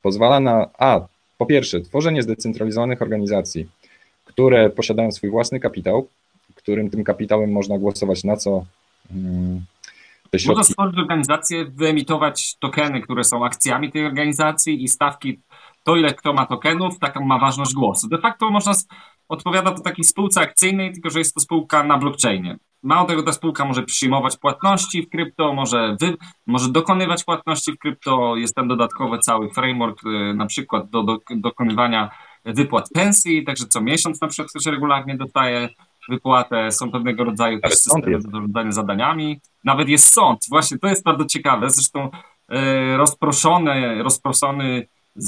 pozwala 0.01 0.39
na, 0.39 0.69
a 0.77 1.01
po 1.37 1.45
pierwsze, 1.45 1.81
tworzenie 1.81 2.23
zdecentralizowanych 2.23 3.01
organizacji, 3.01 3.67
które 4.25 4.69
posiadają 4.69 5.11
swój 5.11 5.29
własny 5.29 5.59
kapitał, 5.59 6.07
którym 6.55 6.89
tym 6.89 7.03
kapitałem 7.03 7.51
można 7.51 7.77
głosować 7.77 8.23
na 8.23 8.37
co 8.37 8.65
mm, 9.11 9.65
te 10.29 10.37
Można 10.37 10.53
środki. 10.53 10.71
stworzyć 10.71 10.99
organizację, 10.99 11.65
wyemitować 11.65 12.55
tokeny, 12.59 13.01
które 13.01 13.23
są 13.23 13.45
akcjami 13.45 13.91
tej 13.91 14.05
organizacji 14.05 14.83
i 14.83 14.87
stawki, 14.87 15.39
to 15.83 15.95
ile 15.95 16.13
kto 16.13 16.33
ma 16.33 16.45
tokenów, 16.45 16.99
taką 16.99 17.25
ma 17.25 17.39
ważność 17.39 17.73
głosu. 17.73 18.07
De 18.07 18.17
facto 18.17 18.49
można, 18.49 18.73
odpowiada 19.29 19.71
to 19.71 19.81
takiej 19.81 20.03
spółce 20.03 20.41
akcyjnej, 20.41 20.93
tylko 20.93 21.09
że 21.09 21.19
jest 21.19 21.33
to 21.33 21.39
spółka 21.39 21.83
na 21.83 21.97
blockchainie. 21.97 22.57
Mało 22.83 23.07
tego, 23.07 23.23
ta 23.23 23.31
spółka 23.31 23.65
może 23.65 23.83
przyjmować 23.83 24.37
płatności 24.37 25.03
w 25.03 25.09
krypto, 25.09 25.53
może, 25.53 25.95
wy, 25.99 26.17
może 26.47 26.69
dokonywać 26.69 27.23
płatności 27.23 27.71
w 27.71 27.77
krypto, 27.77 28.35
jest 28.35 28.55
tam 28.55 28.67
dodatkowy 28.67 29.19
cały 29.19 29.49
framework, 29.49 30.05
y, 30.05 30.33
na 30.33 30.45
przykład 30.45 30.89
do, 30.89 31.03
do 31.03 31.19
dokonywania 31.29 32.09
wypłat 32.45 32.89
pensji, 32.93 33.43
także 33.43 33.65
co 33.65 33.81
miesiąc 33.81 34.21
na 34.21 34.27
przykład 34.27 34.49
ktoś 34.49 34.65
regularnie 34.65 35.17
dostaje 35.17 35.69
wypłatę, 36.09 36.71
są 36.71 36.91
pewnego 36.91 37.23
rodzaju 37.23 37.59
też 37.59 37.73
systemy 37.73 38.19
do 38.19 38.31
zarządzania 38.31 38.71
zadaniami. 38.71 39.39
Nawet 39.63 39.89
jest 39.89 40.13
sąd, 40.13 40.39
właśnie 40.49 40.77
to 40.77 40.87
jest 40.87 41.03
bardzo 41.03 41.25
ciekawe, 41.25 41.69
zresztą 41.69 42.09
e, 42.49 42.97
rozproszony, 42.97 44.03
rozproszony 44.03 44.87
e, 45.15 45.21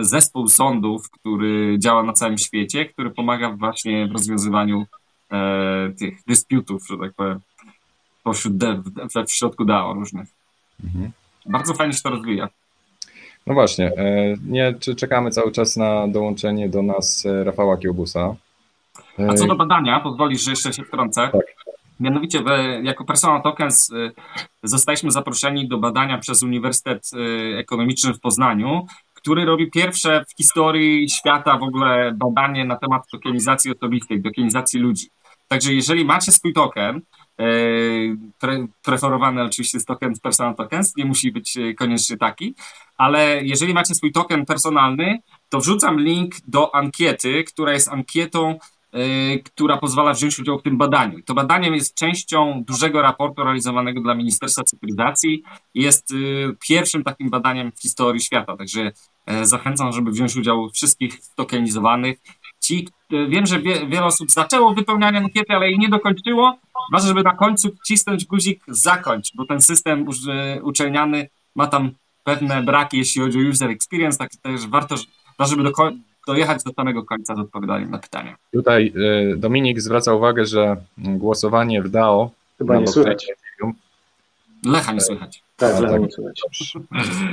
zespół 0.00 0.48
sądów, 0.48 1.10
który 1.10 1.76
działa 1.78 2.02
na 2.02 2.12
całym 2.12 2.38
świecie, 2.38 2.84
który 2.84 3.10
pomaga 3.10 3.50
właśnie 3.50 4.08
w 4.08 4.12
rozwiązywaniu 4.12 4.86
e, 5.32 5.92
tych 5.98 6.18
dysputów, 6.26 6.86
że 6.90 6.98
tak 6.98 7.12
powiem, 7.12 7.40
pośród 8.22 8.56
de, 8.56 8.74
w, 8.74 9.28
w 9.28 9.32
środku 9.32 9.64
DAO 9.64 9.94
różnych. 9.94 10.28
Mhm. 10.84 11.10
Bardzo 11.46 11.74
fajnie 11.74 11.92
się 11.94 12.02
to 12.02 12.10
rozwija. 12.10 12.48
No 13.46 13.54
właśnie, 13.54 13.86
e, 13.86 14.36
nie, 14.46 14.74
czy 14.80 14.94
czekamy 14.94 15.30
cały 15.30 15.52
czas 15.52 15.76
na 15.76 16.08
dołączenie 16.08 16.68
do 16.68 16.82
nas 16.82 17.26
Rafała 17.44 17.76
Kiełbusa. 17.76 18.34
A 19.30 19.34
co 19.34 19.46
do 19.46 19.56
badania, 19.56 20.00
pozwolisz, 20.00 20.42
że 20.42 20.50
jeszcze 20.50 20.72
się 20.72 20.84
wtrącę. 20.84 21.28
Tak. 21.32 21.42
Mianowicie 22.00 22.42
jako 22.82 23.04
Personal 23.04 23.42
Tokens 23.42 23.90
y, 23.90 24.12
zostaliśmy 24.62 25.10
zaproszeni 25.10 25.68
do 25.68 25.78
badania 25.78 26.18
przez 26.18 26.42
Uniwersytet 26.42 27.10
y, 27.12 27.58
Ekonomiczny 27.58 28.14
w 28.14 28.20
Poznaniu, 28.20 28.86
który 29.14 29.44
robi 29.44 29.70
pierwsze 29.70 30.24
w 30.28 30.36
historii 30.36 31.10
świata 31.10 31.58
w 31.58 31.62
ogóle 31.62 32.12
badanie 32.16 32.64
na 32.64 32.76
temat 32.76 33.02
tokenizacji 33.12 33.76
osobistej, 33.76 34.22
tokenizacji 34.22 34.80
ludzi. 34.80 35.06
Także 35.48 35.74
jeżeli 35.74 36.04
macie 36.04 36.32
swój 36.32 36.52
token, 36.52 37.00
y, 37.40 38.16
pre, 38.40 38.66
preferowany 38.84 39.42
oczywiście 39.42 39.78
jest 39.78 39.88
token 39.88 40.12
Personal 40.22 40.54
Tokens, 40.54 40.96
nie 40.96 41.04
musi 41.04 41.32
być 41.32 41.58
koniecznie 41.78 42.16
taki, 42.16 42.54
ale 42.96 43.42
jeżeli 43.42 43.74
macie 43.74 43.94
swój 43.94 44.12
token 44.12 44.46
personalny, 44.46 45.18
to 45.48 45.58
wrzucam 45.60 46.00
link 46.00 46.34
do 46.48 46.74
ankiety, 46.74 47.44
która 47.44 47.72
jest 47.72 47.88
ankietą 47.88 48.58
która 49.44 49.76
pozwala 49.76 50.12
wziąć 50.12 50.38
udział 50.38 50.58
w 50.58 50.62
tym 50.62 50.78
badaniu. 50.78 51.22
To 51.22 51.34
badanie 51.34 51.68
jest 51.68 51.94
częścią 51.94 52.64
dużego 52.66 53.02
raportu 53.02 53.44
realizowanego 53.44 54.00
dla 54.00 54.14
Ministerstwa 54.14 54.62
Cyfryzacji 54.64 55.42
i 55.74 55.82
jest 55.82 56.10
y, 56.10 56.56
pierwszym 56.68 57.04
takim 57.04 57.30
badaniem 57.30 57.72
w 57.72 57.82
historii 57.82 58.20
świata. 58.20 58.56
Także 58.56 58.92
e, 59.26 59.46
zachęcam, 59.46 59.92
żeby 59.92 60.10
wziąć 60.10 60.36
udział 60.36 60.70
wszystkich 60.70 61.18
tokenizowanych. 61.34 62.18
Ci, 62.60 62.88
y, 63.12 63.26
wiem, 63.26 63.46
że 63.46 63.60
wie, 63.60 63.86
wiele 63.86 64.04
osób 64.04 64.30
zaczęło 64.30 64.74
wypełnianie 64.74 65.18
ankiety, 65.18 65.54
ale 65.54 65.66
jej 65.66 65.78
nie 65.78 65.88
dokończyło. 65.88 66.58
Ważne, 66.92 67.08
żeby 67.08 67.22
na 67.22 67.36
końcu 67.36 67.76
wcisnąć 67.84 68.24
guzik 68.26 68.64
zakończ, 68.68 69.32
bo 69.34 69.46
ten 69.46 69.60
system 69.60 70.06
y, 70.56 70.62
uczelniany 70.62 71.28
ma 71.56 71.66
tam 71.66 71.90
pewne 72.24 72.62
braki, 72.62 72.98
jeśli 72.98 73.22
chodzi 73.22 73.38
o 73.38 73.50
user 73.50 73.70
experience, 73.70 74.18
tak 74.18 74.30
też 74.42 74.66
warto, 74.66 74.94
żeby 75.40 75.62
do, 75.62 75.72
dojechać 76.26 76.62
do 76.64 76.72
samego 76.72 77.04
końca 77.04 77.34
z 77.36 77.38
odpowiadaniem 77.38 77.90
na 77.90 77.98
pytania. 77.98 78.36
Tutaj 78.52 78.92
e, 79.32 79.36
Dominik 79.36 79.80
zwraca 79.80 80.14
uwagę, 80.14 80.46
że 80.46 80.76
głosowanie 80.98 81.82
w 81.82 81.88
DAO 81.88 82.30
Chyba 82.58 82.80
nie 82.80 82.86
słychać. 82.86 83.26
Ethereum, 83.30 83.74
Lecha 84.64 84.92
nie 84.92 85.00
słychać. 85.00 85.42
Tak, 85.56 85.74
A, 85.74 85.80
lewo 85.80 85.92
tak. 85.92 86.02
nie 86.02 86.10
słychać. 86.10 86.40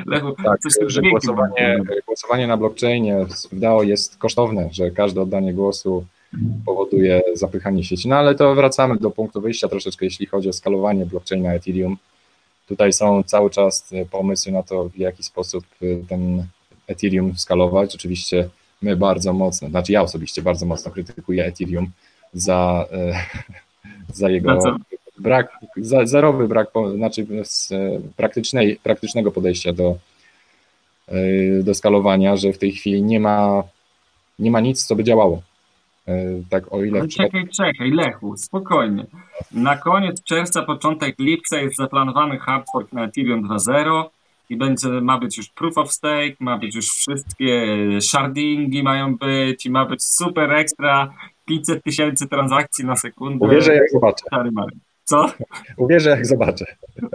Lechu, 0.05 0.35
Tak, 0.43 0.59
że 0.87 1.01
głosowanie, 1.01 1.83
głosowanie 2.05 2.47
na 2.47 2.57
blockchainie 2.57 3.25
w 3.51 3.59
DAO 3.59 3.83
jest 3.83 4.17
kosztowne, 4.17 4.69
że 4.71 4.91
każde 4.91 5.21
oddanie 5.21 5.53
głosu 5.53 6.05
powoduje 6.65 7.21
zapychanie 7.33 7.83
sieci. 7.83 8.09
No 8.09 8.15
ale 8.15 8.35
to 8.35 8.55
wracamy 8.55 8.97
do 8.97 9.11
punktu 9.11 9.41
wyjścia 9.41 9.67
troszeczkę, 9.67 10.05
jeśli 10.05 10.25
chodzi 10.25 10.49
o 10.49 10.53
skalowanie 10.53 11.05
blockchaina 11.05 11.53
Ethereum. 11.53 11.97
Tutaj 12.67 12.93
są 12.93 13.23
cały 13.23 13.49
czas 13.49 13.93
e, 13.93 14.05
pomysły 14.05 14.51
na 14.51 14.63
to, 14.63 14.89
w 14.89 14.97
jaki 14.97 15.23
sposób 15.23 15.65
e, 15.81 15.85
ten 16.09 16.45
Ethereum 16.87 17.37
skalować. 17.37 17.95
Oczywiście 17.95 18.49
my 18.82 18.95
bardzo 18.95 19.34
mocno, 19.34 19.69
znaczy 19.69 19.91
ja 19.91 20.01
osobiście 20.01 20.41
bardzo 20.41 20.65
mocno 20.65 20.91
krytykuję 20.91 21.45
Ethereum 21.45 21.91
za, 22.34 22.86
e, 22.91 23.13
za 24.19 24.29
jego 24.29 24.77
brak, 25.17 25.57
za, 25.77 26.05
zerowy 26.05 26.47
brak, 26.47 26.67
znaczy 26.95 27.27
e, 27.71 27.99
praktycznej, 28.15 28.79
praktycznego 28.84 29.32
podejścia 29.32 29.73
do, 29.73 29.97
e, 31.07 31.63
do 31.63 31.73
skalowania, 31.73 32.38
że 32.38 32.53
w 32.53 32.57
tej 32.57 32.71
chwili 32.71 33.03
nie 33.03 33.19
ma, 33.19 33.63
nie 34.39 34.51
ma 34.51 34.59
nic, 34.59 34.86
co 34.86 34.95
by 34.95 35.03
działało. 35.03 35.41
Tak 36.49 36.73
o 36.73 36.84
ile 36.84 36.99
Ale 36.99 37.07
przypadku 37.07 37.38
czekaj, 37.38 37.49
czekaj, 37.49 37.91
Lechu, 37.91 38.38
spokojnie. 38.38 39.05
Na 39.51 39.77
koniec 39.77 40.23
czerwca, 40.23 40.61
początek 40.61 41.15
lipca 41.19 41.57
jest 41.57 41.75
zaplanowany 41.75 42.39
hard 42.39 42.65
fork 42.73 42.93
na 42.93 43.03
Ethereum 43.03 43.47
2.0 43.47 44.03
i 44.51 44.57
będzie, 44.57 44.87
ma 44.89 45.19
być 45.19 45.37
już 45.37 45.49
proof 45.49 45.77
of 45.77 45.91
stake, 45.91 46.35
ma 46.39 46.57
być 46.57 46.75
już 46.75 46.85
wszystkie 46.89 47.77
shardingi 48.01 48.83
mają 48.83 49.17
być 49.17 49.65
i 49.65 49.69
ma 49.69 49.85
być 49.85 50.03
super 50.03 50.51
ekstra 50.51 51.13
500 51.45 51.83
tysięcy 51.83 52.27
transakcji 52.27 52.85
na 52.85 52.95
sekundę. 52.95 53.45
uwierzę 53.45 53.75
jak 53.75 53.89
zobaczę. 53.91 54.25
Co? 55.12 55.26
Uwierzę 55.78 56.09
jak 56.09 56.26
zobaczę. 56.26 56.66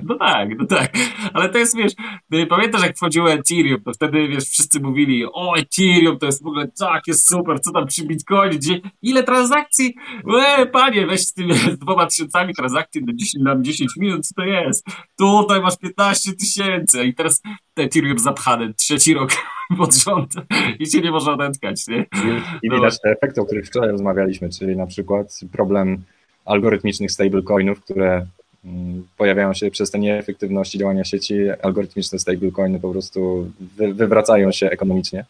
No 0.03 0.19
tak, 0.19 0.49
no 0.59 0.67
tak. 0.67 0.93
Ale 1.33 1.49
to 1.49 1.59
jest, 1.59 1.77
wiesz, 1.77 1.93
ty 2.31 2.47
pamiętasz 2.47 2.83
jak 2.83 2.97
wchodziło 2.97 3.33
Ethereum, 3.33 3.83
to 3.83 3.93
wtedy, 3.93 4.29
wiesz, 4.29 4.45
wszyscy 4.45 4.81
mówili, 4.81 5.25
o 5.33 5.57
Ethereum 5.57 6.19
to 6.19 6.27
jest 6.27 6.43
w 6.43 6.47
ogóle 6.47 6.69
tak, 6.79 7.07
jest 7.07 7.29
super, 7.29 7.61
co 7.61 7.73
tam 7.73 7.87
przy 7.87 8.07
Bitcoinie, 8.07 8.59
gdzie, 8.59 8.81
ile 9.03 9.23
transakcji? 9.23 9.95
E, 10.41 10.67
panie, 10.67 11.07
weź 11.07 11.21
z 11.21 11.33
tymi 11.33 11.55
z 11.55 11.79
dwoma 11.79 12.07
tysiącami 12.07 12.55
transakcji 12.55 13.05
na 13.05 13.13
10, 13.13 13.45
na 13.45 13.63
10 13.63 13.97
minut, 13.97 14.27
co 14.27 14.35
to 14.35 14.45
jest? 14.45 14.87
Tutaj 15.19 15.61
masz 15.61 15.79
15 15.79 16.33
tysięcy 16.33 17.05
i 17.05 17.15
teraz 17.15 17.43
Ethereum 17.77 18.19
zapchane, 18.19 18.75
trzeci 18.75 19.15
rok 19.15 19.31
pod 19.79 19.95
rząd 19.95 20.35
i 20.79 20.91
się 20.91 21.01
nie 21.01 21.11
można 21.11 21.33
odetchać, 21.33 21.87
nie? 21.89 21.99
I, 21.99 22.67
I 22.67 22.71
widać 22.71 23.01
te 23.01 23.11
efekty, 23.11 23.41
o 23.41 23.45
których 23.45 23.67
wczoraj 23.67 23.91
rozmawialiśmy, 23.91 24.49
czyli 24.49 24.77
na 24.77 24.87
przykład 24.87 25.41
problem 25.53 26.05
algorytmicznych 26.47 27.13
stablecoinów, 27.13 27.85
które 27.85 28.27
mm, 28.65 29.07
pojawiają 29.17 29.55
się 29.55 29.71
przez 29.71 29.91
te 29.91 29.99
nieefektywności 29.99 30.79
działania 30.79 31.05
sieci. 31.05 31.35
Algorytmiczne 31.63 32.19
stablecoiny 32.19 32.81
po 32.81 32.91
prostu 32.91 33.51
wy, 33.77 33.95
wywracają 33.95 34.53
się 34.53 34.71
ekonomicznie. 34.71 35.25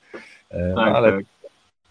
E, 0.51 0.69
No, 0.69 0.85
Tak, 0.85 0.95
ale 0.95 1.13
tak. 1.13 1.25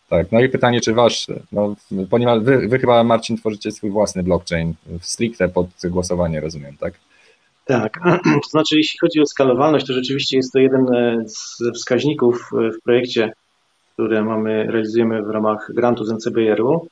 Tak, 0.10 0.32
no 0.32 0.40
i 0.40 0.50
pytanie, 0.50 0.82
czy 0.82 0.94
wasz, 0.94 1.28
no, 1.52 1.76
ponieważ 2.10 2.40
wy, 2.40 2.68
wy 2.68 2.80
chyba, 2.80 3.04
Marcin, 3.04 3.38
tworzycie 3.38 3.72
swój 3.72 3.90
własny 3.90 4.24
blockchain, 4.24 4.74
stricte 5.02 5.50
pod 5.50 5.68
głosowanie, 5.84 6.42
rozumiem, 6.42 6.78
tak? 6.80 6.94
Tak, 7.66 8.00
to 8.44 8.50
znaczy 8.50 8.78
jeśli 8.78 9.00
chodzi 9.00 9.22
o 9.22 9.26
skalowalność, 9.26 9.88
to 9.88 9.94
rzeczywiście 9.94 10.38
jest 10.38 10.54
to 10.54 10.60
jeden 10.60 10.86
ze 11.58 11.72
wskaźników 11.72 12.52
w 12.52 12.84
projekcie, 12.84 13.34
które 13.94 14.24
mamy, 14.24 14.64
realizujemy 14.64 15.24
w 15.24 15.30
ramach 15.30 15.72
grantu 15.74 16.06
z 16.06 16.12
NCBR-u. 16.12 16.88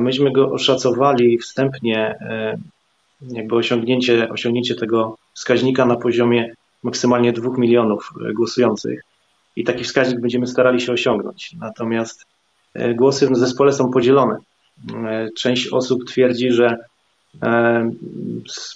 Myśmy 0.00 0.32
go 0.32 0.52
oszacowali 0.52 1.38
wstępnie, 1.38 2.18
jakby 3.20 3.56
osiągnięcie, 3.56 4.28
osiągnięcie 4.28 4.74
tego 4.74 5.18
wskaźnika 5.32 5.86
na 5.86 5.96
poziomie 5.96 6.54
maksymalnie 6.82 7.32
2 7.32 7.50
milionów 7.58 8.12
głosujących 8.34 9.00
i 9.56 9.64
taki 9.64 9.84
wskaźnik 9.84 10.20
będziemy 10.20 10.46
starali 10.46 10.80
się 10.80 10.92
osiągnąć. 10.92 11.56
Natomiast 11.58 12.24
e, 12.74 12.94
głosy 12.94 13.28
w 13.28 13.36
zespole 13.36 13.72
są 13.72 13.90
podzielone. 13.90 14.36
E, 14.94 15.28
część 15.36 15.68
osób 15.68 16.04
twierdzi, 16.04 16.50
że 16.50 16.76
e, 17.42 17.90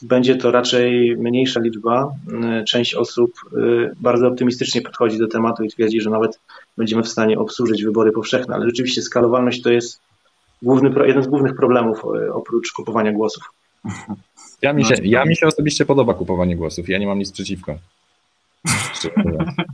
będzie 0.02 0.36
to 0.36 0.50
raczej 0.50 1.16
mniejsza 1.16 1.60
liczba. 1.60 2.10
Część 2.66 2.94
osób 2.94 3.32
bardzo 4.00 4.28
optymistycznie 4.28 4.82
podchodzi 4.82 5.18
do 5.18 5.28
tematu 5.28 5.64
i 5.64 5.68
twierdzi, 5.68 6.00
że 6.00 6.10
nawet 6.10 6.40
będziemy 6.76 7.02
w 7.02 7.08
stanie 7.08 7.38
obsłużyć 7.38 7.84
wybory 7.84 8.12
powszechne, 8.12 8.54
ale 8.54 8.66
rzeczywiście 8.66 9.02
skalowalność 9.02 9.62
to 9.62 9.70
jest 9.70 10.00
główny, 10.62 11.06
jeden 11.06 11.22
z 11.22 11.26
głównych 11.26 11.56
problemów 11.56 12.02
oprócz 12.32 12.72
kupowania 12.72 13.12
głosów. 13.12 13.44
Ja 14.62 14.72
mi, 14.72 14.84
się, 14.84 14.94
ja 15.02 15.24
mi 15.24 15.36
się 15.36 15.46
osobiście 15.46 15.86
podoba 15.86 16.14
kupowanie 16.14 16.56
głosów. 16.56 16.88
Ja 16.88 16.98
nie 16.98 17.06
mam 17.06 17.18
nic 17.18 17.32
przeciwko. 17.32 17.74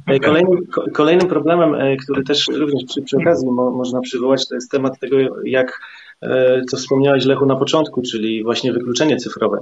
E, 0.07 0.21
kolejnym, 0.21 0.67
kolejnym 0.93 1.29
problemem, 1.29 1.75
e, 1.75 1.97
który 1.97 2.25
też 2.25 2.49
również 2.49 2.85
przy, 2.85 3.03
przy 3.03 3.17
okazji 3.17 3.51
mo, 3.51 3.71
można 3.71 4.01
przywołać, 4.01 4.49
to 4.49 4.55
jest 4.55 4.71
temat 4.71 4.99
tego, 4.99 5.17
jak, 5.45 5.81
e, 6.23 6.63
co 6.65 6.77
wspomniałeś 6.77 7.25
Lechu 7.25 7.47
na 7.47 7.57
początku, 7.57 8.03
czyli 8.03 8.45
właśnie 8.45 8.73
wykluczenie 8.73 9.17
cyfrowe. 9.17 9.59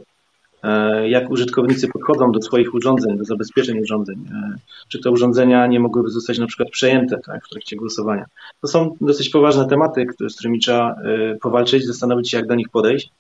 Jak 1.04 1.30
użytkownicy 1.30 1.88
podchodzą 1.88 2.32
do 2.32 2.42
swoich 2.42 2.74
urządzeń, 2.74 3.18
do 3.18 3.24
zabezpieczeń 3.24 3.80
urządzeń, 3.80 4.24
czy 4.88 5.00
te 5.00 5.10
urządzenia 5.10 5.66
nie 5.66 5.80
mogłyby 5.80 6.10
zostać 6.10 6.38
na 6.38 6.46
przykład 6.46 6.70
przejęte 6.70 7.18
tak, 7.26 7.46
w 7.46 7.48
trakcie 7.48 7.76
głosowania. 7.76 8.26
To 8.60 8.68
są 8.68 8.96
dosyć 9.00 9.28
poważne 9.28 9.66
tematy, 9.68 10.06
z 10.28 10.34
którymi 10.34 10.58
trzeba 10.58 10.96
powalczyć, 11.42 11.86
zastanowić 11.86 12.30
się, 12.30 12.36
jak 12.36 12.46
do 12.46 12.54
nich 12.54 12.68
podejść. 12.68 13.10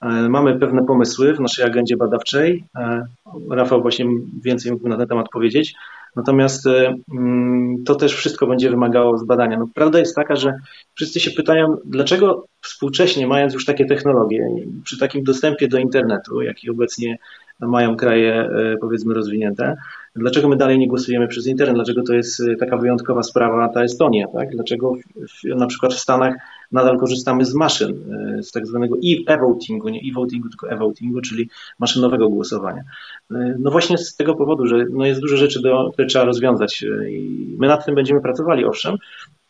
E, 0.00 0.28
mamy 0.28 0.58
pewne 0.58 0.84
pomysły 0.84 1.34
w 1.34 1.40
naszej 1.40 1.64
agendzie 1.64 1.96
badawczej. 1.96 2.64
E, 2.76 3.06
Rafał 3.50 3.82
właśnie 3.82 4.06
więcej 4.42 4.72
mógł 4.72 4.88
na 4.88 4.96
ten 4.96 5.08
temat 5.08 5.26
powiedzieć. 5.32 5.74
Natomiast 6.16 6.66
e, 6.66 6.94
mm, 7.12 7.84
to 7.84 7.94
też 7.94 8.14
wszystko 8.14 8.46
będzie 8.46 8.70
wymagało 8.70 9.18
zbadania. 9.18 9.58
No, 9.58 9.68
prawda 9.74 9.98
jest 9.98 10.16
taka, 10.16 10.36
że 10.36 10.54
wszyscy 10.94 11.20
się 11.20 11.30
pytają, 11.30 11.76
dlaczego 11.84 12.46
współcześnie, 12.62 13.26
mając 13.26 13.54
już 13.54 13.64
takie 13.64 13.84
technologie, 13.84 14.48
przy 14.84 14.98
takim 14.98 15.24
dostępie 15.24 15.68
do 15.68 15.78
internetu, 15.78 16.42
jaki 16.42 16.70
obecnie 16.70 17.18
mają 17.60 17.96
kraje, 17.96 18.50
powiedzmy, 18.80 19.14
rozwinięte, 19.14 19.76
dlaczego 20.16 20.48
my 20.48 20.56
dalej 20.56 20.78
nie 20.78 20.88
głosujemy 20.88 21.28
przez 21.28 21.46
internet? 21.46 21.74
Dlaczego 21.74 22.02
to 22.02 22.14
jest 22.14 22.42
taka 22.60 22.76
wyjątkowa 22.76 23.22
sprawa 23.22 23.68
ta 23.68 23.82
Estonia? 23.82 24.26
Tak? 24.32 24.50
Dlaczego 24.50 24.92
w, 25.16 25.56
na 25.56 25.66
przykład 25.66 25.94
w 25.94 25.98
Stanach 25.98 26.34
nadal 26.72 26.98
korzystamy 26.98 27.44
z 27.44 27.54
maszyn, 27.54 27.94
e, 28.38 28.42
z 28.42 28.50
tak 28.50 28.66
zwanego 28.66 28.96
e-votingu, 29.28 29.88
nie 29.88 30.00
e-votingu, 30.00 30.48
tylko 30.48 30.70
e-votingu, 30.70 31.20
czyli 31.20 31.48
maszynowego 31.78 32.28
głosowania. 32.28 32.82
E, 33.30 33.56
no 33.58 33.70
właśnie 33.70 33.98
z 33.98 34.16
tego 34.16 34.34
powodu, 34.34 34.66
że 34.66 34.84
no 34.90 35.06
jest 35.06 35.20
dużo 35.20 35.36
rzeczy, 35.36 35.62
do, 35.62 35.90
które 35.92 36.08
trzeba 36.08 36.24
rozwiązać 36.24 36.84
e, 36.84 37.10
i 37.10 37.56
my 37.58 37.66
nad 37.66 37.86
tym 37.86 37.94
będziemy 37.94 38.20
pracowali, 38.20 38.64
owszem, 38.64 38.96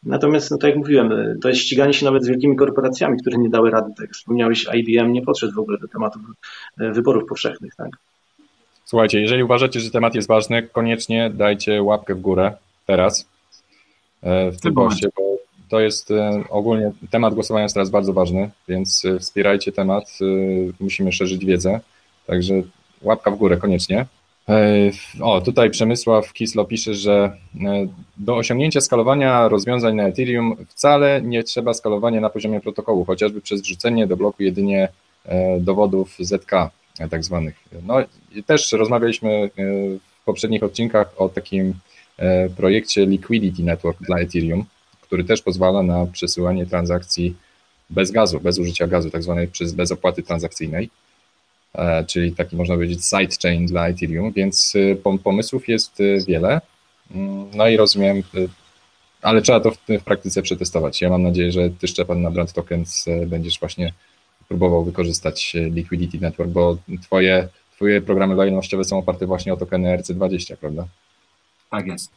Natomiast, 0.02 0.50
no 0.50 0.58
tak 0.58 0.70
jak 0.70 0.78
mówiłem, 0.78 1.10
to 1.42 1.48
jest 1.48 1.60
ściganie 1.60 1.92
się 1.92 2.04
nawet 2.04 2.24
z 2.24 2.28
wielkimi 2.28 2.56
korporacjami, 2.56 3.18
które 3.20 3.38
nie 3.38 3.50
dały 3.50 3.70
rady. 3.70 3.90
Tak 3.90 4.00
jak 4.00 4.10
wspomniałeś, 4.10 4.66
IBM 4.74 5.12
nie 5.12 5.22
podszedł 5.22 5.52
w 5.52 5.58
ogóle 5.58 5.78
do 5.78 5.88
tematu 5.88 6.18
wyborów 6.76 7.28
powszechnych. 7.28 7.74
Tak? 7.74 7.90
Słuchajcie, 8.84 9.20
jeżeli 9.20 9.42
uważacie, 9.42 9.80
że 9.80 9.90
temat 9.90 10.14
jest 10.14 10.28
ważny, 10.28 10.62
koniecznie 10.62 11.30
dajcie 11.30 11.82
łapkę 11.82 12.14
w 12.14 12.20
górę 12.20 12.52
teraz 12.86 13.28
w 14.22 14.60
tym 14.62 14.74
poście, 14.74 15.08
bo 15.16 15.35
to 15.68 15.80
jest 15.80 16.10
e, 16.10 16.44
ogólnie 16.50 16.92
temat 17.10 17.34
głosowania 17.34 17.62
jest 17.62 17.74
teraz 17.74 17.90
bardzo 17.90 18.12
ważny, 18.12 18.50
więc 18.68 19.04
e, 19.04 19.18
wspierajcie 19.18 19.72
temat. 19.72 20.18
E, 20.20 20.24
musimy 20.80 21.12
szerzyć 21.12 21.44
wiedzę. 21.44 21.80
Także 22.26 22.54
łapka 23.02 23.30
w 23.30 23.36
górę 23.36 23.56
koniecznie. 23.56 24.06
O, 25.20 25.40
tutaj 25.40 25.70
Przemysław 25.70 26.32
Kislo 26.32 26.64
pisze, 26.64 26.94
że 26.94 27.36
do 28.16 28.36
osiągnięcia 28.36 28.80
skalowania 28.80 29.48
rozwiązań 29.48 29.96
na 29.96 30.02
Ethereum 30.02 30.56
wcale 30.68 31.22
nie 31.22 31.42
trzeba 31.42 31.74
skalowania 31.74 32.20
na 32.20 32.30
poziomie 32.30 32.60
protokołu, 32.60 33.04
chociażby 33.04 33.40
przez 33.40 33.62
wrzucenie 33.62 34.06
do 34.06 34.16
bloku 34.16 34.42
jedynie 34.42 34.88
dowodów 35.60 36.16
ZK 36.18 36.50
tak 37.10 37.24
zwanych. 37.24 37.54
No, 37.86 37.94
też 38.46 38.72
rozmawialiśmy 38.72 39.50
w 40.20 40.24
poprzednich 40.24 40.62
odcinkach 40.62 41.12
o 41.16 41.28
takim 41.28 41.74
projekcie 42.56 43.06
Liquidity 43.06 43.62
Network 43.62 43.98
dla 44.02 44.18
Ethereum, 44.18 44.64
który 45.06 45.24
też 45.24 45.42
pozwala 45.42 45.82
na 45.82 46.06
przesyłanie 46.06 46.66
transakcji 46.66 47.34
bez 47.90 48.10
gazu, 48.10 48.40
bez 48.40 48.58
użycia 48.58 48.86
gazu, 48.86 49.10
tak 49.10 49.22
zwanej 49.22 49.48
bez 49.74 49.92
opłaty 49.92 50.22
transakcyjnej, 50.22 50.90
e, 51.74 52.04
czyli 52.04 52.32
taki 52.32 52.56
można 52.56 52.74
powiedzieć 52.74 53.00
sidechain 53.04 53.66
dla 53.66 53.88
Ethereum, 53.88 54.32
więc 54.32 54.74
e, 54.76 55.18
pomysłów 55.18 55.68
jest 55.68 56.00
e, 56.00 56.24
wiele. 56.26 56.60
Mm, 57.14 57.46
no 57.54 57.68
i 57.68 57.76
rozumiem, 57.76 58.22
ale 59.22 59.42
trzeba 59.42 59.60
to 59.60 59.70
w, 59.70 59.78
w 59.88 60.04
praktyce 60.04 60.42
przetestować. 60.42 61.00
Ja 61.00 61.10
mam 61.10 61.22
nadzieję, 61.22 61.52
że 61.52 61.70
ty 61.70 61.88
Szczepan 61.88 62.22
na 62.22 62.30
Brand 62.30 62.52
Tokens 62.52 63.04
będziesz 63.26 63.60
właśnie 63.60 63.92
próbował 64.48 64.84
wykorzystać 64.84 65.52
Liquidity 65.54 66.18
Network, 66.20 66.50
bo 66.50 66.76
twoje, 67.02 67.48
twoje 67.76 68.00
programy 68.00 68.34
lojalnościowe 68.34 68.84
są 68.84 68.98
oparte 68.98 69.26
właśnie 69.26 69.52
o 69.52 69.56
tokeny 69.56 69.98
RC20, 69.98 70.56
prawda? 70.56 70.86
Tak 71.70 71.86
jest. 71.86 72.10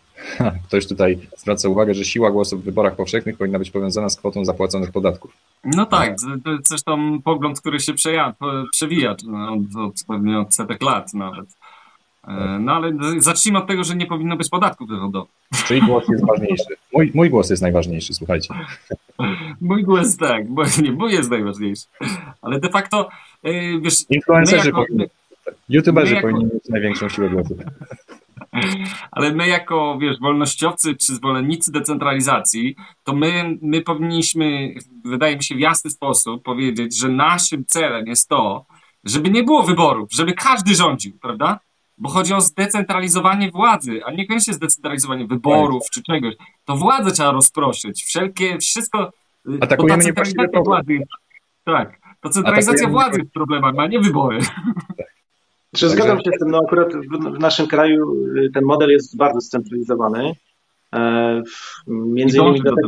Ktoś 0.67 0.87
tutaj 0.87 1.19
zwraca 1.37 1.69
uwagę, 1.69 1.93
że 1.93 2.05
siła 2.05 2.31
głosu 2.31 2.57
w 2.57 2.63
wyborach 2.63 2.95
powszechnych 2.95 3.37
powinna 3.37 3.59
być 3.59 3.71
powiązana 3.71 4.09
z 4.09 4.15
kwotą 4.15 4.45
zapłaconych 4.45 4.91
podatków. 4.91 5.31
No 5.63 5.85
tak, 5.85 6.15
to 6.43 6.51
jest 6.51 6.67
zresztą 6.67 7.21
pogląd, 7.21 7.61
który 7.61 7.79
się 7.79 7.93
przeja, 7.93 8.33
przewija 8.71 9.11
od, 9.11 9.21
od, 9.77 9.93
pewnie 10.07 10.39
od 10.39 10.55
setek 10.55 10.83
lat 10.83 11.13
nawet. 11.13 11.45
E, 12.27 12.59
no 12.59 12.73
ale 12.73 12.93
zacznijmy 13.17 13.59
od 13.59 13.67
tego, 13.67 13.83
że 13.83 13.95
nie 13.95 14.05
powinno 14.05 14.37
być 14.37 14.49
podatków 14.49 14.89
dochodowych. 14.89 15.31
Czyli 15.65 15.81
głos 15.81 16.03
jest 16.09 16.25
ważniejszy. 16.27 16.65
Mój, 16.93 17.11
mój 17.15 17.29
głos 17.29 17.49
jest 17.49 17.61
najważniejszy, 17.61 18.13
słuchajcie. 18.13 18.53
Mój 19.61 19.83
głos 19.83 20.17
tak, 20.17 20.49
bo 20.49 20.63
nie, 20.81 20.91
mój 20.91 21.13
jest 21.13 21.29
najważniejszy. 21.29 21.85
Ale 22.41 22.59
de 22.59 22.69
facto, 22.69 23.09
e, 23.43 23.79
wiesz... 23.79 23.95
Influencerzy 24.09 24.67
jako, 24.67 24.81
powinni, 24.81 25.05
youtuberzy 25.69 26.15
jako, 26.15 26.27
powinni 26.27 26.45
mieć 26.53 26.69
największą 26.69 27.09
siłę 27.09 27.29
głosu. 27.29 27.55
Ale 29.11 29.33
my 29.33 29.47
jako, 29.47 29.97
wiesz, 30.01 30.19
wolnościowcy 30.19 30.95
czy 30.95 31.15
zwolennicy 31.15 31.71
decentralizacji, 31.71 32.75
to 33.03 33.13
my, 33.15 33.57
my 33.61 33.81
powinniśmy, 33.81 34.73
wydaje 35.05 35.35
mi 35.35 35.43
się, 35.43 35.55
w 35.55 35.59
jasny 35.59 35.91
sposób 35.91 36.43
powiedzieć, 36.43 36.99
że 36.99 37.09
naszym 37.09 37.65
celem 37.65 38.07
jest 38.07 38.29
to, 38.29 38.65
żeby 39.03 39.29
nie 39.29 39.43
było 39.43 39.63
wyborów, 39.63 40.09
żeby 40.11 40.33
każdy 40.33 40.75
rządził, 40.75 41.13
prawda? 41.21 41.59
Bo 41.97 42.09
chodzi 42.09 42.33
o 42.33 42.41
zdecentralizowanie 42.41 43.51
władzy, 43.51 44.01
a 44.05 44.11
niekoniecznie 44.11 44.53
zdecentralizowanie 44.53 45.27
wyborów 45.27 45.83
czy 45.93 46.03
czegoś. 46.03 46.35
To 46.65 46.75
władzę 46.75 47.11
trzeba 47.11 47.31
rozproszyć. 47.31 48.03
Wszelkie, 48.03 48.57
wszystko. 48.57 49.11
Atakujemy 49.61 50.03
niewłaściwe 50.03 50.47
władzy. 50.65 50.99
Tak. 51.63 51.99
To 52.21 52.29
centralizacja 52.29 52.89
władzy 52.89 53.19
jest 53.19 53.31
problemem, 53.33 53.79
a 53.79 53.87
nie 53.87 53.99
wybory. 53.99 54.39
Czy 55.75 55.81
Także... 55.81 55.95
zgadzam 55.95 56.17
się 56.17 56.31
z 56.35 56.39
tym, 56.39 56.51
no 56.51 56.59
akurat 56.67 56.93
w, 56.93 57.39
naszym 57.39 57.67
kraju 57.67 58.25
y, 58.37 58.49
ten 58.53 58.63
model 58.63 58.89
jest 58.89 59.17
bardzo 59.17 59.41
scentralizowany. 59.41 60.33
E, 60.95 61.41
między 61.87 62.37
innymi, 62.37 62.61
dlatego, 62.61 62.87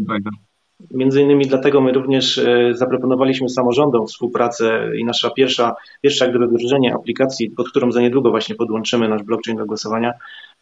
między 0.91 1.21
innymi 1.21 1.47
dlatego 1.47 1.81
my 1.81 1.91
również 1.91 2.37
e, 2.37 2.73
zaproponowaliśmy 2.73 3.49
samorządom 3.49 4.07
współpracę 4.07 4.91
i 4.97 5.05
nasza 5.05 5.29
pierwsza, 5.29 5.73
pierwsza 6.01 6.27
gdyby 6.27 6.47
wdrożenie 6.47 6.93
aplikacji, 6.93 7.49
pod 7.49 7.69
którą 7.69 7.91
za 7.91 8.01
niedługo 8.01 8.29
właśnie 8.29 8.55
podłączymy 8.55 9.09
nasz 9.09 9.23
blockchain 9.23 9.57
do 9.57 9.65
głosowania, 9.65 10.13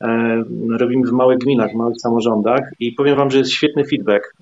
e, 0.02 0.44
robimy 0.80 1.08
w 1.08 1.12
małych 1.12 1.38
gminach, 1.38 1.72
w 1.72 1.76
małych 1.76 2.02
samorządach 2.02 2.62
i 2.80 2.92
powiem 2.92 3.16
Wam, 3.16 3.32
że 3.32 3.38
jest 3.38 3.52
świetny 3.52 3.86
feedback 3.86 4.36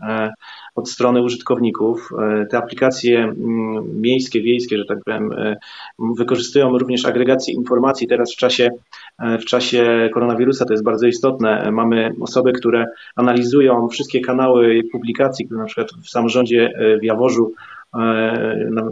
od 0.78 0.89
strony 0.89 1.21
użytkowników. 1.21 2.09
E, 2.19 2.45
te 2.45 2.57
aplikacje 2.57 3.19
mm, 3.19 4.01
miejskie, 4.01 4.41
wiejskie, 4.41 4.78
że 4.78 4.86
tak 4.86 4.97
powiem, 5.05 5.32
e, 5.32 5.55
wykorzystują 6.17 6.78
również 6.78 7.05
agregację 7.05 7.53
informacji. 7.53 8.07
Teraz 8.07 8.34
w 8.34 8.36
czasie, 8.36 8.69
e, 9.19 9.38
w 9.38 9.45
czasie 9.45 10.09
koronawirusa 10.13 10.65
to 10.65 10.73
jest 10.73 10.84
bardzo 10.84 11.07
istotne. 11.07 11.71
Mamy 11.71 12.11
osoby, 12.21 12.51
które 12.53 12.86
analizują 13.15 13.88
wszystkie 13.88 14.21
kanały 14.21 14.82
publikacji, 14.91 15.45
które 15.45 15.59
na 15.59 15.65
przykład 15.65 15.88
w 16.03 16.09
samorządzie 16.09 16.73
w 17.01 17.03
Jaworzu 17.03 17.53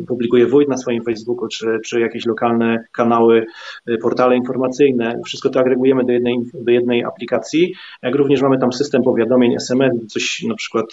publikuje 0.08 0.48
wójt 0.48 0.70
na 0.70 0.78
swoim 0.78 1.04
Facebooku, 1.04 1.48
czy, 1.48 1.80
czy 1.86 2.00
jakieś 2.00 2.26
lokalne 2.26 2.84
kanały, 2.92 3.46
e, 3.88 3.98
portale 3.98 4.36
informacyjne. 4.36 5.20
Wszystko 5.26 5.50
to 5.50 5.60
agregujemy 5.60 6.04
do 6.04 6.12
jednej, 6.12 6.38
do 6.54 6.72
jednej 6.72 7.04
aplikacji. 7.04 7.74
Jak 8.04 8.16
również 8.16 8.42
mamy 8.42 8.60
tam 8.60 8.74
system 8.74 9.04
powiadomień 9.04 9.56
SMS, 9.56 9.94
coś 10.08 10.44
na 10.44 10.56
przykład 10.56 10.86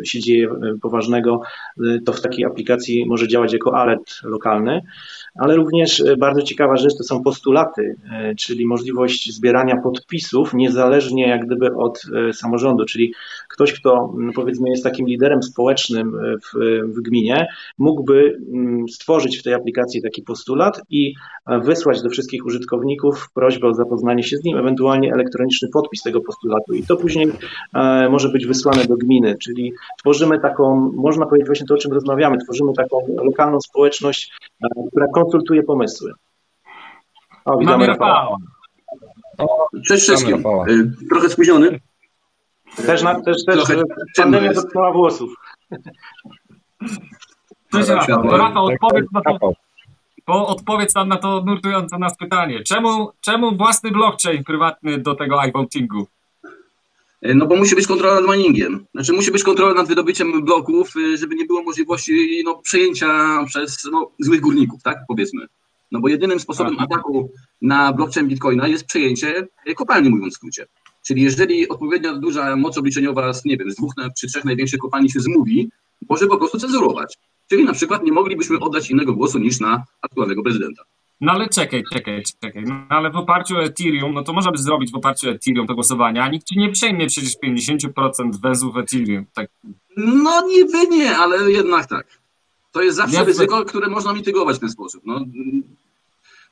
e, 0.00 0.04
się 0.04 0.20
dzieje 0.20 0.48
e, 0.48 0.78
poważnego, 0.82 1.40
e, 1.86 1.98
to 2.00 2.12
w 2.12 2.20
takiej 2.20 2.44
aplikacji 2.44 3.06
może 3.06 3.28
działać 3.28 3.52
jako 3.52 3.76
alert 3.76 4.22
lokalny. 4.24 4.82
Ale 5.40 5.56
również 5.56 6.00
e, 6.00 6.16
bardzo 6.16 6.42
ciekawa 6.42 6.76
rzecz 6.76 6.96
to 6.98 7.04
są 7.04 7.22
postulaty, 7.22 7.96
e, 8.12 8.34
czyli 8.34 8.66
możliwość 8.66 9.34
zbierania 9.34 9.76
podpisów 9.76 10.54
niezależnie 10.54 11.28
jak 11.28 11.46
gdyby 11.46 11.74
od 11.74 12.02
e, 12.28 12.32
samorządu, 12.32 12.84
czyli 12.84 13.14
ktoś, 13.48 13.72
kto 13.72 14.14
powiedzmy 14.34 14.70
jest 14.70 14.84
takim 14.84 15.06
liderem 15.06 15.42
społecznym 15.42 16.14
e, 16.14 16.36
w, 16.38 16.52
w 16.94 17.02
gminie, 17.02 17.35
mógłby 17.78 18.38
m, 18.54 18.88
stworzyć 18.88 19.38
w 19.38 19.42
tej 19.42 19.54
aplikacji 19.54 20.02
taki 20.02 20.22
postulat 20.22 20.80
i 20.90 21.14
e, 21.46 21.60
wysłać 21.60 22.02
do 22.02 22.08
wszystkich 22.08 22.46
użytkowników 22.46 23.30
prośbę 23.34 23.68
o 23.68 23.74
zapoznanie 23.74 24.22
się 24.22 24.36
z 24.36 24.44
nim, 24.44 24.58
ewentualnie 24.58 25.12
elektroniczny 25.12 25.68
podpis 25.72 26.02
tego 26.02 26.20
postulatu 26.20 26.74
i 26.74 26.82
to 26.82 26.96
później 26.96 27.32
e, 27.74 28.08
może 28.08 28.28
być 28.28 28.46
wysłane 28.46 28.84
do 28.84 28.96
gminy, 28.96 29.36
czyli 29.42 29.72
tworzymy 29.98 30.40
taką, 30.40 30.92
można 30.94 31.26
powiedzieć 31.26 31.46
właśnie 31.46 31.66
to, 31.66 31.74
o 31.74 31.78
czym 31.78 31.92
rozmawiamy, 31.92 32.38
tworzymy 32.38 32.72
taką 32.72 32.98
lokalną 33.24 33.60
społeczność, 33.60 34.32
e, 34.64 34.68
która 34.90 35.06
konsultuje 35.14 35.62
pomysły. 35.62 36.12
O, 37.44 37.58
witamy 37.58 37.86
Rafała. 37.86 38.36
Cześć 39.86 40.02
wszystkim. 40.02 40.44
Y, 40.68 41.08
Trochę 41.10 41.28
spóźniony. 41.28 41.80
Też, 42.86 43.02
na, 43.02 43.22
też, 43.22 43.44
też 43.44 43.56
Trochę 43.56 43.82
pandemia 44.16 44.52
dotknęła 44.52 44.92
włosów. 44.92 45.34
Cześć 47.76 48.08
Rafał. 48.08 48.36
Rafał, 48.36 48.64
odpowiedz 48.66 49.06
na 49.12 49.20
to, 49.20 49.52
po, 50.24 50.46
odpowiedz 50.46 50.94
nam 50.94 51.08
na 51.08 51.16
to 51.16 51.42
nurtujące 51.46 51.98
nas 51.98 52.16
pytanie. 52.16 52.62
Czemu, 52.62 53.10
czemu 53.20 53.56
własny 53.56 53.90
blockchain 53.90 54.44
prywatny 54.44 54.98
do 54.98 55.14
tego 55.14 55.44
iVotingu? 55.44 56.06
Y, 57.26 57.34
No 57.34 57.46
bo 57.46 57.56
musi 57.56 57.74
być 57.74 57.86
kontrola 57.86 58.20
nad 58.20 58.36
miningiem. 58.36 58.86
Znaczy 58.94 59.12
musi 59.12 59.30
być 59.30 59.42
kontrola 59.42 59.74
nad 59.74 59.88
wydobyciem 59.88 60.44
bloków, 60.44 60.96
y, 60.96 61.16
żeby 61.18 61.34
nie 61.34 61.44
było 61.44 61.62
możliwości 61.62 62.42
no, 62.44 62.54
przejęcia 62.54 63.44
przez 63.46 63.88
no, 63.92 64.10
złych 64.18 64.40
górników, 64.40 64.82
tak 64.82 64.98
powiedzmy. 65.08 65.46
No 65.92 66.00
bo 66.00 66.08
jedynym 66.08 66.40
sposobem 66.40 66.76
Tak. 66.76 66.86
ataku 66.92 67.30
na 67.62 67.92
blockchain 67.92 68.28
Bitcoina 68.28 68.68
jest 68.68 68.86
przejęcie 68.86 69.46
y, 69.68 69.74
kopalni, 69.74 70.10
mówiąc 70.10 70.34
w 70.34 70.36
skrócie. 70.36 70.66
Czyli 71.06 71.22
jeżeli 71.22 71.68
odpowiednio 71.68 72.16
duża 72.16 72.56
moc 72.56 72.78
obliczeniowa 72.78 73.32
z, 73.32 73.44
nie 73.44 73.56
wiem, 73.56 73.70
z 73.70 73.76
dwóch 73.76 73.92
czy 74.18 74.26
trzech 74.26 74.44
największych 74.44 74.80
kopalni 74.80 75.10
się 75.10 75.20
zmówi, 75.20 75.70
może 76.10 76.26
po 76.26 76.36
prostu 76.36 76.58
cenzurować. 76.58 77.18
Czyli 77.48 77.64
na 77.64 77.72
przykład 77.72 78.02
nie 78.04 78.12
moglibyśmy 78.12 78.58
oddać 78.58 78.90
innego 78.90 79.12
głosu 79.12 79.38
niż 79.38 79.60
na 79.60 79.84
aktualnego 80.02 80.42
prezydenta. 80.42 80.82
No 81.20 81.32
ale 81.32 81.48
czekaj, 81.48 81.82
czekaj, 81.92 82.22
czekaj. 82.40 82.64
No 82.66 82.74
ale 82.88 83.10
w 83.10 83.16
oparciu 83.16 83.56
o 83.56 83.62
Ethereum, 83.62 84.14
no 84.14 84.22
to 84.22 84.32
można 84.32 84.52
by 84.52 84.58
zrobić 84.58 84.92
w 84.92 84.96
oparciu 84.96 85.26
o 85.28 85.30
Ethereum 85.30 85.66
to 85.66 85.74
głosowanie, 85.74 86.22
a 86.22 86.28
nikt 86.28 86.46
ci 86.46 86.58
nie 86.58 86.72
przejmie 86.72 87.06
przecież 87.06 87.32
50% 87.44 88.40
węzłów 88.42 88.76
Ethereum. 88.76 89.24
Tak. 89.34 89.50
No 89.96 90.46
niby 90.46 90.86
nie, 90.96 91.16
ale 91.16 91.52
jednak 91.52 91.86
tak. 91.86 92.06
To 92.72 92.82
jest 92.82 92.96
zawsze 92.96 93.16
Ja- 93.16 93.24
ryzyko, 93.24 93.64
które 93.64 93.88
można 93.88 94.12
mitygować 94.12 94.56
w 94.56 94.60
ten 94.60 94.68
sposób. 94.70 95.02
No, 95.06 95.20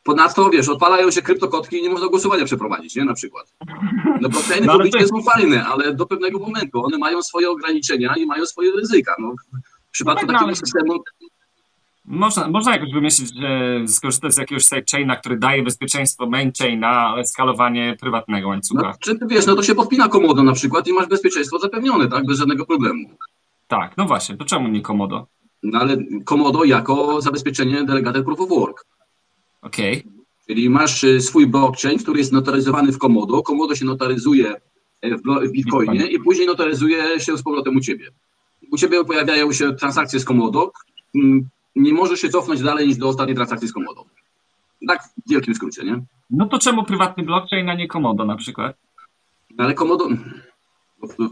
ponadto, 0.04 0.50
wiesz, 0.50 0.68
odpalają 0.68 1.10
się 1.10 1.22
kryptokotki 1.22 1.76
i 1.78 1.82
nie 1.82 1.90
można 1.90 2.08
głosowania 2.08 2.44
przeprowadzić, 2.44 2.96
nie? 2.96 3.04
Na 3.04 3.14
przykład. 3.14 3.54
No 4.20 4.28
blockchainy 4.28 4.66
No, 4.66 4.72
publiczne 4.72 5.00
to- 5.00 5.06
są 5.08 5.22
fajne, 5.22 5.64
ale 5.66 5.94
do 5.94 6.06
pewnego 6.06 6.38
momentu 6.38 6.84
one 6.84 6.98
mają 6.98 7.22
swoje 7.22 7.50
ograniczenia 7.50 8.14
i 8.18 8.26
mają 8.26 8.46
swoje 8.46 8.72
ryzyka. 8.72 9.14
No, 9.18 9.34
w 9.94 9.96
przypadku 9.96 10.26
No 10.26 10.32
tak, 10.32 10.32
no, 10.32 10.38
takiego 10.38 10.56
systemu 10.56 10.94
Można, 12.04 12.48
można 12.48 12.72
jakoś 12.72 12.92
wymyślić, 12.92 13.34
że 13.34 13.80
skorzystać 13.88 14.34
z 14.34 14.38
jakiegoś 14.38 14.64
sidechaina, 14.64 15.16
który 15.16 15.38
daje 15.38 15.62
bezpieczeństwo 15.62 16.26
mainchaina, 16.26 16.88
ale 16.88 17.26
skalowanie 17.26 17.96
prywatnego 18.00 18.48
łańcucha. 18.48 18.82
no, 18.82 18.94
czy 19.00 19.18
ty 19.18 19.26
wiesz, 19.26 19.46
no 19.46 19.54
to 19.54 19.62
się 19.62 19.74
podpina 19.74 20.08
komodo 20.08 20.42
na 20.42 20.52
przykład 20.52 20.88
i 20.88 20.92
masz 20.92 21.06
bezpieczeństwo 21.06 21.58
zapewnione, 21.58 22.08
tak? 22.08 22.26
Bez 22.26 22.38
żadnego 22.38 22.66
problemu. 22.66 23.08
Tak, 23.68 23.96
no 23.96 24.04
właśnie, 24.04 24.36
to 24.36 24.44
czemu 24.44 24.68
nie 24.68 24.80
Komodo? 24.80 25.26
No 25.62 25.78
ale 25.78 25.96
komodo 26.24 26.64
jako 26.64 27.20
zabezpieczenie 27.20 27.84
delegated 27.84 28.24
proof 28.24 28.40
of 28.40 28.48
work. 28.48 28.86
Okej. 29.62 30.02
Czyli 30.46 30.70
masz 30.70 31.04
y, 31.04 31.20
swój 31.20 31.46
blockchain, 31.46 31.98
który 31.98 32.18
jest 32.18 32.32
notaryzowany 32.32 32.92
w 32.92 32.98
Komodo. 32.98 33.42
Komodo 33.42 33.74
się 33.74 33.84
notaryzuje 33.84 34.54
e, 35.02 35.16
w, 35.16 35.22
w 35.22 35.50
Bitcoinie 35.50 36.06
i 36.06 36.18
później 36.18 36.46
notaryzuje 36.46 37.20
się 37.20 37.36
z 37.36 37.42
powrotem 37.42 37.76
u 37.76 37.80
ciebie. 37.80 38.10
U 38.72 38.78
ciebie 38.78 39.04
pojawiają 39.04 39.52
się 39.52 39.72
transakcje 39.74 40.20
z 40.20 40.24
Komodo. 40.24 40.72
Mm, 41.14 41.48
Nie 41.76 41.92
możesz 41.92 42.20
się 42.20 42.28
cofnąć 42.28 42.62
dalej 42.62 42.88
niż 42.88 42.96
do 42.96 43.08
ostatniej 43.08 43.34
transakcji 43.36 43.68
z 43.68 43.72
Komodo. 43.72 44.04
Tak 44.88 45.02
w 45.26 45.30
wielkim 45.30 45.54
skrócie, 45.54 45.84
nie? 45.84 46.02
No 46.30 46.48
to 46.48 46.58
czemu 46.58 46.84
prywatny 46.84 47.24
blockchain, 47.24 47.70
a 47.70 47.74
nie 47.74 47.88
Komodo 47.88 48.24
na 48.24 48.36
przykład? 48.36 48.76
No 49.56 49.64
Ale 49.64 49.74
Komodo... 49.74 50.08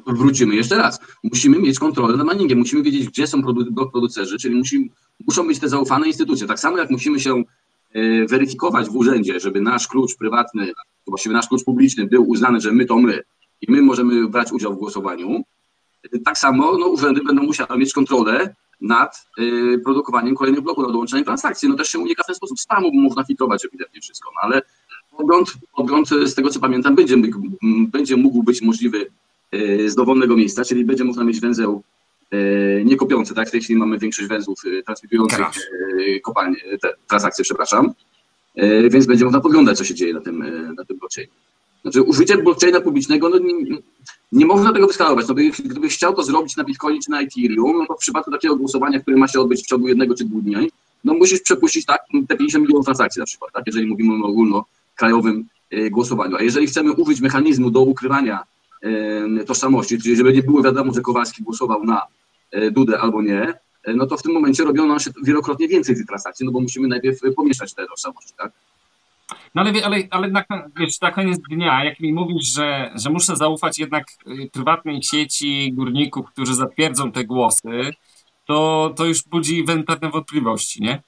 Wrócimy 0.07 0.55
jeszcze 0.55 0.77
raz. 0.77 1.01
Musimy 1.25 1.59
mieć 1.59 1.79
kontrolę 1.79 2.17
nad 2.17 2.35
miningiem. 2.35 2.59
Musimy 2.59 2.83
wiedzieć, 2.83 3.09
gdzie 3.09 3.27
są 3.27 3.41
produ- 3.43 3.71
blok 3.71 3.93
producerzy, 3.93 4.39
czyli 4.39 4.55
musi, 4.55 4.91
muszą 5.27 5.47
być 5.47 5.59
te 5.59 5.69
zaufane 5.69 6.07
instytucje. 6.07 6.47
Tak 6.47 6.61
samo 6.61 6.79
jak 6.79 6.91
musimy 6.91 7.21
się 7.21 7.43
e, 7.93 8.27
weryfikować 8.27 8.89
w 8.89 8.97
urzędzie, 8.97 9.41
żeby 9.41 9.61
nasz 9.61 9.89
klucz 9.89 10.17
prywatny, 10.17 10.73
właściwie 11.07 11.33
nasz 11.35 11.49
klucz 11.49 11.65
publiczny 11.65 12.07
był 12.07 12.29
uznany, 12.29 12.61
że 12.61 12.73
my 12.73 12.85
to 12.85 12.97
my 12.97 13.23
i 13.61 13.73
my 13.73 13.83
możemy 13.83 14.29
brać 14.29 14.53
udział 14.53 14.75
w 14.75 14.79
głosowaniu. 14.79 15.43
Tak 16.25 16.39
samo 16.39 16.79
no, 16.79 16.87
urzędy 16.87 17.21
będą 17.25 17.43
musiały 17.43 17.79
mieć 17.79 17.93
kontrolę 17.93 18.55
nad 18.81 19.27
e, 19.39 19.79
produkowaniem 19.79 20.35
kolejnych 20.35 20.63
bloków, 20.63 20.85
nad 20.85 20.93
dołączeniem 20.93 21.25
transakcji. 21.25 21.69
No 21.69 21.77
też 21.77 21.89
się 21.89 21.99
unika 21.99 22.23
w 22.23 22.27
ten 22.27 22.35
sposób 22.35 22.61
spamu, 22.61 22.93
bo 22.93 23.01
można 23.01 23.25
filtrować 23.25 23.65
ewidentnie 23.65 24.01
wszystko. 24.01 24.31
No, 24.35 24.41
ale 24.43 24.63
podgląd, 25.17 25.55
podgląd 25.77 26.13
e, 26.13 26.27
z 26.27 26.35
tego 26.35 26.51
co 26.51 26.61
pamiętam 26.61 26.95
będzie, 26.95 27.17
będzie 27.89 28.17
mógł 28.17 28.43
być 28.43 28.63
możliwy 28.63 29.11
e, 29.53 29.89
z 29.89 29.95
dowolnego 29.95 30.37
miejsca, 30.37 30.65
czyli 30.65 30.85
będzie 30.85 31.05
można 31.05 31.25
mieć 31.25 31.41
węzeł 31.41 31.83
e, 32.31 32.85
nie 32.85 32.97
kopiący, 32.97 33.35
tak? 33.35 33.49
W 33.49 33.51
tej 33.51 33.61
chwili 33.61 33.79
mamy 33.79 33.99
większość 33.99 34.29
węzłów 34.29 34.59
e, 34.79 34.83
transmitujących 34.83 35.41
e, 35.41 36.21
kopalnie, 36.21 36.57
te 36.83 36.95
transakcje, 37.09 37.45
przepraszam, 37.45 37.93
więc 38.91 39.07
będzie 39.07 39.25
można 39.25 39.41
podglądać, 39.41 39.79
co 39.79 39.85
się 39.85 39.95
dzieje 39.95 40.15
na 40.15 40.21
tym, 40.21 40.39
na 40.75 40.85
tym 40.85 40.99
blockchainie. 40.99 41.33
Znaczy 41.83 42.03
użycie 42.03 42.39
blockchaina 42.39 42.81
publicznego, 42.81 43.29
no 43.29 43.39
nie, 44.33 44.47
można 44.47 44.73
tego 44.73 44.87
wyskalować. 44.87 45.29
No, 45.29 45.35
by- 45.35 45.51
gdybyś 45.65 45.95
chciał 45.95 46.15
to 46.15 46.23
zrobić 46.23 46.57
na 46.57 46.65
Bitcoinie 46.65 47.01
czy 47.05 47.11
na 47.11 47.21
Ethereum, 47.21 47.79
no 47.79 47.87
to 47.87 47.95
w 47.95 47.99
przypadku 47.99 48.31
takiego 48.31 48.57
głosowania, 48.57 49.01
które 49.01 49.17
ma 49.17 49.29
się 49.29 49.41
odbyć 49.41 49.63
w 49.63 49.67
ciągu 49.67 49.89
jednego 49.89 50.15
czy 50.15 50.25
dwóch 50.25 50.43
dni, 50.43 50.71
no 51.05 51.15
musisz 51.15 51.41
przepuścić 51.41 51.87
tak, 51.87 52.01
te 52.29 52.37
50 52.37 52.63
milionów 52.63 52.85
transakcji 52.85 53.21
na 53.21 53.27
przykład, 53.27 53.53
tak? 53.53 53.63
jeżeli 53.67 53.87
mówimy 53.87 54.25
o 54.25 54.29
ogólnokrajowym 54.29 55.49
e, 55.71 55.91
głosowaniu. 55.91 56.37
A 56.37 56.43
jeżeli 56.43 56.67
chcemy 56.67 56.93
użyć 56.93 57.21
mechanizmu 57.21 57.71
do 57.71 57.81
ukrywania 57.81 58.45
e, 58.83 59.45
tożsamości, 59.45 59.99
czyli 59.99 60.17
żeby 60.17 60.33
nie 60.33 60.43
było 60.43 60.63
wiadomo, 60.63 60.93
że 60.95 61.01
Kowalski 61.01 61.43
głosował 61.43 61.85
na 61.85 62.03
e, 62.51 62.71
Dudę 62.71 63.01
albo 63.01 63.23
nie, 63.23 63.55
no 63.95 64.07
to 64.07 64.17
w 64.17 64.23
tym 64.23 64.33
momencie 64.33 64.65
robiono 64.65 64.99
się 64.99 65.11
wielokrotnie 65.23 65.69
więcej 65.69 65.97
tych 65.97 66.07
transakcji, 66.07 66.47
no 66.47 66.53
bo 66.53 66.61
musimy 66.61 66.89
najpierw 66.89 67.19
pomieszać 67.37 67.75
te 67.75 67.87
tożsamości, 67.87 68.35
tak? 68.39 68.53
No 69.55 69.63
ale, 69.63 69.73
ale, 69.85 69.97
ale 70.11 70.29
na, 70.29 70.45
wiesz, 70.81 71.01
na 71.01 71.11
koniec 71.11 71.39
dnia, 71.51 71.85
jak 71.85 72.01
mi 72.01 72.13
mówisz, 72.13 72.55
że, 72.55 72.91
że 72.95 73.11
muszę 73.11 73.37
zaufać 73.37 73.79
jednak 73.79 74.05
y, 74.27 74.51
prywatnej 74.53 75.03
sieci 75.03 75.73
górników, 75.73 76.27
którzy 76.33 76.55
zatwierdzą 76.55 77.13
te 77.13 77.25
głosy, 77.25 77.91
to, 78.47 78.93
to 78.97 79.05
już 79.05 79.23
budzi 79.23 79.65
we- 79.65 79.83
pewne 79.83 80.11
wątpliwości, 80.11 80.83
nie? 80.83 81.03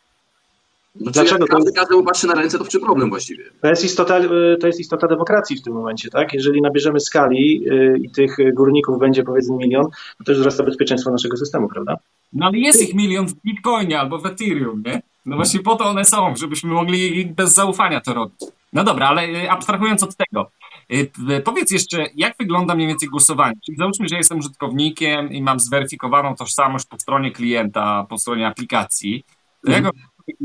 Znaczy, 0.96 1.12
Dlaczego 1.12 1.38
jak 1.44 1.50
to- 1.50 1.56
każdy 1.56 1.72
każdemu 1.72 2.02
patrzy 2.04 2.26
na 2.26 2.34
ręce, 2.34 2.58
to 2.58 2.64
w 2.64 2.68
czym 2.68 2.80
problem 2.80 3.08
właściwie? 3.08 3.44
To 3.60 3.68
jest, 3.68 3.84
istota, 3.84 4.18
y, 4.20 4.56
to 4.60 4.66
jest 4.66 4.80
istota 4.80 5.06
demokracji 5.08 5.56
w 5.56 5.62
tym 5.62 5.72
momencie, 5.72 6.10
tak? 6.10 6.34
Jeżeli 6.34 6.62
nabierzemy 6.62 7.00
skali 7.00 7.64
y, 7.70 7.98
i 8.02 8.10
tych 8.10 8.36
górników 8.54 8.98
będzie 8.98 9.22
powiedzmy 9.22 9.56
milion, 9.56 9.86
to 10.18 10.24
też 10.24 10.38
wzrasta 10.38 10.62
bezpieczeństwo 10.64 11.10
naszego 11.10 11.36
systemu, 11.36 11.68
prawda? 11.68 11.96
No 12.32 12.46
ale 12.46 12.58
jest 12.58 12.82
ich 12.82 12.94
milion 12.94 13.26
w 13.26 13.34
Bitcoinie 13.34 14.00
albo 14.00 14.18
w 14.18 14.26
Ethereum, 14.26 14.82
nie? 14.86 15.02
No 15.26 15.36
właśnie 15.36 15.60
po 15.60 15.76
to 15.76 15.84
one 15.84 16.04
są, 16.04 16.36
żebyśmy 16.36 16.70
mogli 16.70 17.26
bez 17.26 17.54
zaufania 17.54 18.00
to 18.00 18.14
robić. 18.14 18.40
No 18.72 18.84
dobra, 18.84 19.08
ale 19.08 19.28
y, 19.28 19.50
abstrahując 19.50 20.02
od 20.02 20.16
tego, 20.16 20.50
y, 20.92 21.40
powiedz 21.44 21.70
jeszcze, 21.70 22.06
jak 22.14 22.36
wygląda 22.38 22.74
mniej 22.74 22.88
więcej 22.88 23.08
głosowanie? 23.08 23.54
Czyli 23.66 23.78
załóżmy, 23.78 24.08
że 24.08 24.16
jestem 24.16 24.38
użytkownikiem 24.38 25.32
i 25.32 25.42
mam 25.42 25.60
zweryfikowaną 25.60 26.36
tożsamość 26.36 26.86
po 26.86 26.98
stronie 26.98 27.32
klienta, 27.32 28.06
po 28.08 28.18
stronie 28.18 28.46
aplikacji. 28.46 29.24
To 29.66 29.72
jak 29.72 29.84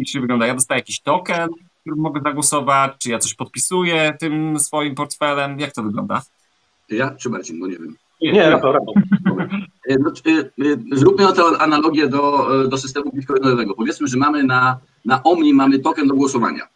się 0.05 0.21
wygląda? 0.21 0.47
Ja 0.47 0.53
dostaję 0.53 0.79
jakiś 0.79 1.01
token, 1.01 1.49
którym 1.81 1.99
mogę 1.99 2.21
zagłosować? 2.21 2.91
Czy 2.99 3.09
ja 3.09 3.19
coś 3.19 3.33
podpisuję 3.33 4.13
tym 4.19 4.59
swoim 4.59 4.95
portfelem? 4.95 5.59
Jak 5.59 5.73
to 5.73 5.83
wygląda? 5.83 6.21
Ja 6.89 7.15
czy 7.15 7.29
Marcin, 7.29 7.59
bo 7.59 7.67
nie 7.67 7.77
wiem. 7.77 7.95
Nie, 8.21 8.49
Rafał, 8.49 8.73
Rafał. 8.73 8.93
E, 9.89 9.95
no, 9.99 10.09
e, 10.09 10.39
e, 10.39 10.77
Zróbmy 10.91 11.33
tę 11.33 11.43
analogię 11.59 12.07
do, 12.07 12.49
do 12.67 12.77
systemu 12.77 13.11
bitcoinowego. 13.11 13.73
Powiedzmy, 13.73 14.07
że 14.07 14.17
mamy 14.17 14.43
na, 14.43 14.77
na 15.05 15.23
Omni 15.23 15.53
mamy 15.53 15.79
token 15.79 16.07
do 16.07 16.15
głosowania. 16.15 16.67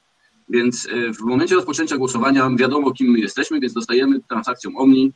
Więc 0.50 0.90
w 1.20 1.22
momencie 1.22 1.56
rozpoczęcia 1.56 1.98
głosowania 1.98 2.50
wiadomo, 2.56 2.92
kim 2.92 3.12
my 3.12 3.20
jesteśmy, 3.20 3.60
więc 3.60 3.74
dostajemy 3.74 4.20
transakcją 4.30 4.72
Omni 4.78 5.12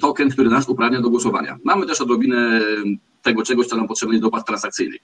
token, 0.00 0.30
który 0.30 0.50
nas 0.50 0.68
uprawnia 0.68 1.00
do 1.00 1.10
głosowania. 1.10 1.58
Mamy 1.64 1.86
też 1.86 2.00
odrobinę 2.00 2.60
tego 3.22 3.42
czegoś, 3.42 3.66
co 3.66 3.76
nam 3.76 3.88
potrzebne 3.88 4.14
jest 4.14 4.22
do 4.22 4.28
opłat 4.28 4.46
transakcyjnych. 4.46 5.00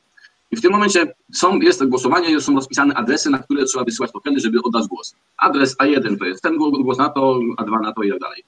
I 0.50 0.56
w 0.56 0.60
tym 0.60 0.72
momencie 0.72 1.14
są, 1.32 1.60
jest 1.60 1.78
to 1.78 1.86
głosowanie, 1.86 2.40
są 2.40 2.54
rozpisane 2.54 2.94
adresy, 2.94 3.30
na 3.30 3.38
które 3.38 3.64
trzeba 3.64 3.84
wysyłać 3.84 4.12
tokeny, 4.12 4.40
żeby 4.40 4.58
oddać 4.62 4.86
głos. 4.86 5.16
Adres 5.38 5.76
A1 5.76 6.18
to 6.18 6.24
jest 6.24 6.42
ten 6.42 6.56
głos 6.56 6.98
na 6.98 7.08
to, 7.08 7.40
A2 7.58 7.80
na 7.82 7.92
to 7.92 8.02
i 8.02 8.10
tak 8.10 8.20
dalej. 8.20 8.44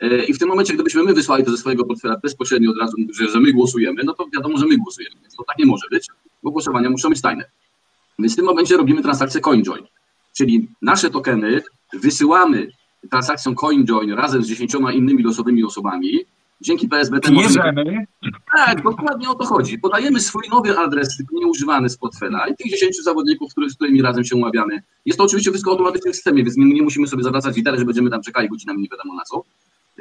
E, 0.00 0.24
I 0.24 0.34
w 0.34 0.38
tym 0.38 0.48
momencie, 0.48 0.74
gdybyśmy 0.74 1.02
my 1.02 1.14
wysłali 1.14 1.44
to 1.44 1.50
ze 1.50 1.56
swojego 1.56 1.84
portfela 1.84 2.16
bezpośrednio 2.22 2.70
od 2.70 2.78
razu, 2.78 2.96
że, 3.12 3.28
że 3.28 3.40
my 3.40 3.52
głosujemy, 3.52 4.04
no 4.04 4.14
to 4.14 4.26
wiadomo, 4.34 4.58
że 4.58 4.66
my 4.66 4.76
głosujemy. 4.76 5.16
Więc 5.22 5.36
to 5.36 5.44
tak 5.44 5.58
nie 5.58 5.66
może 5.66 5.86
być, 5.90 6.06
bo 6.42 6.50
głosowania 6.50 6.90
muszą 6.90 7.08
być 7.08 7.20
tajne. 7.20 7.44
Więc 8.18 8.32
w 8.32 8.36
tym 8.36 8.44
momencie 8.44 8.76
robimy 8.76 9.02
transakcję 9.02 9.40
CoinJoin, 9.40 9.84
czyli 10.36 10.68
nasze 10.82 11.10
tokeny 11.10 11.62
wysyłamy 11.92 12.68
transakcją 13.10 13.54
CoinJoin 13.54 14.12
razem 14.12 14.42
z 14.42 14.48
dziesięcioma 14.48 14.92
innymi 14.92 15.22
losowymi 15.22 15.64
osobami. 15.64 16.18
Dzięki 16.60 16.88
PSBT 16.88 17.30
możemy... 17.30 18.06
Tak, 18.56 18.82
dokładnie 18.82 19.28
o 19.28 19.34
to 19.34 19.44
chodzi. 19.44 19.78
Podajemy 19.78 20.20
swój 20.20 20.42
nowy 20.50 20.78
adres, 20.78 21.16
tylko 21.16 21.36
nieużywany 21.36 21.88
z 21.88 21.96
portfela 21.96 22.48
i 22.48 22.56
tych 22.56 22.70
10 22.70 23.02
zawodników, 23.04 23.50
który, 23.52 23.70
z 23.70 23.74
którymi 23.74 24.02
razem 24.02 24.24
się 24.24 24.36
umawiamy. 24.36 24.82
Jest 25.06 25.18
to 25.18 25.24
oczywiście 25.24 25.50
wszystko 25.50 25.70
automatycznie 25.70 26.12
w 26.12 26.14
systemie, 26.14 26.44
więc 26.44 26.56
nie, 26.56 26.64
nie 26.64 26.82
musimy 26.82 27.06
sobie 27.06 27.22
zawracać 27.22 27.56
litery, 27.56 27.78
że 27.78 27.84
będziemy 27.84 28.10
tam 28.10 28.22
czekali 28.22 28.48
godzinami, 28.48 28.82
nie 28.82 28.88
wiadomo 28.88 29.14
na 29.14 29.22
co. 29.22 29.42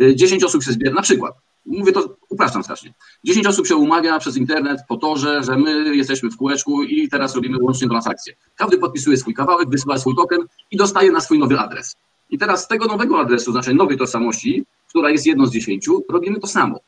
Y, 0.02 0.16
10 0.16 0.44
osób 0.44 0.64
się 0.64 0.72
zbiera, 0.72 0.96
na 0.96 1.02
przykład, 1.02 1.36
mówię 1.66 1.92
to, 1.92 2.16
upraszczam 2.30 2.64
strasznie, 2.64 2.94
10 3.24 3.48
osób 3.48 3.68
się 3.68 3.76
umawia 3.76 4.20
przez 4.20 4.38
internet 4.38 4.80
po 4.88 4.98
to, 4.98 5.18
że, 5.18 5.44
że 5.44 5.58
my 5.58 5.96
jesteśmy 5.96 6.30
w 6.32 6.38
kółeczku 6.38 6.84
i 6.84 7.10
teraz 7.10 7.36
robimy 7.36 7.58
łącznie 7.62 7.90
transakcję. 7.90 8.34
Każdy 8.56 8.78
podpisuje 8.78 9.18
swój 9.18 9.34
kawałek, 9.34 9.70
wysyła 9.70 9.98
swój 9.98 10.16
token 10.16 10.40
i 10.72 10.78
dostaje 10.78 11.12
na 11.12 11.20
swój 11.20 11.40
nowy 11.40 11.60
adres. 11.60 11.96
I 12.30 12.38
teraz 12.38 12.64
z 12.64 12.68
tego 12.68 12.86
nowego 12.86 13.20
adresu, 13.20 13.52
znaczy 13.52 13.74
nowej 13.74 13.98
tożsamości, 13.98 14.66
która 14.90 15.10
jest 15.10 15.26
jedną 15.26 15.46
z 15.46 15.52
dziesięciu, 15.52 16.04
robimy 16.10 16.40
to 16.40 16.48
samo. 16.48 16.80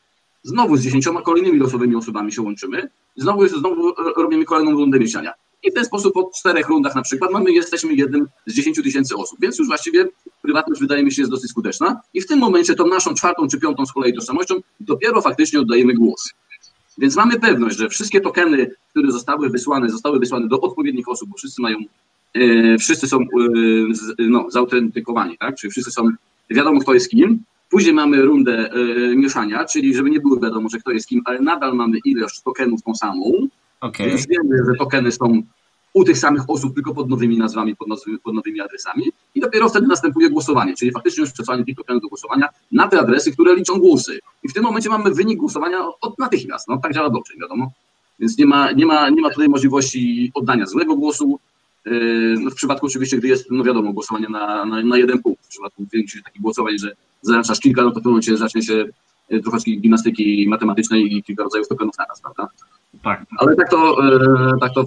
Znowu 0.42 0.76
z 0.76 0.82
dziesięcioma 0.82 1.22
kolejnymi 1.22 1.58
losowymi 1.58 1.96
osobami 1.96 2.32
się 2.32 2.42
łączymy, 2.42 2.90
znowu, 3.16 3.48
znowu 3.48 3.94
robimy 4.16 4.44
kolejną 4.44 4.70
rundę 4.70 4.98
mieszania. 4.98 5.32
I 5.62 5.70
w 5.70 5.74
ten 5.74 5.84
sposób 5.84 6.14
po 6.14 6.30
czterech 6.38 6.68
rundach 6.68 6.94
na 6.94 7.02
przykład 7.02 7.32
mamy, 7.32 7.52
jesteśmy 7.52 7.94
jednym 7.94 8.26
z 8.46 8.54
10 8.54 8.82
tysięcy 8.82 9.16
osób, 9.16 9.38
więc 9.40 9.58
już 9.58 9.68
właściwie 9.68 10.08
prywatność 10.42 10.80
wydaje 10.80 11.02
mi 11.02 11.12
się 11.12 11.22
jest 11.22 11.32
dosyć 11.32 11.50
skuteczna 11.50 12.00
i 12.14 12.20
w 12.20 12.26
tym 12.26 12.38
momencie 12.38 12.74
tą 12.74 12.86
naszą 12.86 13.14
czwartą 13.14 13.48
czy 13.48 13.60
piątą 13.60 13.86
z 13.86 13.92
kolei 13.92 14.14
tożsamością 14.14 14.54
dopiero 14.80 15.22
faktycznie 15.22 15.60
oddajemy 15.60 15.94
głos. 15.94 16.32
Więc 16.98 17.16
mamy 17.16 17.40
pewność, 17.40 17.76
że 17.76 17.88
wszystkie 17.88 18.20
tokeny, 18.20 18.70
które 18.90 19.12
zostały 19.12 19.50
wysłane, 19.50 19.90
zostały 19.90 20.18
wysłane 20.18 20.48
do 20.48 20.60
odpowiednich 20.60 21.08
osób, 21.08 21.28
bo 21.28 21.36
wszyscy 21.36 21.62
mają, 21.62 21.78
e, 22.34 22.78
wszyscy 22.78 23.06
są 23.06 23.18
e, 23.20 23.24
z, 23.90 24.14
no, 24.18 24.46
zautentykowani, 24.50 25.38
tak? 25.38 25.56
czyli 25.56 25.70
wszyscy 25.70 25.90
są, 25.90 26.08
wiadomo 26.50 26.80
kto 26.80 26.94
jest 26.94 27.10
kim. 27.10 27.42
Później 27.70 27.94
mamy 27.94 28.22
rundę 28.22 28.70
e, 28.72 29.16
mieszania, 29.16 29.64
czyli 29.64 29.94
żeby 29.94 30.10
nie 30.10 30.20
było 30.20 30.40
wiadomo, 30.40 30.68
że 30.68 30.78
kto 30.78 30.90
jest 30.90 31.08
kim, 31.08 31.22
ale 31.24 31.40
nadal 31.40 31.74
mamy 31.74 31.98
ilość 32.04 32.42
tokenów 32.42 32.82
tą 32.82 32.94
samą, 32.94 33.48
Okej. 33.80 34.08
więc 34.08 34.26
wiemy, 34.26 34.56
że 34.66 34.72
tokeny 34.78 35.12
są 35.12 35.42
u 35.94 36.04
tych 36.04 36.18
samych 36.18 36.50
osób, 36.50 36.74
tylko 36.74 36.94
pod 36.94 37.08
nowymi 37.08 37.38
nazwami, 37.38 37.76
pod, 37.76 37.88
nowymi, 37.88 38.18
pod 38.18 38.34
nowymi 38.34 38.60
adresami 38.60 39.04
i 39.34 39.40
dopiero 39.40 39.68
wtedy 39.68 39.86
następuje 39.86 40.30
głosowanie, 40.30 40.74
czyli 40.74 40.92
faktycznie 40.92 41.20
już 41.20 41.32
przesłanie 41.32 41.64
tych 41.64 41.76
tokenów 41.76 42.02
do 42.02 42.08
głosowania 42.08 42.48
na 42.72 42.88
te 42.88 43.00
adresy, 43.00 43.32
które 43.32 43.54
liczą 43.54 43.78
głosy. 43.78 44.18
I 44.42 44.48
w 44.48 44.52
tym 44.52 44.62
momencie 44.62 44.88
mamy 44.88 45.10
wynik 45.14 45.38
głosowania 45.38 45.78
od 46.00 46.18
natychmiast. 46.18 46.68
No 46.68 46.78
tak 46.78 46.94
działa 46.94 47.10
dobrze, 47.10 47.34
wiadomo. 47.40 47.72
Więc 48.18 48.38
nie 48.38 48.46
ma, 48.46 48.72
nie 48.72 48.86
ma, 48.86 49.10
nie 49.10 49.22
ma 49.22 49.30
tutaj 49.30 49.48
możliwości 49.48 50.30
oddania 50.34 50.66
złego 50.66 50.96
głosu. 50.96 51.38
No 52.40 52.50
w 52.50 52.54
przypadku 52.54 52.86
oczywiście, 52.86 53.18
gdy 53.18 53.28
jest, 53.28 53.50
no 53.50 53.64
wiadomo, 53.64 53.92
głosowanie 53.92 54.28
na, 54.28 54.64
na, 54.64 54.82
na 54.82 54.98
jeden 54.98 55.22
punkt. 55.22 55.44
W 55.44 55.48
przypadku 55.48 55.86
większości 55.92 56.24
takich 56.24 56.42
głosowań, 56.42 56.78
że 56.78 56.96
zaznaczasz 57.22 57.60
kilka, 57.60 57.82
no 57.82 57.90
to 57.90 58.00
w 58.00 58.02
tym 58.02 58.12
momencie 58.12 58.36
zacznie 58.36 58.62
się 58.62 58.84
yy, 59.28 59.42
troszeczkę 59.42 59.70
gimnastyki 59.70 60.48
matematycznej 60.48 61.16
i 61.16 61.22
kilka 61.22 61.42
rodzajów 61.42 61.68
tokenów 61.68 61.98
naraz, 61.98 62.20
prawda? 62.20 62.48
Tak. 63.02 63.24
Ale 63.38 63.56
tak 63.56 63.70
to, 63.70 64.06
e, 64.06 64.58
tak 64.60 64.74
to 64.74 64.84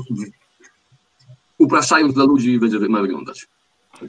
upraszczając 1.57 2.13
dla 2.13 2.25
ludzi 2.25 2.59
będzie 2.59 2.79
ma 2.79 3.01
wyglądać. 3.01 3.47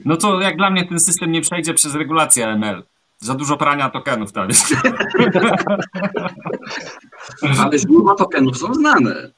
No 0.05 0.17
to 0.17 0.41
jak 0.41 0.57
dla 0.57 0.69
mnie 0.69 0.87
ten 0.87 0.99
system 0.99 1.31
nie 1.31 1.41
przejdzie 1.41 1.73
przez 1.73 1.95
regulację 1.95 2.47
AML. 2.47 2.83
Za 3.19 3.35
dużo 3.35 3.57
prania 3.57 3.89
tokenów 3.89 4.31
tam 4.31 4.49
jest. 4.49 4.75
Ale 7.59 7.79
źródła 7.79 8.15
tokenów 8.15 8.57
są 8.57 8.73
znane. 8.73 9.31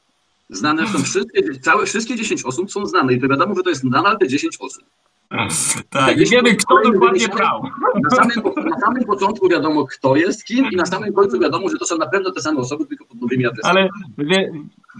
Znane 0.49 0.87
są 0.87 1.03
wszystkie, 1.03 1.59
całe, 1.59 1.85
wszystkie 1.85 2.15
10 2.15 2.43
osób 2.45 2.71
są 2.71 2.85
znane 2.85 3.13
i 3.13 3.21
to 3.21 3.27
wiadomo, 3.27 3.55
że 3.55 3.63
to 3.63 3.69
jest 3.69 3.83
nadal 3.83 4.17
te 4.17 4.27
10 4.27 4.57
osób. 4.59 4.83
Tak, 5.89 6.17
i 6.17 6.25
wiemy 6.25 6.55
kto 6.55 6.81
dokładnie 6.91 7.27
brał. 7.27 7.63
Na 8.03 8.09
samym, 8.09 8.53
na 8.69 8.79
samym 8.79 9.03
początku 9.03 9.49
wiadomo, 9.49 9.85
kto 9.85 10.15
jest 10.15 10.45
kim 10.45 10.65
i 10.71 10.75
na 10.75 10.85
samym 10.85 11.13
końcu 11.13 11.39
wiadomo, 11.39 11.69
że 11.69 11.77
to 11.77 11.85
są 11.85 11.97
na 11.97 12.07
pewno 12.07 12.31
te 12.31 12.41
same 12.41 12.59
osoby, 12.59 12.85
tylko 12.85 13.05
pod 13.05 13.21
nowymi 13.21 13.45
adresami. 13.45 13.77
Ale 13.77 13.89
wie, 14.17 14.51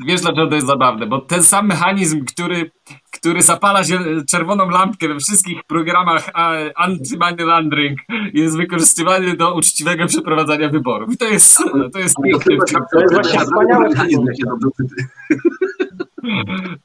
wiesz 0.08 0.22
dlaczego 0.22 0.48
to 0.48 0.56
jest 0.56 0.68
zabawne? 0.68 1.08
Bo 1.08 1.22
ten 1.22 1.44
sam 1.44 1.68
mechanizm, 1.68 2.26
który, 2.26 2.72
który 3.12 3.42
zapala 3.42 3.84
się 3.84 4.00
czerwoną 4.30 4.70
lampkę 4.70 5.08
we 5.08 5.20
wszystkich 5.20 5.64
programach 5.64 6.30
a, 6.34 6.54
anti-money 6.88 7.46
laundering 7.46 8.00
jest 8.34 8.58
wykorzystywany 8.58 9.38
do 9.38 9.56
uczciwego 9.56 10.06
przeprowadzania 10.06 10.70
wyborów. 10.70 11.14
I 11.14 11.18
to 11.18 11.26
jest, 11.26 11.58
to 11.94 12.00
jest 12.00 12.16
piękne. 12.24 12.80
To 12.94 13.00
jest 13.00 13.14
właśnie 13.14 13.40
wspaniałe. 13.40 13.90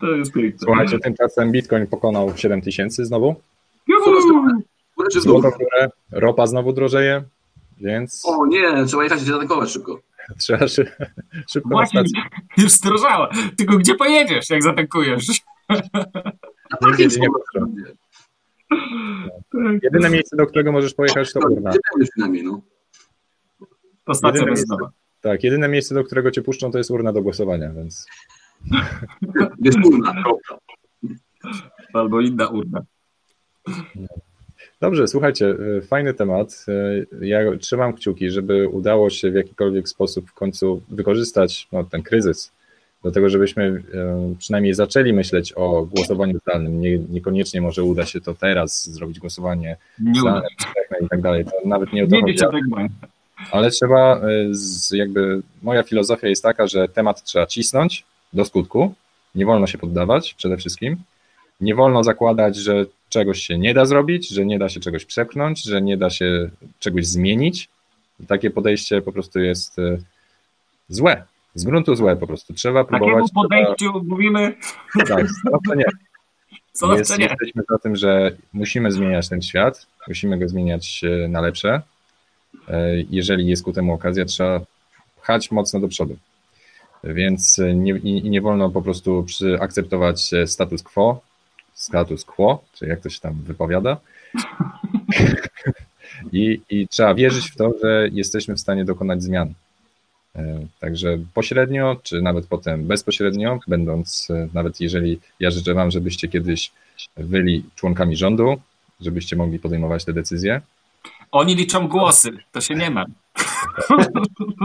To 0.00 0.06
jest 0.06 0.32
piękne. 0.32 0.58
Słuchajcie, 0.58 0.98
tymczasem 0.98 1.52
Bitcoin 1.52 1.86
pokonał 1.86 2.36
7 2.36 2.62
tysięcy 2.62 3.04
znowu. 3.04 3.34
Juhu! 3.88 4.10
Czy 5.12 5.20
w 5.20 5.24
dół? 5.24 5.40
Złoto 5.40 5.50
w 5.56 5.58
górę, 5.58 5.90
ropa 6.12 6.46
znowu 6.46 6.72
drożeje, 6.72 7.22
więc 7.80 8.22
O 8.26 8.46
nie, 8.46 8.84
trzeba 8.86 9.04
jechać 9.04 9.20
się 9.20 9.26
zatankować 9.26 9.70
szybko. 9.70 10.00
trzeba 10.38 10.68
szy, 10.68 10.92
szybko 11.48 11.68
na 11.68 11.74
Właśnie, 11.76 12.00
stację. 12.00 12.22
już 12.56 12.70
zdrożała. 12.72 13.30
Tylko 13.56 13.76
gdzie 13.76 13.94
pojedziesz, 13.94 14.50
jak 14.50 14.62
zatankujesz? 14.62 15.26
Na 16.70 16.76
parking 16.80 16.98
nie 16.98 17.28
spoko. 17.28 17.66
Jedyne 19.82 20.10
miejsce, 20.10 20.36
do 20.36 20.46
którego 20.46 20.72
możesz 20.72 20.94
pojechać 20.94 21.32
to 21.32 21.40
urna. 21.40 21.70
Już 22.00 22.10
przynajmniej, 22.10 22.44
no. 22.44 22.60
To 24.06 24.14
stacja 24.14 24.40
Jedyne 24.40 24.46
benzynowa. 24.56 24.90
Tak, 25.20 25.44
jedyne 25.44 25.68
miejsce, 25.68 25.94
do 25.94 26.04
którego 26.04 26.30
cię 26.30 26.42
puszczą, 26.42 26.70
to 26.70 26.78
jest 26.78 26.90
urna 26.90 27.12
do 27.12 27.22
głosowania, 27.22 27.70
więc 27.72 28.06
Jest 29.58 29.78
urna. 29.84 30.14
Albo 31.94 32.20
inna 32.20 32.48
urna. 32.48 32.82
Dobrze, 34.80 35.08
słuchajcie, 35.08 35.46
y, 35.46 35.82
fajny 35.82 36.14
temat. 36.14 36.66
Y, 36.68 37.26
Ja 37.26 37.40
trzymam 37.58 37.92
kciuki, 37.92 38.30
żeby 38.30 38.68
udało 38.68 39.10
się 39.10 39.30
w 39.30 39.34
jakikolwiek 39.34 39.88
sposób 39.88 40.30
w 40.30 40.34
końcu 40.34 40.82
wykorzystać 40.88 41.68
no, 41.72 41.84
ten 41.84 42.02
kryzys 42.02 42.52
do 43.04 43.10
tego, 43.10 43.28
żebyśmy 43.28 43.64
y, 43.64 43.82
przynajmniej 44.38 44.74
zaczęli 44.74 45.12
myśleć 45.12 45.52
o 45.52 45.86
głosowaniu 45.86 46.38
zdalnym. 46.38 46.80
Nie, 46.80 46.98
niekoniecznie 46.98 47.60
może 47.60 47.82
uda 47.82 48.06
się 48.06 48.20
to 48.20 48.34
teraz 48.34 48.90
zrobić 48.90 49.18
głosowanie 49.18 49.76
Nie 49.98 50.20
zdalne, 50.20 50.48
powszechne 50.58 51.06
i 51.06 51.08
tak 51.08 51.20
dalej. 51.20 51.44
To 51.44 51.52
nawet 51.64 51.92
nie 51.92 52.04
o 52.04 52.06
to 52.06 52.16
Nie 52.16 52.24
wiecie 52.24 52.46
tego. 52.46 52.76
Ale 53.50 53.70
trzeba, 53.70 54.20
jakby 54.92 55.42
moja 55.62 55.82
filozofia 55.82 56.28
jest 56.28 56.42
taka, 56.42 56.66
że 56.66 56.88
temat 56.88 57.22
trzeba 57.22 57.46
cisnąć 57.46 58.04
do 58.32 58.44
skutku. 58.44 58.94
Nie 59.34 59.46
wolno 59.46 59.66
się 59.66 59.78
poddawać 59.78 60.34
przede 60.34 60.56
wszystkim. 60.56 60.96
Nie 61.60 61.74
wolno 61.74 62.04
zakładać, 62.04 62.56
że 62.56 62.86
czegoś 63.08 63.42
się 63.42 63.58
nie 63.58 63.74
da 63.74 63.84
zrobić, 63.84 64.28
że 64.28 64.44
nie 64.46 64.58
da 64.58 64.68
się 64.68 64.80
czegoś 64.80 65.04
przepchnąć, 65.04 65.62
że 65.62 65.82
nie 65.82 65.96
da 65.96 66.10
się 66.10 66.50
czegoś 66.78 67.06
zmienić. 67.06 67.68
I 68.20 68.26
takie 68.26 68.50
podejście 68.50 69.02
po 69.02 69.12
prostu 69.12 69.40
jest 69.40 69.78
y, 69.78 70.02
złe. 70.88 71.22
Z 71.54 71.64
gruntu 71.64 71.96
złe 71.96 72.16
po 72.16 72.26
prostu. 72.26 72.54
Trzeba 72.54 72.84
Takiemu 72.84 73.04
próbować. 73.06 73.30
podejściu 73.34 73.92
mówimy, 74.04 74.54
Trzeba, 74.92 75.16
tak, 75.16 75.26
stanowczo 75.40 75.74
nie. 75.74 75.84
co 76.72 76.96
Jest, 76.96 77.18
nie. 77.18 77.24
jesteśmy 77.24 77.62
za 77.70 77.78
tym, 77.78 77.96
że 77.96 78.36
musimy 78.52 78.92
zmieniać 78.92 79.28
ten 79.28 79.42
świat, 79.42 79.86
musimy 80.08 80.38
go 80.38 80.48
zmieniać 80.48 81.00
e, 81.24 81.28
na 81.28 81.40
lepsze. 81.40 81.82
E, 82.68 82.96
Jeżeli 83.10 83.46
jest 83.46 83.64
ku 83.64 83.72
temu 83.72 83.92
okazja, 83.92 84.24
trzeba 84.24 84.60
pchać 85.22 85.50
mocno 85.50 85.80
do 85.80 85.88
przodu. 85.88 86.16
Więc 87.04 87.58
e, 87.58 87.74
nie, 87.74 87.92
i 87.92 88.30
nie 88.30 88.40
wolno 88.40 88.70
po 88.70 88.82
prostu 88.82 89.26
akceptować 89.60 90.34
e, 90.34 90.46
status 90.46 90.82
quo, 90.82 91.20
status 91.74 92.24
quo, 92.24 92.64
czy 92.74 92.86
jak 92.86 93.00
to 93.00 93.10
się 93.10 93.20
tam 93.20 93.34
wypowiada. 93.42 93.96
I, 96.32 96.60
I 96.70 96.88
trzeba 96.88 97.14
wierzyć 97.14 97.50
w 97.50 97.56
to, 97.56 97.72
że 97.82 98.08
jesteśmy 98.12 98.54
w 98.54 98.60
stanie 98.60 98.84
dokonać 98.84 99.22
zmian. 99.22 99.54
E, 100.36 100.66
Także 100.80 101.18
pośrednio, 101.34 101.96
czy 102.02 102.22
nawet 102.22 102.46
potem 102.46 102.86
bezpośrednio, 102.86 103.58
będąc, 103.68 104.28
nawet 104.54 104.80
jeżeli 104.80 105.20
ja 105.40 105.50
życzę 105.50 105.74
Wam, 105.74 105.90
żebyście 105.90 106.28
kiedyś 106.28 106.72
byli 107.16 107.64
członkami 107.74 108.16
rządu, 108.16 108.60
żebyście 109.00 109.36
mogli 109.36 109.58
podejmować 109.58 110.04
te 110.04 110.12
decyzje. 110.12 110.60
Oni 111.32 111.54
liczą 111.54 111.88
głosy, 111.88 112.30
to 112.52 112.60
się 112.60 112.74
nie 112.74 112.90
ma. 112.90 113.06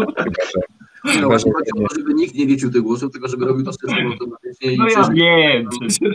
No 1.22 1.28
właśnie 1.28 1.52
chodzi 1.54 1.72
o 1.76 1.88
to, 1.88 1.96
żeby 1.96 2.14
nikt 2.14 2.36
nie 2.36 2.46
liczył 2.46 2.72
tych 2.72 2.82
głosów, 2.82 3.12
tylko 3.12 3.28
żeby 3.28 3.46
robił 3.46 3.66
to 3.66 3.74
system 3.74 4.08
automatycznie 4.12 4.74
i 4.74 4.78
No 4.78 4.88
ja 4.88 4.90
przecież 4.90 5.16
wiem. 5.16 5.70
właśnie 5.82 6.10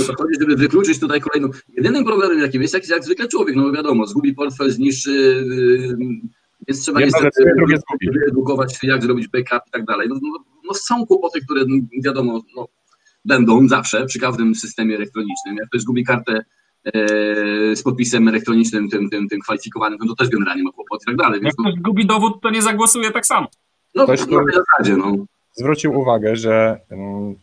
o 0.00 0.04
to 0.06 0.14
chodzi, 0.22 0.34
żeby 0.40 0.56
wykluczyć 0.56 1.00
tutaj 1.00 1.20
kolejną. 1.20 1.48
Jedynym 1.76 2.04
problemem 2.04 2.38
jakim 2.38 2.62
jest, 2.62 2.74
jak, 2.74 2.88
jak 2.88 3.04
zwykle 3.04 3.28
człowiek, 3.28 3.56
no 3.56 3.62
bo 3.62 3.72
wiadomo, 3.72 4.06
zgubi 4.06 4.34
portfel, 4.34 4.70
zniszczy, 4.70 5.12
yy, 5.50 5.96
więc 6.68 6.82
trzeba 6.82 7.00
Jedno 7.00 7.18
niestety 7.22 7.50
zgubi. 7.78 8.18
wyedukować, 8.18 8.78
jak 8.82 9.02
zrobić 9.02 9.28
backup 9.28 9.68
i 9.68 9.70
tak 9.70 9.84
dalej. 9.84 10.08
No, 10.08 10.14
no, 10.22 10.44
no 10.68 10.74
są 10.74 11.06
kłopoty, 11.06 11.40
które 11.40 11.64
no, 11.68 11.76
wiadomo, 12.04 12.42
no, 12.56 12.68
będą 13.24 13.68
zawsze 13.68 14.06
przy 14.06 14.18
każdym 14.20 14.54
systemie 14.54 14.96
elektronicznym. 14.96 15.56
Jak 15.56 15.66
ktoś 15.68 15.84
gubi 15.84 16.04
kartę 16.04 16.44
z 17.74 17.82
podpisem 17.82 18.28
elektronicznym, 18.28 18.88
tym, 18.88 19.10
tym, 19.10 19.28
tym 19.28 19.40
kwalifikowanym, 19.40 19.98
no 20.00 20.06
to 20.06 20.14
też 20.14 20.28
generalnie 20.28 20.62
ma 20.62 20.72
kłopot 20.72 21.02
i 21.02 21.06
tak 21.06 21.16
dalej. 21.16 21.34
Jak 21.34 21.42
Więc, 21.42 21.54
no, 21.58 21.64
ktoś 21.64 21.80
gubi 21.80 22.06
dowód, 22.06 22.40
to 22.42 22.50
nie 22.50 22.62
zagłosuje 22.62 23.10
tak 23.10 23.26
samo. 23.26 23.48
no, 23.94 24.04
Ktoś, 24.04 24.20
no, 24.20 24.26
kto- 24.26 24.44
w 24.44 24.54
zasadzie, 24.54 24.96
no. 24.96 25.16
zwrócił 25.54 25.98
uwagę, 26.00 26.36
że 26.36 26.80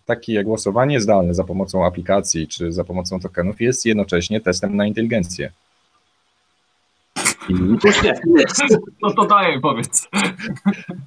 takie 0.05 0.43
głosowanie 0.43 1.01
zdalne 1.01 1.33
za 1.33 1.43
pomocą 1.43 1.85
aplikacji 1.85 2.47
czy 2.47 2.71
za 2.71 2.83
pomocą 2.83 3.19
tokenów 3.19 3.61
jest 3.61 3.85
jednocześnie 3.85 4.41
testem 4.41 4.75
na 4.75 4.85
inteligencję. 4.87 5.51
I, 7.49 7.53
Słusznie. 7.81 8.21
No 9.01 9.13
to 9.13 9.25
daję, 9.25 9.59
powiedz. 9.59 10.07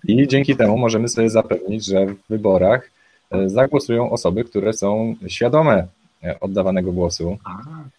I 0.09 0.27
dzięki 0.29 0.57
temu 0.57 0.79
możemy 0.79 1.09
sobie 1.09 1.31
zapewnić, 1.31 1.85
że 1.87 2.07
w 2.07 2.17
wyborach 2.31 2.91
e, 3.31 3.49
zagłosują 3.49 4.11
osoby, 4.11 4.45
które 4.45 4.73
są 4.73 5.17
świadome 5.27 5.87
e, 6.25 6.41
oddawanego 6.41 6.93
głosu. 6.93 7.33
Y, 7.33 7.96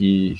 I 0.00 0.36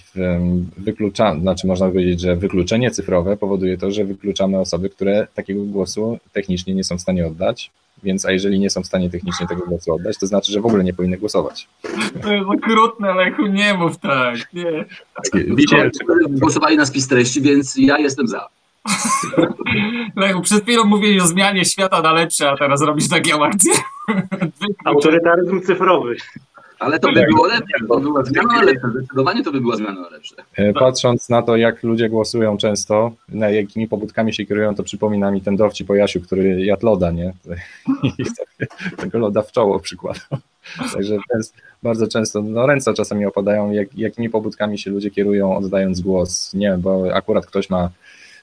wyklucza, 0.76 1.36
znaczy 1.40 1.66
można 1.66 1.88
powiedzieć, 1.88 2.20
że 2.20 2.36
wykluczenie 2.36 2.90
cyfrowe 2.90 3.36
powoduje 3.36 3.78
to, 3.78 3.90
że 3.90 4.04
wykluczamy 4.04 4.58
osoby, 4.58 4.90
które 4.90 5.26
takiego 5.34 5.62
głosu 5.62 6.18
technicznie 6.32 6.74
nie 6.74 6.84
są 6.84 6.98
w 6.98 7.00
stanie 7.00 7.26
oddać. 7.26 7.70
Więc 8.02 8.26
a 8.26 8.32
jeżeli 8.32 8.58
nie 8.58 8.70
są 8.70 8.82
w 8.82 8.86
stanie 8.86 9.10
technicznie 9.10 9.46
tego 9.46 9.66
głosu 9.66 9.92
oddać, 9.92 10.18
to 10.18 10.26
znaczy, 10.26 10.52
że 10.52 10.60
w 10.60 10.66
ogóle 10.66 10.84
nie 10.84 10.92
powinny 10.92 11.18
głosować. 11.18 11.68
To 12.22 12.32
jest 12.32 12.48
okrutne, 12.48 13.14
Lechu, 13.14 13.46
nie 13.46 13.74
mów 13.74 13.98
tak. 13.98 14.36
Nie. 14.52 14.84
Widzicie, 15.34 15.90
Głosowali 16.28 16.76
na 16.76 16.86
spis 16.86 17.08
treści, 17.08 17.42
więc 17.42 17.76
ja 17.76 17.98
jestem 17.98 18.28
za. 18.28 18.48
Lechu, 20.16 20.40
przed 20.40 20.62
chwilą 20.62 20.84
mówiłeś 20.84 21.22
o 21.22 21.26
zmianie 21.26 21.64
świata 21.64 22.02
na 22.02 22.12
lepsze, 22.12 22.50
a 22.50 22.56
teraz 22.56 22.82
robisz 22.82 23.08
taką 23.08 23.44
akcję. 23.44 23.72
Autorytaryzm 24.84 25.60
cyfrowy. 25.60 26.16
Ale 26.80 26.98
to 26.98 27.12
by 27.12 27.26
było 27.26 27.46
lepsze, 27.46 27.86
to 27.88 27.96
by 27.96 28.02
była 28.02 28.24
zmiana 28.24 28.52
na 28.52 28.62
lepsze, 28.62 28.90
zdecydowanie 28.90 29.44
to 29.44 29.52
by 29.52 29.60
była 29.60 29.76
zmiana 29.76 30.00
na 30.00 30.08
lepsze. 30.08 30.34
E, 30.56 30.72
Patrząc 30.72 31.28
na 31.28 31.42
to, 31.42 31.56
jak 31.56 31.82
ludzie 31.82 32.08
głosują 32.08 32.56
często, 32.56 33.12
na 33.28 33.50
jakimi 33.50 33.88
pobudkami 33.88 34.34
się 34.34 34.46
kierują, 34.46 34.74
to 34.74 34.82
przypomina 34.82 35.30
mi 35.30 35.40
ten 35.40 35.56
dowcip 35.56 35.90
o 35.90 35.94
Jasiu, 35.94 36.20
który 36.20 36.64
jadł 36.64 36.86
loda, 36.86 37.10
nie? 37.10 37.32
I 38.02 38.24
tego 39.02 39.18
loda 39.18 39.42
w 39.42 39.52
czoło 39.52 39.80
przykładał. 39.80 40.38
Także 40.94 41.16
bardzo 41.82 42.08
często, 42.08 42.42
no 42.42 42.66
ręce 42.66 42.94
czasami 42.94 43.26
opadają, 43.26 43.70
jak, 43.70 43.98
jakimi 43.98 44.30
pobudkami 44.30 44.78
się 44.78 44.90
ludzie 44.90 45.10
kierują, 45.10 45.56
oddając 45.56 46.00
głos. 46.00 46.54
Nie 46.54 46.68
wiem, 46.68 46.80
bo 46.80 47.14
akurat 47.14 47.46
ktoś 47.46 47.70
ma 47.70 47.90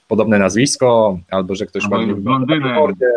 podobne 0.07 0.39
nazwisko, 0.39 1.19
albo 1.31 1.55
że 1.55 1.65
ktoś 1.65 1.87
blondynem. 1.87 2.73
mordzie, 2.75 3.11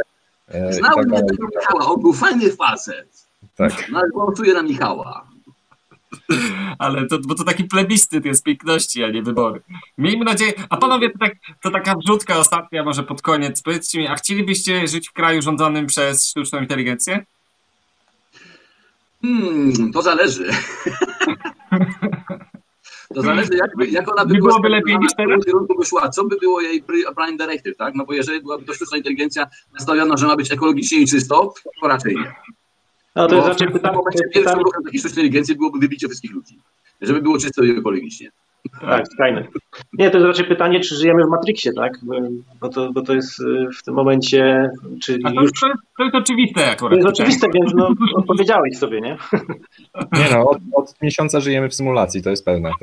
e, 0.48 0.70
tak 0.94 1.06
dalej. 1.08 1.28
tego 1.72 1.96
był 1.96 2.12
fajny 2.12 2.52
facet. 2.52 3.29
Tak. 3.60 3.88
No 3.92 3.98
ale 3.98 4.08
głosuję 4.10 4.54
na 4.54 4.62
Michała. 4.62 5.26
Ale 6.78 7.06
to, 7.06 7.18
bo 7.18 7.34
to 7.34 7.44
taki 7.44 7.64
plebiscyt 7.64 8.24
jest 8.24 8.44
piękności, 8.44 9.04
a 9.04 9.10
nie 9.10 9.22
wybory. 9.22 9.60
Miejmy 9.98 10.24
nadzieję. 10.24 10.52
A 10.70 10.76
panowie, 10.76 11.10
to, 11.10 11.18
tak, 11.18 11.32
to 11.62 11.70
taka 11.70 11.94
wrzutka 11.96 12.38
ostatnia, 12.38 12.84
może 12.84 13.02
pod 13.02 13.22
koniec. 13.22 13.62
Powiedzcie 13.62 13.98
mi, 13.98 14.06
a 14.06 14.14
chcielibyście 14.14 14.88
żyć 14.88 15.08
w 15.08 15.12
kraju 15.12 15.42
rządzonym 15.42 15.86
przez 15.86 16.28
sztuczną 16.28 16.60
inteligencję? 16.60 17.24
Hmm, 19.22 19.92
to 19.92 20.02
zależy. 20.02 20.50
To 23.14 23.22
zależy, 23.22 23.56
jak, 23.56 23.76
by- 23.76 23.86
jak 23.88 24.12
ona 24.12 24.24
by 24.26 24.34
Nie 24.34 24.38
była 24.38 24.50
byłoby 24.50 24.68
lepiej 24.68 24.98
niż 24.98 25.12
teraz? 25.16 25.44
kierunku 25.44 25.78
by 25.78 25.84
szła. 25.86 26.08
Co 26.08 26.24
by 26.24 26.36
było 26.36 26.60
jej 26.60 26.82
pri- 26.82 27.04
prime 27.16 27.36
directive, 27.38 27.76
tak? 27.76 27.94
No 27.94 28.04
bo 28.06 28.12
jeżeli 28.12 28.40
byłaby 28.40 28.64
to 28.64 28.74
sztuczna 28.74 28.96
inteligencja 28.96 29.46
nastawiona, 29.72 30.16
że 30.16 30.26
ma 30.26 30.36
być 30.36 30.52
ekologicznie 30.52 30.98
i 30.98 31.06
czysto, 31.06 31.54
to 31.80 31.88
raczej 31.88 32.16
nie. 32.16 32.32
No 33.20 33.28
to 33.28 33.34
jest 33.34 33.46
Bo 33.46 33.52
raczej 33.52 33.68
pytanie, 33.68 33.96
to 33.96 34.10
pierwszym 34.12 34.42
pytanie 34.42 34.62
ruchem 34.62 34.82
takiej 34.84 35.00
sztucznej 35.00 35.24
inteligencji 35.24 35.56
byłoby 35.56 35.78
wybicie 35.78 36.08
wszystkich 36.08 36.32
ludzi. 36.32 36.58
Żeby 37.00 37.22
było 37.22 37.38
czysto 37.38 37.64
i 37.64 37.70
ekologicznie. 37.70 38.30
tak, 38.80 39.04
Skynet. 39.08 39.46
Nie, 39.92 40.10
to 40.10 40.18
jest 40.18 40.26
raczej 40.26 40.44
pytanie, 40.46 40.80
czy 40.80 40.94
żyjemy 40.94 41.24
w 41.24 41.28
Matrixie, 41.28 41.72
tak? 41.72 41.92
Bo 42.60 42.68
to, 42.68 42.92
bo 42.92 43.02
to 43.02 43.14
jest 43.14 43.40
y, 43.40 43.68
w 43.78 43.82
tym 43.82 43.94
momencie, 43.94 44.70
czyli 45.02 45.24
A 45.24 45.32
to, 45.32 45.42
już 45.42 45.50
to, 45.60 45.68
jest, 45.68 45.80
to 45.96 46.04
jest 46.04 46.14
oczywiste 46.14 46.60
to 46.60 46.70
akurat. 46.70 46.96
jest 46.96 47.08
oczywiste, 47.08 47.46
więc 47.54 47.72
no, 47.74 47.88
odpowiedziałeś 48.20 48.78
sobie, 48.78 49.00
nie? 49.00 49.16
Nie 50.12 50.28
no, 50.32 50.50
od, 50.50 50.58
od 50.74 50.94
miesiąca 51.02 51.40
żyjemy 51.40 51.68
w 51.68 51.74
symulacji, 51.74 52.22
to 52.22 52.30
jest 52.30 52.44
pewne. 52.44 52.70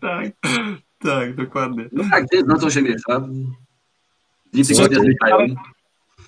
tak, 0.00 0.26
tak, 0.98 1.34
dokładnie. 1.34 1.88
No 1.92 2.04
tak, 2.10 2.24
no 2.46 2.58
to 2.58 2.70
się 2.70 2.82
miesza. 2.82 3.28
Dni 4.52 4.64
tygodnia 4.64 5.00
znikają. 5.00 5.46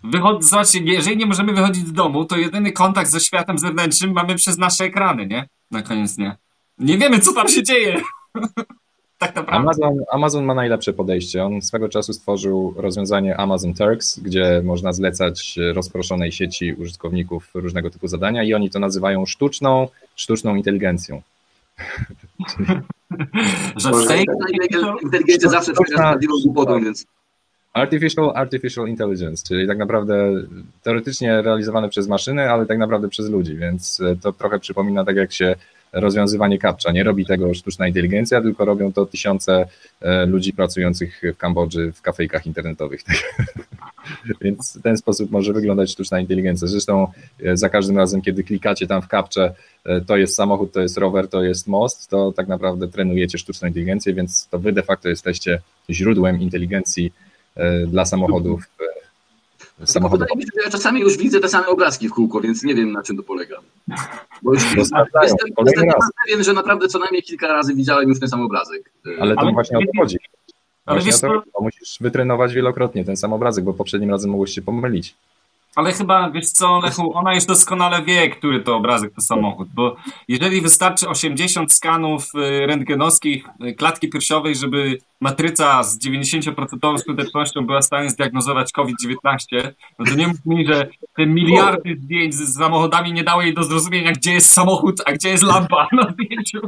Wychod... 0.04 0.44
Zobaczcie, 0.44 0.78
jeżeli 0.78 1.16
nie 1.16 1.26
możemy 1.26 1.52
wychodzić 1.52 1.86
z 1.86 1.92
domu, 1.92 2.24
to 2.24 2.36
jedyny 2.36 2.72
kontakt 2.72 3.10
ze 3.10 3.20
światem 3.20 3.58
zewnętrznym 3.58 4.12
mamy 4.12 4.34
przez 4.34 4.58
nasze 4.58 4.84
ekrany, 4.84 5.26
nie? 5.26 5.48
Na 5.70 5.82
koniec 5.82 6.16
dnia. 6.16 6.36
Nie 6.78 6.98
wiemy, 6.98 7.18
co 7.18 7.32
tam 7.32 7.48
się 7.48 7.62
dzieje. 7.62 8.00
tak 9.18 9.34
naprawdę. 9.34 9.52
Amazon, 9.52 10.04
Amazon 10.12 10.44
ma 10.44 10.54
najlepsze 10.54 10.92
podejście. 10.92 11.44
On 11.44 11.62
swego 11.62 11.88
czasu 11.88 12.12
stworzył 12.12 12.74
rozwiązanie 12.76 13.36
Amazon 13.36 13.74
Turks, 13.74 14.18
gdzie 14.18 14.62
można 14.64 14.92
zlecać 14.92 15.58
rozproszonej 15.74 16.32
sieci 16.32 16.74
użytkowników 16.74 17.50
różnego 17.54 17.90
typu 17.90 18.08
zadania 18.08 18.42
i 18.42 18.54
oni 18.54 18.70
to 18.70 18.78
nazywają 18.78 19.26
sztuczną, 19.26 19.88
sztuczną 20.16 20.54
inteligencją. 20.54 21.22
Że 23.76 23.90
Inteligencja 25.02 25.48
zawsze 25.48 25.72
przebiega 25.72 25.96
prawdziwą 25.96 26.34
głupotą, 26.44 26.80
więc 26.80 27.06
Artificial, 27.72 28.32
artificial 28.34 28.88
intelligence, 28.88 29.44
czyli 29.48 29.66
tak 29.66 29.78
naprawdę 29.78 30.32
teoretycznie 30.82 31.42
realizowane 31.42 31.88
przez 31.88 32.08
maszyny, 32.08 32.50
ale 32.50 32.66
tak 32.66 32.78
naprawdę 32.78 33.08
przez 33.08 33.30
ludzi, 33.30 33.56
więc 33.56 34.00
e, 34.00 34.16
to 34.16 34.32
trochę 34.32 34.58
przypomina 34.58 35.04
tak 35.04 35.16
jak 35.16 35.32
się 35.32 35.54
rozwiązywanie 35.92 36.58
kapcza. 36.58 36.92
Nie 36.92 37.04
robi 37.04 37.26
tego 37.26 37.54
sztuczna 37.54 37.88
inteligencja, 37.88 38.40
tylko 38.42 38.64
robią 38.64 38.92
to 38.92 39.06
tysiące 39.06 39.66
e, 40.00 40.26
ludzi 40.26 40.52
pracujących 40.52 41.22
w 41.34 41.36
Kambodży 41.36 41.92
w 41.92 42.02
kafejkach 42.02 42.46
internetowych. 42.46 43.00
Więc 44.40 44.78
w 44.78 44.82
ten 44.82 44.96
sposób 44.96 45.30
może 45.30 45.52
wyglądać 45.52 45.90
sztuczna 45.90 46.20
inteligencja. 46.20 46.68
Zresztą 46.68 47.06
e, 47.44 47.56
za 47.56 47.68
każdym 47.68 47.98
razem, 47.98 48.22
kiedy 48.22 48.44
klikacie 48.44 48.86
tam 48.86 49.02
w 49.02 49.08
kapcze, 49.08 49.54
to 50.06 50.16
jest 50.16 50.34
samochód, 50.34 50.72
to 50.72 50.80
jest 50.80 50.98
rower, 50.98 51.28
to 51.28 51.42
jest 51.42 51.66
most, 51.66 52.08
to 52.08 52.32
tak 52.32 52.48
naprawdę 52.48 52.88
trenujecie 52.88 53.38
sztuczną 53.38 53.68
inteligencję, 53.68 54.14
więc 54.14 54.48
to 54.48 54.58
wy 54.58 54.72
de 54.72 54.82
facto 54.82 55.08
jesteście 55.08 55.60
źródłem 55.90 56.40
inteligencji 56.40 57.12
dla 57.86 58.04
samochodów. 58.04 58.62
e, 59.82 59.86
samochodów. 59.86 60.28
Wydaje 60.28 60.38
mi 60.38 60.42
się, 60.42 60.50
że 60.56 60.64
ja 60.64 60.70
czasami 60.70 61.00
już 61.00 61.16
widzę 61.16 61.40
te 61.40 61.48
same 61.48 61.66
obrazki 61.66 62.08
w 62.08 62.12
kółko, 62.12 62.40
więc 62.40 62.62
nie 62.62 62.74
wiem 62.74 62.92
na 62.92 63.02
czym 63.02 63.16
to 63.16 63.22
polega. 63.22 63.56
Bo 64.42 64.54
już 64.54 64.76
jestem, 64.76 65.04
jestem 65.22 65.88
raz. 65.88 66.10
pewien, 66.26 66.44
że 66.44 66.52
naprawdę 66.52 66.88
co 66.88 66.98
najmniej 66.98 67.22
kilka 67.22 67.48
razy 67.48 67.74
widziałem 67.74 68.08
już 68.08 68.20
ten 68.20 68.28
sam 68.28 68.40
obrazek. 68.40 68.90
Ale 69.20 69.34
to 69.34 69.40
Ale 69.40 69.52
właśnie 69.52 69.78
o 69.78 69.80
to 69.80 69.86
chodzi. 69.98 70.16
Ale 70.86 71.00
wiesz 71.00 71.14
to 71.14 71.20
co, 71.20 71.28
chodzi, 71.28 71.50
bo 71.54 71.60
musisz 71.60 71.98
wytrenować 72.00 72.54
wielokrotnie 72.54 73.04
ten 73.04 73.16
sam 73.16 73.32
obrazek, 73.32 73.64
bo 73.64 73.74
poprzednim 73.74 74.10
razem 74.10 74.30
mogłeś 74.30 74.54
się 74.54 74.62
pomylić. 74.62 75.14
Ale 75.76 75.92
chyba, 75.92 76.30
wiesz 76.30 76.50
co, 76.50 76.80
Lechu, 76.80 77.12
ona 77.14 77.34
już 77.34 77.44
doskonale 77.44 78.02
wie, 78.02 78.30
który 78.30 78.60
to 78.60 78.76
obrazek 78.76 79.14
to 79.14 79.20
samochód, 79.20 79.68
bo 79.74 79.96
jeżeli 80.28 80.60
wystarczy 80.60 81.08
80 81.08 81.72
skanów 81.72 82.24
y, 82.34 82.66
rentgenowskich 82.66 83.44
y, 83.64 83.74
klatki 83.74 84.08
piersiowej, 84.08 84.56
żeby 84.56 84.98
matryca 85.20 85.82
z 85.82 85.98
90% 85.98 86.98
skutecznością 86.98 87.66
była 87.66 87.80
w 87.80 87.84
stanie 87.84 88.10
zdiagnozować 88.10 88.72
COVID-19, 88.72 89.72
no 89.98 90.04
to 90.06 90.14
nie 90.14 90.26
mów 90.26 90.46
mi, 90.46 90.66
że 90.66 90.88
te 91.16 91.26
miliardy 91.26 91.96
zdjęć 92.02 92.34
z 92.34 92.54
samochodami 92.54 93.12
nie 93.12 93.24
dały 93.24 93.44
jej 93.44 93.54
do 93.54 93.62
zrozumienia, 93.62 94.12
gdzie 94.12 94.32
jest 94.32 94.52
samochód, 94.52 95.02
a 95.06 95.12
gdzie 95.12 95.28
jest 95.28 95.44
lampa 95.44 95.88
na 95.92 96.10
zdjęciu. 96.10 96.60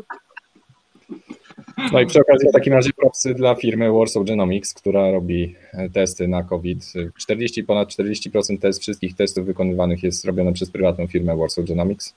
No 1.93 2.01
i 2.01 2.07
przy 2.07 2.21
okazji 2.21 2.49
w 2.49 2.53
takim 2.53 2.73
razie 2.73 2.91
propsy 2.93 3.35
dla 3.35 3.55
firmy 3.55 3.93
Warsaw 3.93 4.25
Genomics, 4.25 4.75
która 4.75 5.11
robi 5.11 5.55
e, 5.73 5.91
testy 5.91 6.29
na 6.29 6.43
COVID. 6.43 6.93
40, 7.19 7.65
ponad 7.65 7.89
40% 7.89 8.59
test 8.59 8.81
wszystkich 8.81 9.17
testów 9.17 9.47
wykonywanych 9.47 10.03
jest 10.03 10.25
robione 10.25 10.53
przez 10.53 10.71
prywatną 10.71 11.07
firmę 11.07 11.37
Warsaw 11.37 11.65
Genomics. 11.65 12.15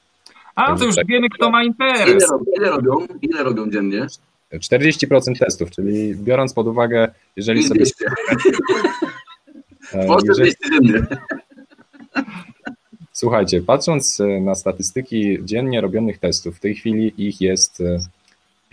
A 0.56 0.78
to 0.78 0.86
już 0.86 0.96
wiemy, 1.08 1.30
kto 1.30 1.50
ma 1.50 1.64
interes. 1.64 2.24
ile 2.58 2.70
robią? 2.70 3.08
Ile 3.22 3.44
robią 3.44 3.72
dziennie? 3.72 4.08
40% 4.54 5.40
testów, 5.40 5.72
czyli 5.72 6.16
biorąc 6.16 6.54
pod 6.54 6.68
uwagę, 6.68 7.08
jeżeli 7.36 7.64
sobie 7.64 7.80
200. 7.80 8.06
e, 9.94 10.08
jeżeli, 10.28 10.52
200 10.52 10.58
dziennie. 10.72 11.06
Słuchajcie, 13.12 13.62
patrząc 13.62 14.20
e, 14.20 14.42
na 14.42 14.56
statystyki 14.56 15.38
dziennie 15.44 15.82
robionych 15.82 16.20
testów, 16.20 16.58
w 16.58 16.60
tej 16.60 16.76
chwili 16.76 17.14
ich 17.18 17.42
jest 17.42 17.84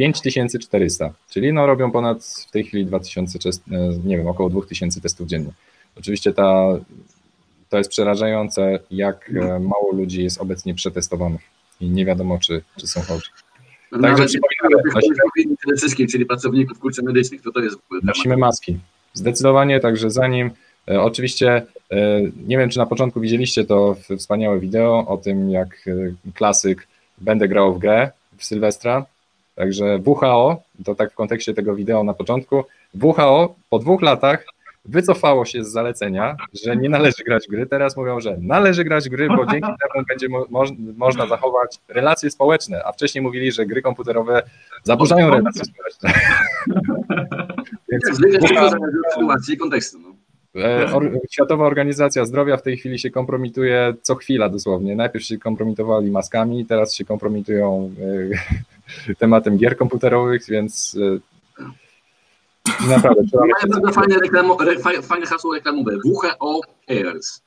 5400, 0.07 1.13
czyli 1.31 1.53
no 1.53 1.67
robią 1.67 1.91
ponad 1.91 2.25
w 2.25 2.51
tej 2.51 2.65
chwili 2.65 2.87
2000, 2.87 3.39
czes- 3.39 3.61
e, 3.73 3.99
nie 4.05 4.17
wiem, 4.17 4.27
około 4.27 4.51
2000 4.51 5.01
testów 5.01 5.29
dziennie. 5.29 5.51
Oczywiście 5.99 6.33
ta, 6.33 6.67
to 7.69 7.79
jest 7.79 7.91
przerażające, 7.91 8.79
jak 8.91 9.31
e, 9.31 9.59
mało 9.59 9.93
ludzi 9.93 10.23
jest 10.23 10.41
obecnie 10.41 10.75
przetestowanych 10.75 11.41
i 11.81 11.91
nie 11.91 12.05
wiadomo, 12.05 12.39
czy, 12.39 12.63
czy 12.77 12.87
są 12.87 13.01
chorzy. 13.01 13.31
Także 13.91 14.09
Nawet 14.09 14.29
przypominamy, 14.29 14.83
czyli 16.11 16.27
pracowników 16.27 16.79
kurczę 16.79 17.03
medycznych, 17.03 17.43
to 17.43 17.53
to 17.53 17.61
jest. 17.61 17.77
Nosimy 18.03 18.37
maski. 18.37 18.79
Zdecydowanie, 19.15 19.81
także 19.81 20.11
zanim 20.11 20.51
E, 20.89 21.03
Oczywiście 21.03 21.67
nie 22.47 22.59
wiem, 22.59 22.71
czy 22.71 22.79
na 22.79 22.87
początku 22.87 23.21
widzieliście 23.21 23.65
to 23.65 23.97
wspaniałe 24.19 24.61
wideo 24.61 25.07
o 25.09 25.17
tym, 25.17 25.51
jak 25.51 25.85
klasyk 26.35 26.89
będę 27.19 27.49
grał 27.49 27.75
w 27.75 27.79
grę 27.79 28.11
w 28.37 28.45
Sylwestra. 28.45 29.07
Także 29.55 29.99
WHO, 30.05 30.63
to 30.85 30.95
tak 30.95 31.13
w 31.13 31.15
kontekście 31.15 31.55
tego 31.55 31.75
wideo 31.75 32.05
na 32.05 32.15
początku, 32.15 32.65
WHO 33.03 33.55
po 33.71 33.79
dwóch 33.79 34.03
latach 34.03 34.45
wycofało 34.85 35.45
się 35.45 35.65
z 35.65 35.73
zalecenia, 35.73 36.37
że 36.65 36.77
nie 36.77 36.89
należy 36.89 37.25
grać 37.25 37.47
gry. 37.49 37.67
Teraz 37.67 37.97
mówią, 37.97 38.21
że 38.21 38.37
należy 38.41 38.85
grać 38.85 39.09
gry, 39.09 39.29
bo 39.29 39.47
dzięki 39.47 39.69
temu 39.93 40.07
będzie 40.09 40.29
mo- 40.29 40.47
moż- 40.51 40.97
można 40.97 41.27
zachować 41.27 41.79
relacje 41.89 42.31
społeczne, 42.31 42.85
a 42.85 42.93
wcześniej 42.93 43.23
mówili, 43.23 43.53
że 43.53 43.67
gry 43.67 43.83
komputerowe 43.83 44.43
zaburzają 44.85 45.31
relacje 45.31 45.63
społeczne. 45.65 46.13
Więc 47.93 48.05
WHO 48.21 48.71
zależy 48.71 48.99
od 49.07 49.15
sytuacji 49.15 49.55
i 49.55 49.59
kontekstu. 49.59 49.99
No. 49.99 50.13
E, 50.65 50.89
Światowa 51.31 51.67
Organizacja 51.67 52.25
Zdrowia 52.25 52.57
w 52.57 52.63
tej 52.63 52.77
chwili 52.77 52.99
się 52.99 53.11
kompromituje 53.11 53.95
co 54.03 54.15
chwila 54.15 54.49
dosłownie. 54.49 54.97
Najpierw 54.97 55.25
się 55.25 55.39
kompromitowali 55.39 56.11
maskami, 56.11 56.67
teraz 56.67 56.95
się 56.95 57.05
kompromitują 57.05 57.91
e, 58.01 58.55
tematem 59.19 59.57
gier 59.57 59.77
komputerowych, 59.77 60.43
więc 60.49 60.97
e, 61.01 62.89
naprawdę 62.89 63.23
trzeba 63.25 63.43
Mają 63.43 63.81
bardzo 63.81 63.93
fajne, 63.93 64.17
re, 64.61 65.03
fajne 65.03 65.27
hasło 65.27 65.55
reklamowe. 65.55 65.97
WHO 66.05 66.61
cares. 66.89 67.43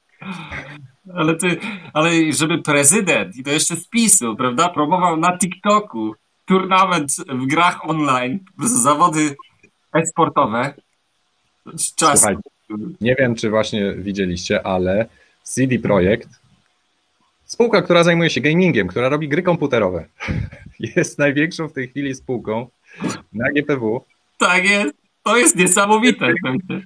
Ale 1.13 1.35
ty, 1.35 1.57
ale 1.93 2.09
żeby 2.33 2.61
prezydent 2.61 3.35
i 3.37 3.43
to 3.43 3.51
jeszcze 3.51 3.75
z 3.75 3.87
PiSu, 3.87 4.35
prawda, 4.35 4.69
promował 4.69 5.17
na 5.17 5.37
TikToku 5.37 6.15
turnament 6.45 7.11
w 7.27 7.45
grach 7.47 7.89
online, 7.89 8.39
zawody 8.57 9.35
e-sportowe. 9.93 10.73
Czas. 11.95 12.19
Słuchajcie, 12.19 12.41
nie 13.01 13.15
wiem, 13.19 13.35
czy 13.35 13.49
właśnie 13.49 13.93
widzieliście, 13.93 14.67
ale 14.67 15.05
CD 15.43 15.79
Projekt, 15.79 16.29
spółka, 17.45 17.81
która 17.81 18.03
zajmuje 18.03 18.29
się 18.29 18.41
gamingiem, 18.41 18.87
która 18.87 19.09
robi 19.09 19.29
gry 19.29 19.41
komputerowe, 19.43 20.05
jest 20.95 21.19
największą 21.19 21.67
w 21.67 21.73
tej 21.73 21.87
chwili 21.87 22.15
spółką 22.15 22.67
na 23.33 23.51
GPW 23.51 24.01
Tak 24.37 24.69
jest. 24.69 24.95
To 25.23 25.37
jest 25.37 25.55
niesamowite. 25.55 26.33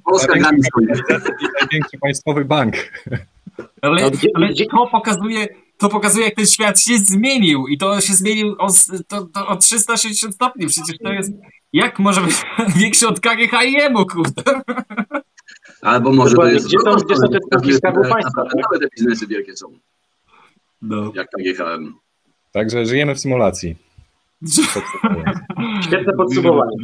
Polska 0.05 0.33
największy 1.61 1.97
państwowy 2.01 2.45
bank. 2.45 2.75
Ale, 3.81 4.11
gdzie- 4.11 4.27
ale 4.35 4.49
to 4.71 4.87
pokazuje, 4.87 5.47
to 5.77 5.89
pokazuje, 5.89 6.25
jak 6.25 6.35
ten 6.35 6.45
świat 6.45 6.81
się 6.81 6.97
zmienił. 6.97 7.67
I 7.67 7.77
to 7.77 8.01
się 8.01 8.13
zmienił 8.13 8.55
o, 8.59 8.67
to, 9.07 9.21
to 9.25 9.47
o 9.47 9.55
360 9.55 10.35
stopni. 10.35 10.67
Przecież 10.67 10.97
to 11.03 11.11
jest. 11.13 11.31
Jak 11.73 11.99
może 11.99 12.21
być 12.21 12.35
większy 12.79 13.07
od 13.07 13.19
KGHM-u, 13.19 14.05
kurde? 14.05 14.43
Albo 15.81 16.11
może 16.13 16.29
to 16.29 16.35
Dokładnie. 16.35 16.53
jest... 16.53 16.67
Gdzie 16.67 16.77
są- 16.79 16.95
gdzie 16.95 17.15
są 17.15 17.27
te 17.27 17.37
spółki 17.47 17.73
Skarbu 17.73 18.01
Państwa, 18.01 18.43
tak? 18.43 18.53
Nawet 18.55 18.81
te 18.81 18.87
biznesy 18.97 19.27
wielkie 19.27 19.57
są, 19.57 19.67
No. 20.81 21.11
jak 21.15 21.27
KGHM. 21.29 21.93
Także 22.51 22.85
żyjemy 22.85 23.15
w 23.15 23.19
symulacji. 23.19 23.75
Świetne 25.85 26.13
podsumowanie. 26.17 26.77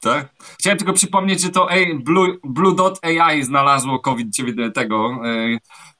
Tak? 0.00 0.34
Chciałem 0.58 0.78
tylko 0.78 0.92
przypomnieć, 0.92 1.40
że 1.40 1.50
to 1.50 1.68
Blue, 2.00 2.36
Blue 2.44 2.74
Dot 2.74 3.00
AI 3.04 3.42
znalazło 3.42 3.98
COVID-19, 3.98 4.72
tego 4.72 5.20
e, 5.24 5.58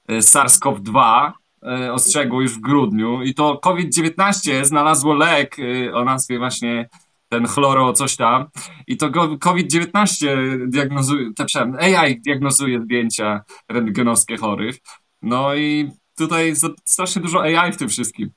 e, 0.08 0.18
SARS-CoV-2, 0.18 1.30
e, 1.62 1.92
ostrzegło 1.92 2.42
już 2.42 2.54
w 2.54 2.60
grudniu 2.60 3.22
i 3.22 3.34
to 3.34 3.58
COVID-19 3.58 4.64
znalazło 4.64 5.14
lek 5.14 5.56
o 5.94 6.04
nazwie 6.04 6.38
właśnie 6.38 6.88
ten 7.28 7.46
chloro 7.46 7.92
coś 7.92 8.16
tam 8.16 8.46
i 8.86 8.96
to 8.96 9.10
go- 9.10 9.38
COVID-19 9.38 10.26
diagnozuje, 10.68 11.30
te, 11.36 11.44
przepraszam, 11.44 11.76
AI 11.80 12.20
diagnozuje 12.20 12.80
zdjęcia 12.80 13.40
rentgenowskie 13.68 14.36
chorych. 14.36 14.76
No 15.22 15.54
i 15.54 15.90
tutaj 16.16 16.54
strasznie 16.84 17.22
dużo 17.22 17.42
AI 17.42 17.72
w 17.72 17.76
tym 17.76 17.88
wszystkim. 17.88 18.30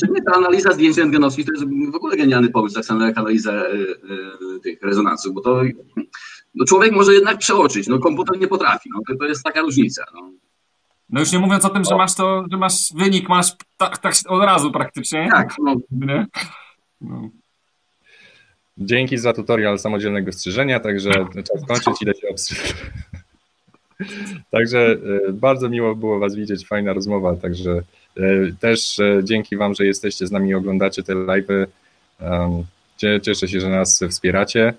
Czy 0.00 0.08
nie, 0.10 0.22
ta 0.22 0.32
analiza 0.32 0.72
zdjęć 0.72 0.96
rentgenowskich 0.96 1.46
to 1.46 1.52
jest 1.52 1.64
w 1.92 1.94
ogóle 1.94 2.16
genialny 2.16 2.50
pomysł, 2.50 2.74
tak 2.74 2.84
samo 2.84 3.06
jak 3.06 3.18
analiza 3.18 3.52
e, 3.52 3.64
e, 3.64 4.60
tych 4.62 4.82
rezonansów, 4.82 5.34
bo 5.34 5.40
to 5.40 5.62
no 6.54 6.64
człowiek 6.64 6.92
może 6.92 7.14
jednak 7.14 7.38
przeoczyć, 7.38 7.86
no 7.86 7.98
komputer 7.98 8.40
nie 8.40 8.48
potrafi, 8.48 8.90
no 8.94 9.00
to, 9.08 9.16
to 9.16 9.24
jest 9.24 9.44
taka 9.44 9.60
różnica. 9.60 10.04
No. 10.14 10.32
No 11.10 11.20
już 11.20 11.32
nie 11.32 11.38
mówiąc 11.38 11.64
o 11.64 11.68
tym, 11.68 11.84
że 11.84 11.96
masz 11.96 12.14
to, 12.14 12.44
że 12.52 12.58
masz 12.58 12.92
wynik, 12.94 13.28
masz 13.28 13.52
tak, 13.76 13.98
tak 13.98 14.14
od 14.28 14.42
razu 14.42 14.72
praktycznie. 14.72 15.28
Tak, 15.30 15.54
no, 15.58 15.74
Nie? 15.90 16.26
No. 17.00 17.28
Dzięki 18.78 19.18
za 19.18 19.32
tutorial 19.32 19.78
samodzielnego 19.78 20.32
strzyżenia, 20.32 20.80
także 20.80 21.10
czas 21.34 21.66
kończyć, 21.68 22.02
idę 22.02 22.12
się 22.14 22.28
obstrzygać. 22.28 22.74
Także 24.50 24.96
e, 25.28 25.32
bardzo 25.32 25.68
miło 25.68 25.94
było 25.94 26.18
Was 26.18 26.34
widzieć, 26.34 26.66
fajna 26.66 26.92
rozmowa, 26.92 27.36
także 27.36 27.82
e, 28.16 28.22
też 28.60 29.00
e, 29.00 29.20
dzięki 29.24 29.56
Wam, 29.56 29.74
że 29.74 29.86
jesteście 29.86 30.26
z 30.26 30.30
nami 30.30 30.50
i 30.50 30.54
oglądacie 30.54 31.02
te 31.02 31.14
live'y. 31.14 31.66
Cieszę 33.22 33.48
się, 33.48 33.60
że 33.60 33.68
nas 33.68 34.00
wspieracie. 34.10 34.74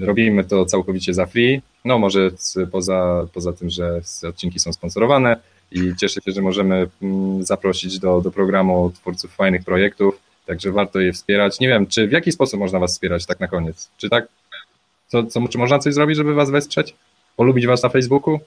Robimy 0.00 0.44
to 0.44 0.64
całkowicie 0.64 1.14
za 1.14 1.26
free, 1.26 1.62
no 1.84 1.98
może 1.98 2.30
poza, 2.72 3.26
poza 3.34 3.52
tym, 3.52 3.70
że 3.70 4.00
odcinki 4.28 4.58
są 4.58 4.72
sponsorowane 4.72 5.36
i 5.72 5.92
cieszę 6.00 6.20
się, 6.20 6.32
że 6.32 6.42
możemy 6.42 6.86
mm, 7.02 7.44
zaprosić 7.44 7.98
do, 7.98 8.20
do 8.20 8.30
programu 8.30 8.90
twórców 8.90 9.34
fajnych 9.34 9.64
projektów, 9.64 10.20
także 10.46 10.72
warto 10.72 11.00
je 11.00 11.12
wspierać. 11.12 11.60
Nie 11.60 11.68
wiem, 11.68 11.86
czy 11.86 12.08
w 12.08 12.12
jaki 12.12 12.32
sposób 12.32 12.60
można 12.60 12.78
Was 12.78 12.92
wspierać 12.92 13.26
tak 13.26 13.40
na 13.40 13.48
koniec? 13.48 13.90
Czy 13.96 14.08
tak, 14.08 14.28
co, 15.08 15.26
co, 15.26 15.48
czy 15.48 15.58
można 15.58 15.78
coś 15.78 15.94
zrobić, 15.94 16.16
żeby 16.16 16.34
Was 16.34 16.50
wesprzeć? 16.50 16.94
Polubić 17.36 17.66
Was 17.66 17.82
na 17.82 17.88
Facebooku? 17.88 18.38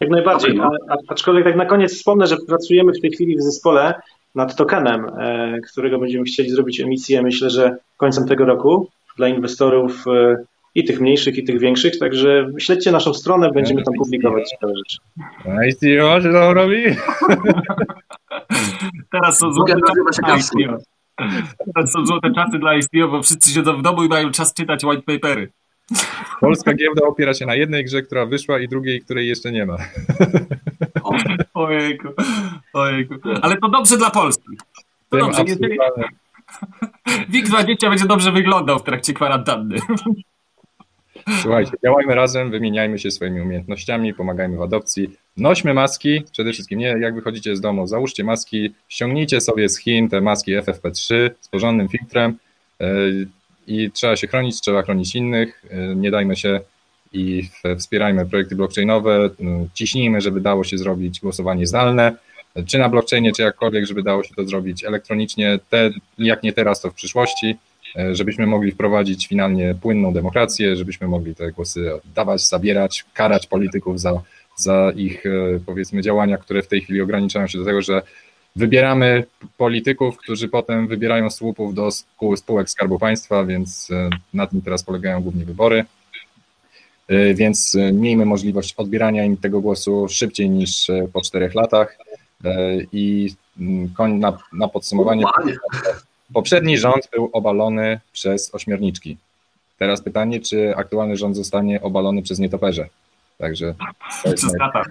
Jak 0.00 0.10
najbardziej. 0.10 0.58
A, 0.60 0.64
a- 0.64 0.96
aczkolwiek 1.08 1.44
tak 1.44 1.56
na 1.56 1.66
koniec 1.66 1.94
wspomnę, 1.94 2.26
że 2.26 2.36
pracujemy 2.48 2.92
w 2.92 3.00
tej 3.00 3.10
chwili 3.10 3.36
w 3.36 3.42
zespole 3.42 3.94
nad 4.34 4.56
tokenem, 4.56 5.06
e, 5.18 5.58
którego 5.72 5.98
będziemy 5.98 6.24
chcieli 6.24 6.50
zrobić 6.50 6.80
emisję, 6.80 7.22
myślę, 7.22 7.50
że 7.50 7.76
końcem 7.96 8.28
tego 8.28 8.44
roku 8.44 8.88
dla 9.16 9.28
inwestorów 9.28 10.04
e, 10.06 10.36
i 10.74 10.84
tych 10.84 11.00
mniejszych, 11.00 11.36
i 11.38 11.44
tych 11.44 11.60
większych. 11.60 11.98
Także 11.98 12.48
śledźcie 12.58 12.92
naszą 12.92 13.14
stronę, 13.14 13.50
będziemy 13.52 13.82
tam 13.82 13.94
publikować 13.94 14.50
ciekawe 14.50 14.72
rzeczy. 14.76 14.98
ICO, 15.68 16.20
czy 16.22 16.32
to 16.32 16.54
robi? 16.54 16.84
Teraz 19.12 19.38
są 19.38 19.52
złote 19.52 19.74
czasy 19.86 20.00
dla. 20.22 20.36
ICO. 20.36 20.78
Teraz 21.74 21.92
są 21.92 22.06
złote 22.06 22.30
czasy 22.34 22.58
dla 22.58 22.74
ICO, 22.74 23.08
bo 23.08 23.22
wszyscy 23.22 23.50
siedzą 23.50 23.76
w 23.76 23.82
domu 23.82 24.04
i 24.04 24.08
mają 24.08 24.30
czas 24.30 24.54
czytać 24.54 24.84
white 24.84 25.02
papery. 25.02 25.48
Polska 26.40 26.74
giełda 26.74 27.06
opiera 27.06 27.34
się 27.34 27.46
na 27.46 27.54
jednej 27.54 27.84
grze, 27.84 28.02
która 28.02 28.26
wyszła 28.26 28.58
i 28.58 28.68
drugiej, 28.68 29.00
której 29.00 29.28
jeszcze 29.28 29.52
nie 29.52 29.66
ma. 29.66 29.76
o, 31.02 31.14
Ojejku, 31.54 32.08
ojejku. 32.72 33.14
Ale 33.42 33.56
to 33.56 33.68
dobrze 33.68 33.96
dla 33.98 34.10
Polski. 34.10 34.56
To 35.08 35.16
Tym 35.16 35.20
dobrze, 35.20 35.42
jeżeli 35.46 35.78
absurdalnym- 35.78 36.08
WIG20 37.32 37.88
będzie 37.88 38.06
dobrze 38.06 38.32
wyglądał 38.32 38.78
w 38.78 38.82
trakcie 38.82 39.12
kwarantanny. 39.12 39.76
Słuchajcie, 41.42 41.72
działajmy 41.84 42.14
razem, 42.14 42.50
wymieniajmy 42.50 42.98
się 42.98 43.10
swoimi 43.10 43.40
umiejętnościami, 43.40 44.14
pomagajmy 44.14 44.56
w 44.56 44.62
adopcji. 44.62 45.10
Nośmy 45.36 45.74
maski, 45.74 46.22
przede 46.32 46.52
wszystkim 46.52 46.78
nie 46.78 46.86
jak 46.86 47.14
wychodzicie 47.14 47.56
z 47.56 47.60
domu, 47.60 47.86
załóżcie 47.86 48.24
maski, 48.24 48.74
ściągnijcie 48.88 49.40
sobie 49.40 49.68
z 49.68 49.78
Chin 49.78 50.08
te 50.08 50.20
maski 50.20 50.56
FFP3 50.56 51.30
z 51.40 51.48
porządnym 51.48 51.88
filtrem 51.88 52.38
yy, 52.80 53.28
i 53.66 53.90
trzeba 53.90 54.16
się 54.16 54.26
chronić, 54.26 54.60
trzeba 54.60 54.82
chronić 54.82 55.14
innych, 55.14 55.62
yy, 55.70 55.96
nie 55.96 56.10
dajmy 56.10 56.36
się 56.36 56.60
i 57.12 57.48
wspierajmy 57.78 58.26
projekty 58.26 58.56
blockchainowe, 58.56 59.30
yy, 59.38 59.68
ciśnijmy, 59.74 60.20
żeby 60.20 60.40
dało 60.40 60.64
się 60.64 60.78
zrobić 60.78 61.20
głosowanie 61.20 61.66
zdalne, 61.66 62.16
czy 62.66 62.78
na 62.78 62.88
blockchainie, 62.88 63.32
czy 63.32 63.42
jakkolwiek, 63.42 63.86
żeby 63.86 64.02
dało 64.02 64.22
się 64.22 64.34
to 64.34 64.44
zrobić 64.44 64.84
elektronicznie, 64.84 65.58
te, 65.70 65.90
jak 66.18 66.42
nie 66.42 66.52
teraz, 66.52 66.80
to 66.80 66.90
w 66.90 66.94
przyszłości 66.94 67.56
e, 67.96 68.14
żebyśmy 68.14 68.46
mogli 68.46 68.72
wprowadzić 68.72 69.26
finalnie 69.26 69.74
płynną 69.82 70.12
demokrację, 70.12 70.76
żebyśmy 70.76 71.08
mogli 71.08 71.34
te 71.34 71.52
głosy 71.52 71.90
dawać, 72.14 72.48
zabierać, 72.48 73.04
karać 73.14 73.46
polityków 73.46 74.00
za, 74.00 74.22
za 74.56 74.92
ich 74.96 75.24
powiedzmy 75.66 76.02
działania, 76.02 76.38
które 76.38 76.62
w 76.62 76.68
tej 76.68 76.80
chwili 76.80 77.00
ograniczają 77.00 77.46
się 77.46 77.58
do 77.58 77.64
tego, 77.64 77.82
że 77.82 78.02
wybieramy 78.56 79.24
polityków, 79.56 80.16
którzy 80.16 80.48
potem 80.48 80.86
wybierają 80.88 81.30
słupów 81.30 81.74
do 81.74 81.88
spół- 81.88 82.36
spółek 82.36 82.70
Skarbu 82.70 82.98
Państwa, 82.98 83.44
więc 83.44 83.90
e, 83.90 84.10
na 84.34 84.46
tym 84.46 84.62
teraz 84.62 84.82
polegają 84.82 85.22
głównie 85.22 85.44
wybory. 85.44 85.84
E, 87.08 87.34
Więc 87.34 87.74
e, 87.74 87.92
miejmy 87.92 88.26
możliwość 88.26 88.74
odbierania 88.76 89.24
im 89.24 89.36
tego 89.36 89.60
głosu 89.60 90.08
szybciej 90.08 90.50
niż 90.50 90.90
po 91.12 91.20
czterech 91.20 91.54
latach. 91.54 91.98
I 92.92 93.34
mm, 93.60 94.18
na, 94.20 94.38
na 94.52 94.68
podsumowanie. 94.68 95.24
Poprzedni 96.34 96.78
rząd 96.78 97.08
był 97.12 97.30
obalony 97.32 98.00
przez 98.12 98.54
ośmiorniczki. 98.54 99.16
Teraz 99.78 100.02
pytanie, 100.02 100.40
czy 100.40 100.76
aktualny 100.76 101.16
rząd 101.16 101.36
zostanie 101.36 101.82
obalony 101.82 102.22
przez 102.22 102.38
nietoperze. 102.38 102.88
Także 103.38 103.74
Przez 104.34 104.54
lata. 104.58 104.82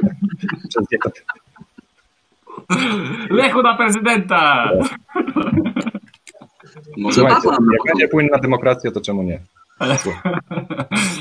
przez 0.68 0.84
nietoperze. 0.92 1.24
Lechu 3.30 3.62
na 3.62 3.76
prezydenta! 3.76 4.70
Słuchajcie, 7.12 7.48
jak 7.48 7.82
będzie 7.86 8.08
płynna 8.08 8.38
demokracja, 8.38 8.90
to 8.90 9.00
czemu 9.00 9.22
nie? 9.22 9.40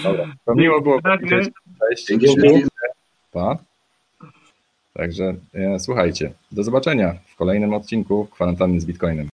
Dobra, 0.03 0.25
to 0.45 0.55
miło 0.55 0.81
było. 0.81 0.99
Cześć. 1.29 2.07
Dzięki. 2.07 2.63
Pa. 3.31 3.57
Także 4.93 5.35
e, 5.53 5.79
słuchajcie, 5.79 6.33
do 6.51 6.63
zobaczenia 6.63 7.15
w 7.25 7.35
kolejnym 7.35 7.73
odcinku 7.73 8.27
kwarantanny 8.31 8.79
z 8.79 8.85
Bitcoinem. 8.85 9.29